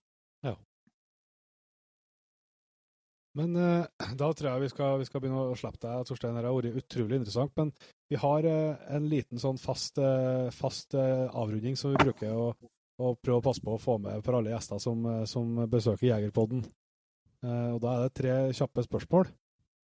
[3.39, 3.87] Men eh,
[4.19, 6.35] da tror jeg vi skal, vi skal begynne å slippe deg, Torstein.
[6.35, 7.53] Det har vært utrolig interessant.
[7.59, 7.71] Men
[8.11, 12.49] vi har eh, en liten sånn fast, eh, fast eh, avrunding som vi bruker å,
[13.01, 16.65] å prøve å passe på å få med for alle gjester som, som besøker Jegerpodden.
[17.45, 19.31] Eh, og da er det tre kjappe spørsmål.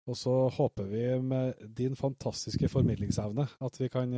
[0.07, 4.13] Og så håper vi med din fantastiske formidlingsevne at vi kan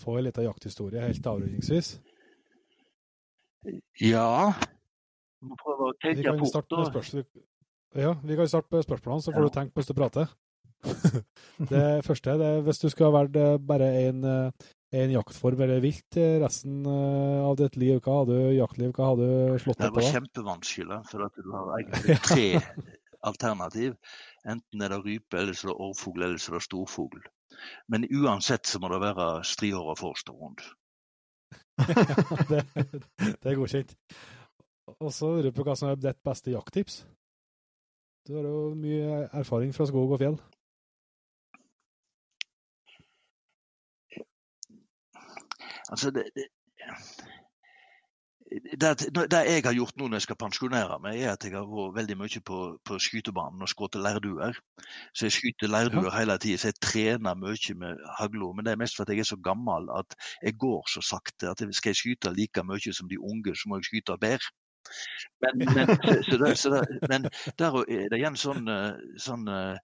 [0.00, 1.92] få en liten jakthistorie helt avrundingsvis.
[4.00, 4.54] Ja
[5.38, 6.66] Du må prøve å Vi tenke kan fort.
[6.70, 7.22] da.
[8.00, 9.48] Ja, vi kan starte med spørsmålene, så får Ja.
[9.48, 10.28] du tenke mens du prater.
[11.72, 16.16] det første det er hvis du skulle ha valgt bare en, eh, jaktform eller vilt
[16.20, 19.88] eh, resten eh, av ditt liv, hva hadde du jaktliv, hva hadde du slått Det
[19.88, 20.00] deg på?
[20.00, 20.14] var da?
[20.16, 22.48] kjempevanskelig, for at du har egentlig tre
[23.28, 23.96] alternativ.
[24.48, 27.24] Enten er det rype, eller så er det årfugl, eller så er det storfugl.
[27.92, 30.64] Men uansett så må det være strihåra forstående.
[32.50, 32.64] det,
[33.18, 33.96] det er godkjent.
[34.98, 37.02] Og så lurer jeg på hva som er ditt beste jakttips?
[38.28, 40.36] Du har jo mye erfaring fra skog og fjell.
[45.90, 46.24] Altså, det,
[48.80, 51.54] det, det, det jeg har gjort nå når jeg skal pensjonere meg, er at jeg
[51.54, 54.58] har vært veldig mye på, på skytebanen og skutt lærduer.
[55.14, 58.50] Så jeg skyter lærduer hele tida, så jeg trener mye med hagla.
[58.56, 61.62] Men det er mest fordi jeg er så gammel at jeg går så sakte at
[61.78, 64.54] skal jeg skyte like mye som de unge, så må jeg skyte bedre.
[65.40, 65.86] Men, men,
[66.24, 67.26] så, det, så det, men
[67.58, 69.78] der er det igjen sånn, eh, sånn eh,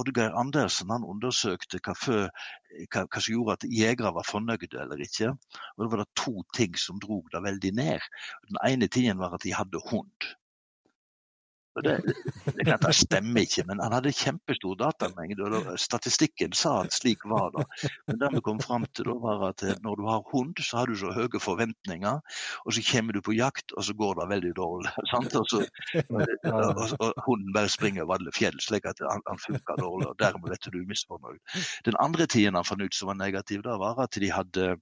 [0.00, 2.28] Oddgeir Andersen han undersøkte hva, før,
[2.86, 5.34] hva, hva som gjorde at jegere var fornøyde eller ikke.
[5.76, 8.08] Og Da var det to ting som drog det veldig ned.
[8.48, 10.30] Den ene tingen var at de hadde hund.
[11.78, 12.02] Det,
[12.56, 15.46] det klart det stemmer ikke, men han hadde kjempestor datamengde.
[15.46, 17.66] og Statistikken sa at slik var det.
[18.10, 20.80] Men det vi kom fram til, da var at eh, når du har hund, så
[20.80, 22.18] har du så høye forventninger.
[22.66, 24.94] Og så kommer du på jakt, og så går det veldig dårlig.
[25.40, 25.60] Og, så,
[26.50, 30.08] og, og hunden bare springer over alle fjell, slik at han, han funker dårlig.
[30.10, 31.40] og Dermed vet du du er misfornøyd.
[31.86, 34.76] Den andre tiden han fant ut som var negativ, da var at de hadde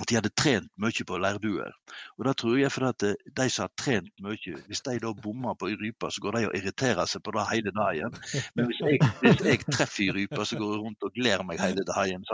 [0.00, 1.74] at de hadde trent mye på leirduer.
[2.18, 5.12] Og det tror jeg fordi at eh, de som har trent mye, hvis de da
[5.14, 8.16] bommer på ei rype, så går de og irriterer seg på det hele dagen.
[8.58, 11.62] Men hvis jeg, hvis jeg treffer ei rype, så går jeg rundt og gleder meg
[11.62, 12.26] hele dagen.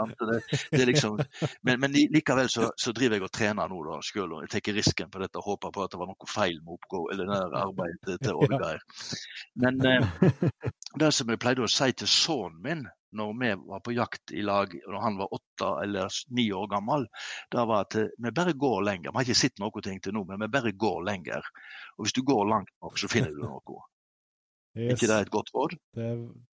[0.91, 1.19] Liksom,
[1.61, 5.13] men, men likevel så, så driver jeg og trener nå, da, om jeg tar risken
[5.13, 8.17] på dette og håper på at det var noe feil med oppgå, eller det arbeidet
[8.25, 8.81] til Oddgeir.
[9.61, 10.41] Men eh,
[10.97, 12.83] det som jeg pleide å si til sønnen min
[13.17, 16.07] når vi var på jakt i lag, når han var åtte eller
[16.37, 17.07] ni år gammel,
[17.51, 19.11] det var at eh, vi bare går lenger.
[19.11, 21.47] Vi har ikke sett noe ting til nå, men vi bare går lenger.
[21.97, 23.81] Og hvis du går langt nok, så finner du noe.
[24.75, 25.73] Er Yes, ikke det et godt råd?
[25.97, 26.05] det,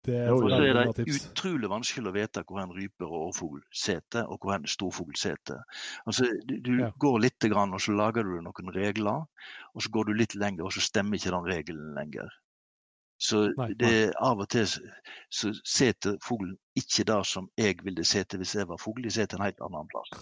[0.05, 3.63] det er Og så er det utrolig vanskelig å vite hvor en rype og årfugl
[3.73, 5.63] sitter, og hvor en storfugl sitter.
[6.05, 6.91] Altså, du du Ja.
[7.01, 9.25] går litt, grann, og så lager du noen regler,
[9.73, 12.29] og så går du litt lenger, og så stemmer ikke den regelen lenger.
[13.23, 13.43] Så
[13.81, 18.69] det av og til så- setter fuglen ikke det som jeg ville sett hvis jeg
[18.71, 20.13] var fugl, de setter en helt annen plass.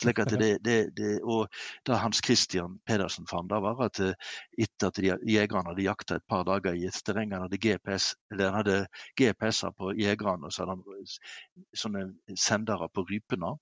[0.00, 1.50] Slik at det, det, det, og
[1.86, 4.14] det Hans Christian Pedersen fant, det var at eh,
[4.62, 8.52] etter at jegerne hadde jakta et par dager i et terreng, han hadde GPS, eller
[8.52, 8.78] han hadde
[9.18, 12.04] GPS-er på jegerne, og så hadde han sånne
[12.38, 13.54] sendere på rypene.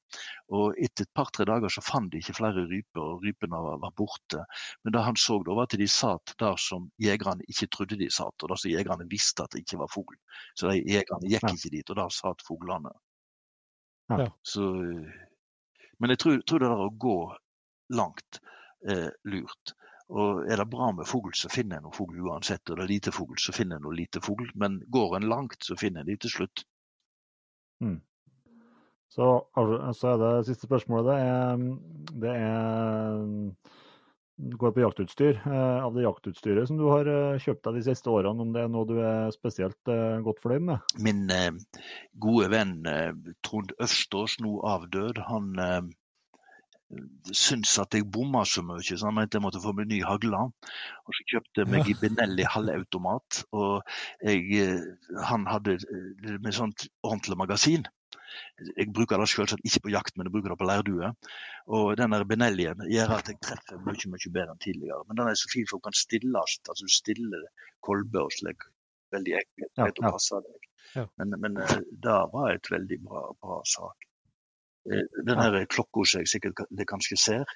[0.55, 3.95] Og etter et par-tre dager så fant de ikke flere ryper, og rypene var, var
[3.97, 4.45] borte.
[4.85, 8.11] Men det han så da, var at de satt der som jegerne ikke trodde de
[8.13, 10.17] satt, og der som jegerne visste at det ikke var fugl.
[10.59, 12.91] Så de jegerne gikk ikke dit, og der satt fuglene.
[14.09, 14.19] Ja.
[14.25, 14.29] Ja.
[14.43, 15.15] Så, eh,
[15.99, 17.19] men jeg tror, tror det der å gå
[17.95, 18.41] langt
[18.89, 19.75] eh, lurt.
[20.13, 22.69] Og er det bra med fugl, så finner en noe fugl uansett.
[22.69, 24.51] Og det er lite fugl, så finner en noe lite fugl.
[24.61, 26.65] Men går en langt, så finner en de til slutt.
[29.15, 29.31] Så,
[29.95, 31.07] så er det siste spørsmålet.
[31.09, 31.65] Det er,
[32.25, 33.73] det er
[34.37, 35.41] går på jaktutstyr.
[35.47, 38.65] Eh, av det jaktutstyret som du har eh, kjøpt deg de siste årene, om det
[38.65, 40.95] er noe du er spesielt eh, godt fornøyd med?
[41.07, 41.53] Min eh,
[42.21, 42.81] gode venn
[43.47, 45.81] Trond Øvstås, nå avdød, han eh,
[47.31, 50.49] syntes at jeg bomma så mye, så han mente jeg måtte få meg ny hagle.
[51.07, 53.83] Og så kjøpte jeg meg i Benelli halvautomat, og
[54.23, 54.79] jeg,
[55.31, 55.79] han hadde
[56.39, 57.87] med sånt ordentlig magasin.
[58.77, 61.11] Jeg bruker det selvsagt ikke på jakt, men jeg bruker det på leirdue.
[61.79, 65.03] Og den Benellien gjør at jeg treffer mye mye bedre enn tidligere.
[65.09, 66.59] Men den er så fin for den kan stilles.
[66.69, 67.45] altså Du stiller
[67.85, 68.67] kolber og slik.
[69.15, 69.73] Veldig enkelt.
[69.79, 70.15] Ja, å ja.
[70.17, 70.71] passe deg.
[70.95, 71.05] Ja.
[71.21, 74.09] Men, men eh, det var et veldig bra, bra sak.
[74.91, 77.55] Eh, Den her klokka som jeg sikkert det kanskje ser,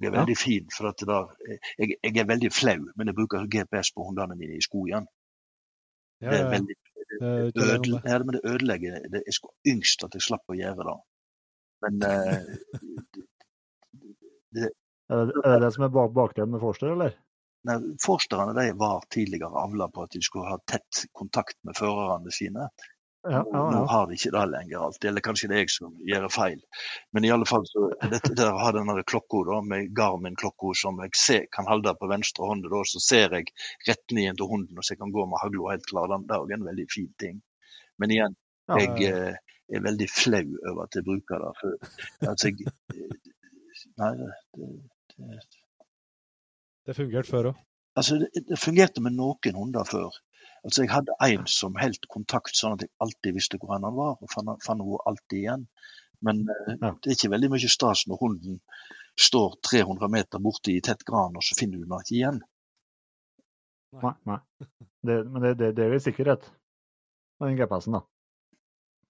[0.00, 0.70] det er veldig fin.
[0.76, 4.36] for at der, eh, jeg, jeg er veldig flau, men jeg bruker GPS på hundene
[4.38, 5.06] mine i skogen.
[6.20, 9.24] Ja, Det ja, veldig Det er ikke ja, men det ødelegger det.
[9.26, 10.96] Jeg skulle yngst at jeg slapp å gjøre det.
[11.84, 13.18] Men uh,
[14.56, 14.70] det,
[15.12, 17.16] Er det, er det det som er bak bakdelen med Forster, eller?
[17.68, 22.32] nei, Forsterne de var tidligere avla på at de skulle ha tett kontakt med førerne
[22.34, 22.68] sine.
[23.24, 25.94] Ja, ja, Nå har de ikke det lenger alltid, eller kanskje det er jeg som
[26.04, 26.58] gjør feil.
[27.16, 31.14] Men i alle fall så dette der har denne klokka da, med Garmin-klokka som jeg
[31.16, 33.48] ser, kan holde på venstre hånd, da, så ser jeg
[33.88, 36.10] retningen til hunden, og så jeg kan gå med hagla helt klar.
[36.12, 37.42] Den- Det er også en veldig fin ting.
[37.98, 38.36] Men igjen,
[38.68, 39.34] Ja, jeg eh,
[39.76, 41.52] er veldig flau over at jeg bruker det.
[41.60, 43.32] For, altså, jeg, eh,
[44.00, 44.68] nei, det,
[45.16, 45.40] det,
[46.86, 47.58] Det fungerte før òg.
[47.96, 50.12] Altså, det, det fungerte med noen hunder før.
[50.64, 54.16] Altså, Jeg hadde en som holdt kontakt, sånn at jeg alltid visste hvor han var,
[54.20, 55.66] og fant henne alltid igjen.
[56.24, 56.94] Men eh, Ja.
[57.02, 58.60] det er ikke veldig mye stas når hunden
[59.20, 62.40] står 300 meter borte i tett gran, og så finner du den ikke igjen.
[64.02, 64.40] Nei, nei.
[65.04, 66.48] Det, men det, det, det er vel sikkerhet
[67.38, 68.02] med den GPS-en, da.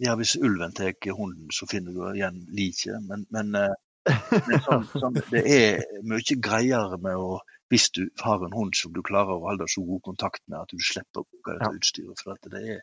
[0.02, 2.98] Ja, hvis ulven tar hunden, så finner du igjen liket.
[3.08, 3.54] Men, men,
[4.04, 7.38] det, er sånn, sånn, det er mye greiere med å
[7.74, 10.70] hvis du har en hund som du klarer å holde så god kontakt med at
[10.70, 11.76] du slipper å bruke dette Ja.
[11.80, 12.20] utstyret.
[12.22, 12.80] For at det, er,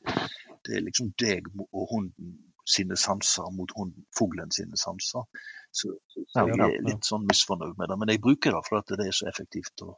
[0.67, 2.33] det er liksom deg og hunden
[2.71, 5.23] sine sanser mot hunden, fuglen sine sanser.
[5.71, 7.97] Så, så, så Ja, jeg ja, er litt sånn misfornøyd med det.
[8.03, 9.85] Men jeg bruker det for det er så effektivt.
[9.87, 9.95] Og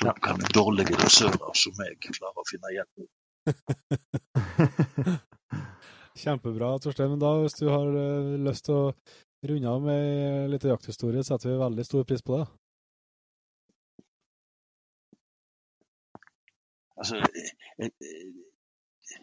[0.00, 0.12] Ja.
[0.12, 3.08] da kan dårlige dosører som meg klare å finne igjen.
[6.20, 7.10] Kjempebra, Torstein.
[7.14, 8.94] Men da, hvis du har eh, lyst til å
[9.50, 12.46] runde av med litt jakthistorie, setter vi veldig stor pris på det.
[17.00, 17.20] Altså,
[17.80, 19.18] eh, eh,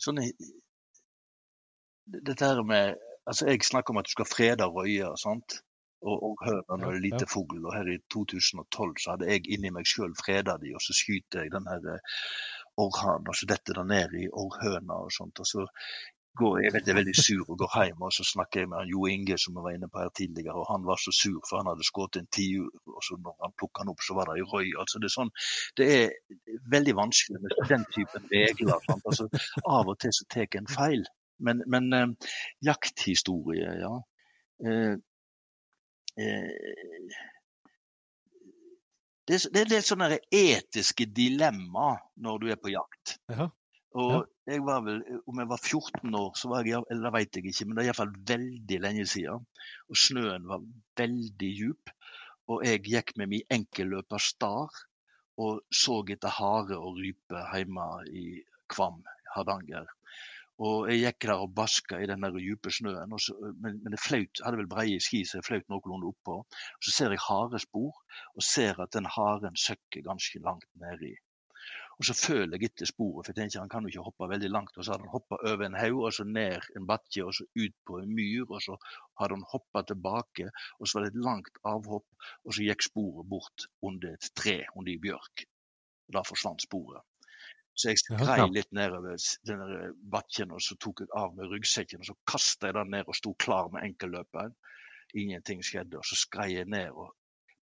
[0.00, 0.32] sånn eh,
[2.10, 2.98] Dette her med
[3.28, 5.60] altså Jeg snakker om at du skal frede røyer sant?
[6.00, 7.60] og, og høner det er lite fugl.
[7.66, 11.44] Og her i 2012 så hadde jeg inni meg sjøl freda de, og så skyter
[11.44, 12.20] jeg den her eh,
[12.80, 15.42] orrhanen, og så detter den ned i orrhøna og sånt.
[15.42, 15.66] Og så
[16.38, 19.38] går jeg er veldig sur og går hjem, og så snakker jeg med Jo Inge
[19.38, 21.86] som jeg var inne på her tidligere, og han var så sur for han hadde
[21.86, 24.68] skutt en tiur, og så når han plukka den opp, så var det ei røy.
[24.82, 25.32] Altså det er sånn
[25.78, 26.06] det er
[26.74, 28.78] veldig vanskelig med den typen regler.
[29.00, 29.28] Altså,
[29.66, 31.04] av og til så tar en feil.
[31.40, 32.32] Men, men eh,
[32.64, 33.94] jakthistorie, ja.
[34.66, 34.92] Eh,
[36.20, 37.14] eh,
[39.28, 43.16] det, er, det er litt sånne etiske dilemma når du er på jakt.
[43.32, 43.48] Ja.
[43.98, 45.00] Og jeg var vel,
[45.30, 47.90] Om jeg var 14 år, så var jeg, eller vet jeg ikke, men det er
[47.90, 49.46] iallfall veldig lenge siden.
[49.88, 50.66] Og snøen var
[51.00, 51.92] veldig djup.
[52.50, 54.80] Og jeg gikk med min enkelløper Star
[55.40, 58.24] og så etter hare og rype hjemme i
[58.70, 59.00] Kvam,
[59.34, 59.88] Hardanger.
[60.60, 63.32] Og jeg gikk der og baska i den der dype snøen, så,
[63.62, 66.36] men, men det flaut, hadde vel breie ski, så jeg flaut noenlunde oppå.
[66.44, 68.02] Og så ser jeg harespor,
[68.34, 71.14] og ser at den haren søkker ganske langt nedi.
[72.00, 74.48] Og så føler jeg etter sporet, for jeg tenker han kan jo ikke hoppe veldig
[74.48, 74.76] langt.
[74.78, 77.44] Og så hadde han hoppa over en haug, og så ned en bakke, og så
[77.60, 78.46] ut på en myr.
[78.48, 78.76] Og så
[79.20, 80.46] hadde han hoppa tilbake,
[80.78, 82.06] og så var det et langt avhopp,
[82.46, 85.44] og så gikk sporet bort under et tre, under ei bjørk.
[86.08, 87.04] Og da forsvant sporet.
[87.76, 91.52] Så jeg skrei litt nedover denne den der bakken, og så tok jeg av med
[91.52, 94.56] ryggsekken, og så kasta jeg den ned og sto klar med enkelløperen.
[95.20, 97.12] Ingenting skjedde, og så skrei jeg ned og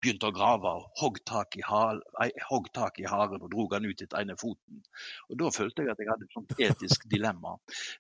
[0.07, 4.81] begynte å grave og hogg tak i, haren og drog han ut etter ene foten.
[5.29, 7.57] Og Da følte jeg at jeg hadde et sånt etisk dilemma.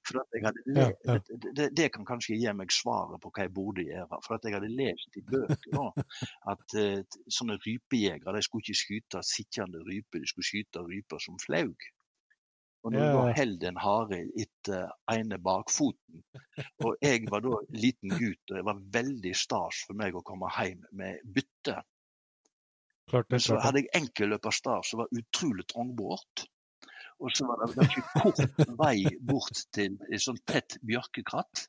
[0.07, 1.17] For hadde Ja, ja.
[1.27, 4.21] Det, det, det kan kanskje gi meg svaret på hva jeg burde gjøre.
[4.25, 5.91] For jeg hadde lest i bøker nå
[6.53, 11.39] at uh, sånne rypejegere de skulle ikke skyte sittende ryper, de skulle skyte ryper som
[11.43, 11.89] flaug.
[12.87, 16.21] Og når du da holder en hare etter ene bakfoten,
[16.85, 20.47] og jeg var da liten gutt, og det var veldig stas for meg å komme
[20.55, 21.81] hjem med bytte.
[23.07, 23.37] Klart det.
[23.37, 23.45] klart.
[23.47, 23.63] så det.
[23.63, 26.45] hadde jeg enkelløperstar som var utrolig trangbart.
[27.23, 31.65] Og så var det ganske kort vei bort til et sånn tett bjørkekratt.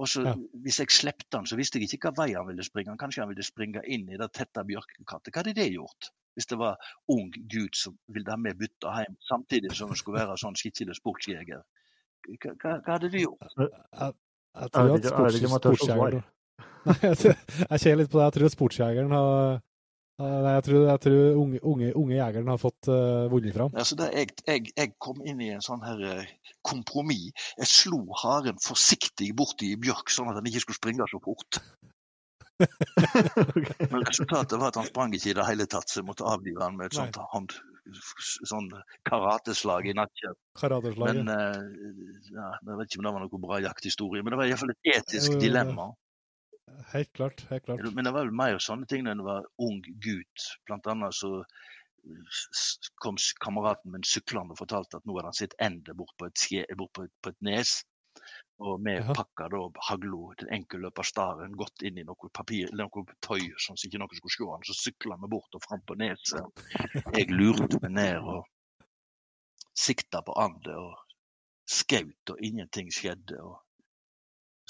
[0.00, 0.34] Og så Ja.
[0.64, 2.96] Hvis jeg slepte han, så visste jeg ikke hva vei han ville springe.
[2.96, 5.32] Kanskje han ville springe inn i det tette bjørkekrattet.
[5.32, 6.10] Hva hadde det gjort?
[6.34, 6.78] Hvis det var
[7.10, 10.96] ung gutt som ville ha med bytta hjem, samtidig som han skulle være sånn skikkelig
[11.00, 11.64] sportsjeger.
[12.30, 13.56] Hva, hva, hadde du gjort?
[13.58, 13.68] Jeg,
[13.98, 14.14] jeg
[14.60, 15.04] Jeg tror at
[15.50, 16.22] sportsjegeren
[17.70, 18.24] jeg, ser litt på det.
[18.24, 19.60] Jeg tror at sportsjegeren har
[20.20, 23.72] Nei, jeg tror, jeg tror unge, unge, unge jegeren har fått uh, vunnet fram.
[23.72, 26.32] Altså det, jeg, jeg, jeg kom inn i en sånn her eh,
[26.66, 27.30] kompromiss.
[27.60, 31.62] Jeg slo haren forsiktig borti i bjørk, sånn at han ikke skulle springe så fort.
[33.90, 36.60] Men resultatet var at han sprang ikke i det hele tatt, så jeg måtte avlive
[36.60, 37.56] han med et sånt hånd,
[38.50, 38.68] sånn
[39.08, 40.36] karateslag i nakken.
[40.60, 41.56] Karateslag, Men uh,
[42.28, 44.94] ja, Jeg vet ikke om det var noe bra jakthistorie, men det var iallfall et
[44.98, 45.90] etisk dilemma.
[46.92, 47.44] Helt klart.
[47.50, 47.84] helt klart.
[47.94, 50.48] Men det var vel mer sånne ting da jeg var ung gutt.
[50.66, 51.44] Blant annet så
[53.04, 56.44] kom kameraten min syklende og fortalte at nå hadde han sitt ende bort på et,
[56.78, 57.74] bort på et, på et nes.
[58.60, 59.14] Og vi ja.
[59.16, 63.88] pakka da hagla til enkelløperstaren godt inn i noe papir, eller noe tøy, sånn så
[63.88, 64.66] ikke noen skulle se han.
[64.68, 66.64] Så sykla vi bort og fram på neset.
[67.16, 68.44] Jeg lurte meg ned og
[69.86, 70.98] sikta på andet og
[71.70, 73.40] skaut, og ingenting skjedde.
[73.40, 73.58] og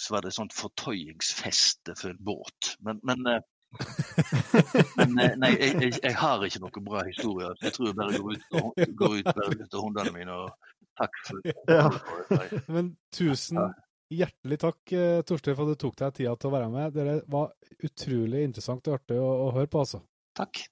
[0.00, 2.74] så var det et sånt fortøyingsfeste for en båt.
[2.86, 3.42] Men, men, eh,
[4.98, 7.52] men eh, nei, jeg, jeg, jeg har ikke noen bra historie.
[7.60, 10.74] Jeg tror jeg bare går ut, og, går ut bare ut til hundene mine og
[11.00, 11.86] takk for Ja.
[12.72, 13.60] Men tusen
[14.10, 16.96] hjertelig takk, eh, Torstein, for at du tok deg tida til å være med.
[16.96, 17.52] Det var
[17.86, 20.02] utrolig interessant og artig å, å høre på, altså.
[20.36, 20.64] Takk.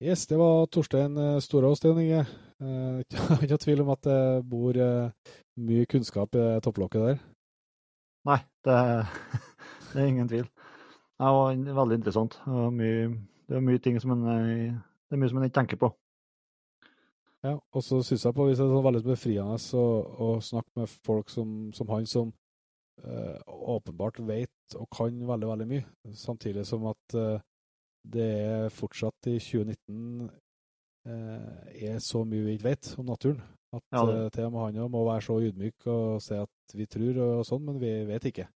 [0.00, 2.20] Yes, det var Torstein eh, Storås, det, Inge.
[2.60, 7.18] Eh, Ikke ikke tvil om at det bor eh, mye kunnskap i topplokket der.
[8.24, 8.76] Nei, det,
[9.92, 10.46] det er ingen tvil.
[11.20, 11.52] Det var
[11.82, 12.38] veldig interessant.
[12.46, 13.10] Det er mye,
[13.48, 14.24] det er mye ting som en
[15.10, 15.90] det er mye som en ikke tenker på.
[17.42, 19.84] Ja, og så syns jeg på hvis det er sånn veldig befriende å,
[20.16, 22.32] å snakke med folk som, som han, som
[23.04, 23.38] øh,
[23.74, 27.40] åpenbart vet og kan veldig, veldig mye, samtidig som at eh,
[28.04, 30.30] det er fortsatt i 2019
[31.06, 33.42] eh, er så mye vi ikke vet om naturen.
[33.72, 36.86] At Ja, eh, til og med han må være så ydmyk og si at vi
[36.90, 38.48] tror og sånn, men vi vet ikke.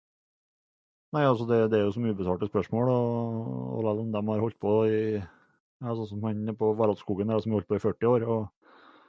[1.12, 3.46] Nei, altså det, det er jo så mye ubesvarte spørsmål, og,
[3.76, 4.98] og selv om de har holdt på i
[5.82, 8.42] Sånn som han på Varaldskogen der, som har holdt på i 40 år, og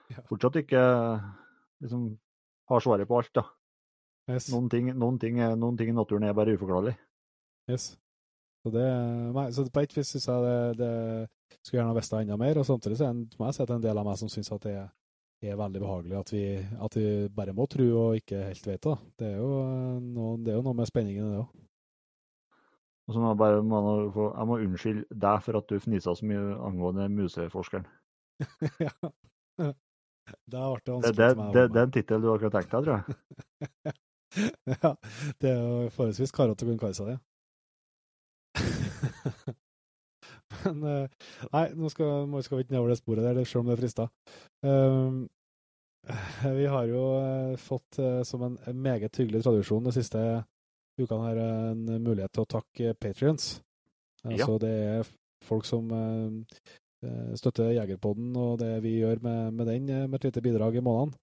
[0.09, 0.23] Ja.
[0.25, 0.81] fortsatt ikke
[1.83, 2.07] liksom
[2.69, 3.29] har svaret på alt.
[3.37, 3.43] da.
[4.27, 4.49] Yes.
[4.49, 6.95] Noen ting, noen ting, noen ting i naturen er bare uforklarlig.
[7.69, 7.97] Yes.
[8.63, 8.83] Så, det,
[9.35, 10.91] nei, så på et vis syns jeg det, det
[11.59, 14.19] skulle gjerne visst enda mer, og samtidig så er det er en del av meg
[14.21, 14.85] som syns at det er,
[15.43, 16.45] er veldig behagelig at vi,
[16.87, 18.95] at vi bare må tro og ikke helt vet da.
[19.19, 21.59] Det er jo eh, noe, det er jo noe med spenningen i det òg.
[23.03, 26.55] Og så må jeg bare jeg må unnskylde deg for at du fnisa så mye
[26.69, 27.83] angående museforskeren.
[28.87, 28.93] ja.
[29.59, 29.73] Det
[30.47, 31.53] det Det, vanskelig det, meg.
[31.53, 33.95] det, det er en tittel du akkurat tenkte deg, tror jeg.
[34.83, 34.95] ja,
[35.43, 37.19] det er jo forholdsvis karete å kunne kalle seg det.
[40.63, 43.71] Men eh, nei, nå skal, nå skal vi ikke nedover det sporet der, selv om
[43.71, 44.11] det frister.
[44.63, 45.23] Um,
[46.59, 50.23] vi har jo eh, fått eh, som en meget hyggelig tradisjon de siste
[50.99, 53.55] ukene her en mulighet til å takke patrions.
[54.23, 54.45] Ja.
[54.45, 55.13] Så det er
[55.43, 56.67] folk som eh,
[57.07, 60.79] eh, støtter Jegerpodden og det vi gjør med, med den, eh, med et lite bidrag
[60.79, 61.15] i måneden.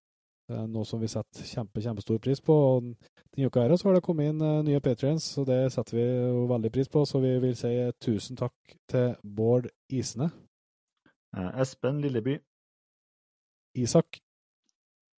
[0.51, 2.55] Er noe som vi setter kjempe, kjempestor pris på.
[2.55, 2.90] og
[3.31, 6.06] Denne uka her så har det kommet inn eh, nye patrients, og det setter vi
[6.06, 7.05] jo veldig pris på.
[7.06, 7.72] Så vi vil si
[8.02, 10.31] tusen takk til Bård Isne,
[11.36, 12.40] Eh, Espen Lilleby,
[13.78, 14.18] Isak,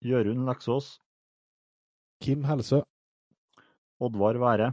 [0.05, 0.99] Jørund Leksås,
[2.21, 2.83] Kim Helsø,
[3.99, 4.67] Oddvar Være,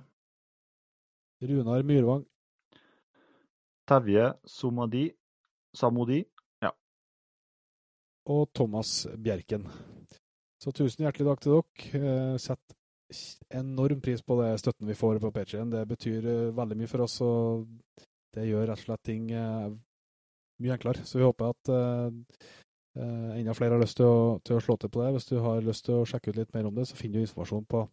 [1.40, 2.26] Runar Myrvang,
[3.88, 5.06] Tevje Somadi,
[5.72, 6.20] Samodi,
[8.30, 9.64] og Thomas Bjerken.
[10.60, 12.00] Så tusen hjertelig takk til dere.
[12.00, 12.76] Eh, Sett
[13.56, 15.72] enorm pris på det støtten vi får på Patreon.
[15.72, 17.64] Det betyr eh, veldig mye for oss, og
[18.36, 19.70] det gjør rett og slett ting eh,
[20.60, 21.06] mye enklere.
[21.06, 21.72] Så vi håper at
[22.98, 25.12] Uh, enda flere har lyst til å, til å slå til på det.
[25.14, 27.26] Hvis du har lyst til å sjekke ut litt mer om det, så finner du
[27.28, 27.84] informasjon på,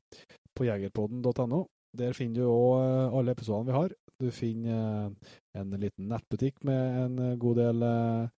[0.57, 1.60] på jegerpodden.no.
[1.98, 3.94] Der finner du òg alle episodene vi har.
[4.18, 5.14] Du finner
[5.53, 8.34] en liten nettbutikk med en god del eh,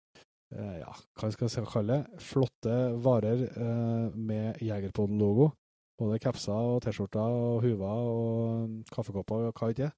[0.56, 5.52] ja, hva skal jeg kalle det, flotte varer eh, med Jegerpodden-logo.
[5.98, 9.90] Både kapser og T-skjorter og huver og kaffekopper og hva ikke.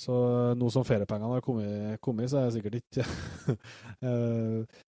[0.00, 3.04] Så eh, nå som feriepengene har kommet, kommet, så er jeg sikkert ikke
[4.08, 4.80] eh,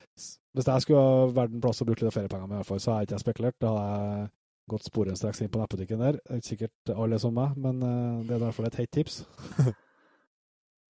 [0.57, 2.83] Hvis jeg skulle vært en plass å bruke litt av feriepengene, med, i hvert fall,
[2.83, 3.59] så hadde jeg ikke spekulert.
[3.63, 4.29] Da hadde jeg
[4.73, 6.21] gått sporenstreks inn på nettbutikken der.
[6.27, 8.95] Er ikke sikkert alle som meg, men eh, det er i hvert fall et hett
[8.99, 9.23] tips.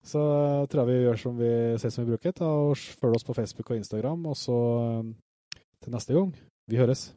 [0.01, 0.21] Så
[0.69, 1.51] tror jeg vi gjør som vi
[1.81, 5.59] ser som vi bruker, ta og følg oss på Facebook og Instagram, og så eh,
[5.83, 6.31] til neste gang.
[6.67, 7.11] Vi høres.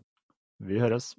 [0.61, 1.15] Vi høres.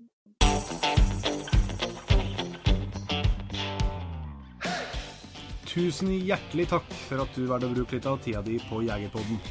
[5.75, 9.41] Tusen hjertelig takk for at du valgte å bruke litt av tida di på Jegerpodden.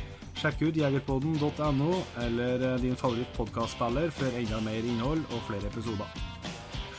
[0.40, 1.90] Sjekk ut jegerpodden.no
[2.24, 6.33] eller eh, din favoritt favorittpodkastspiller for enda mer innhold og flere episoder.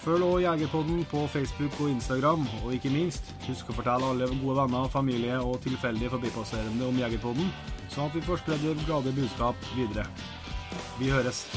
[0.05, 4.59] Følg også Jegerpodden på Facebook og Instagram, og ikke minst, husk å fortelle alle gode
[4.59, 7.49] venner, familie og tilfeldige forbipasserende om Jegerpodden,
[7.89, 10.05] sånn at vi får spredd det glade budskap videre.
[11.01, 11.47] Vi høres.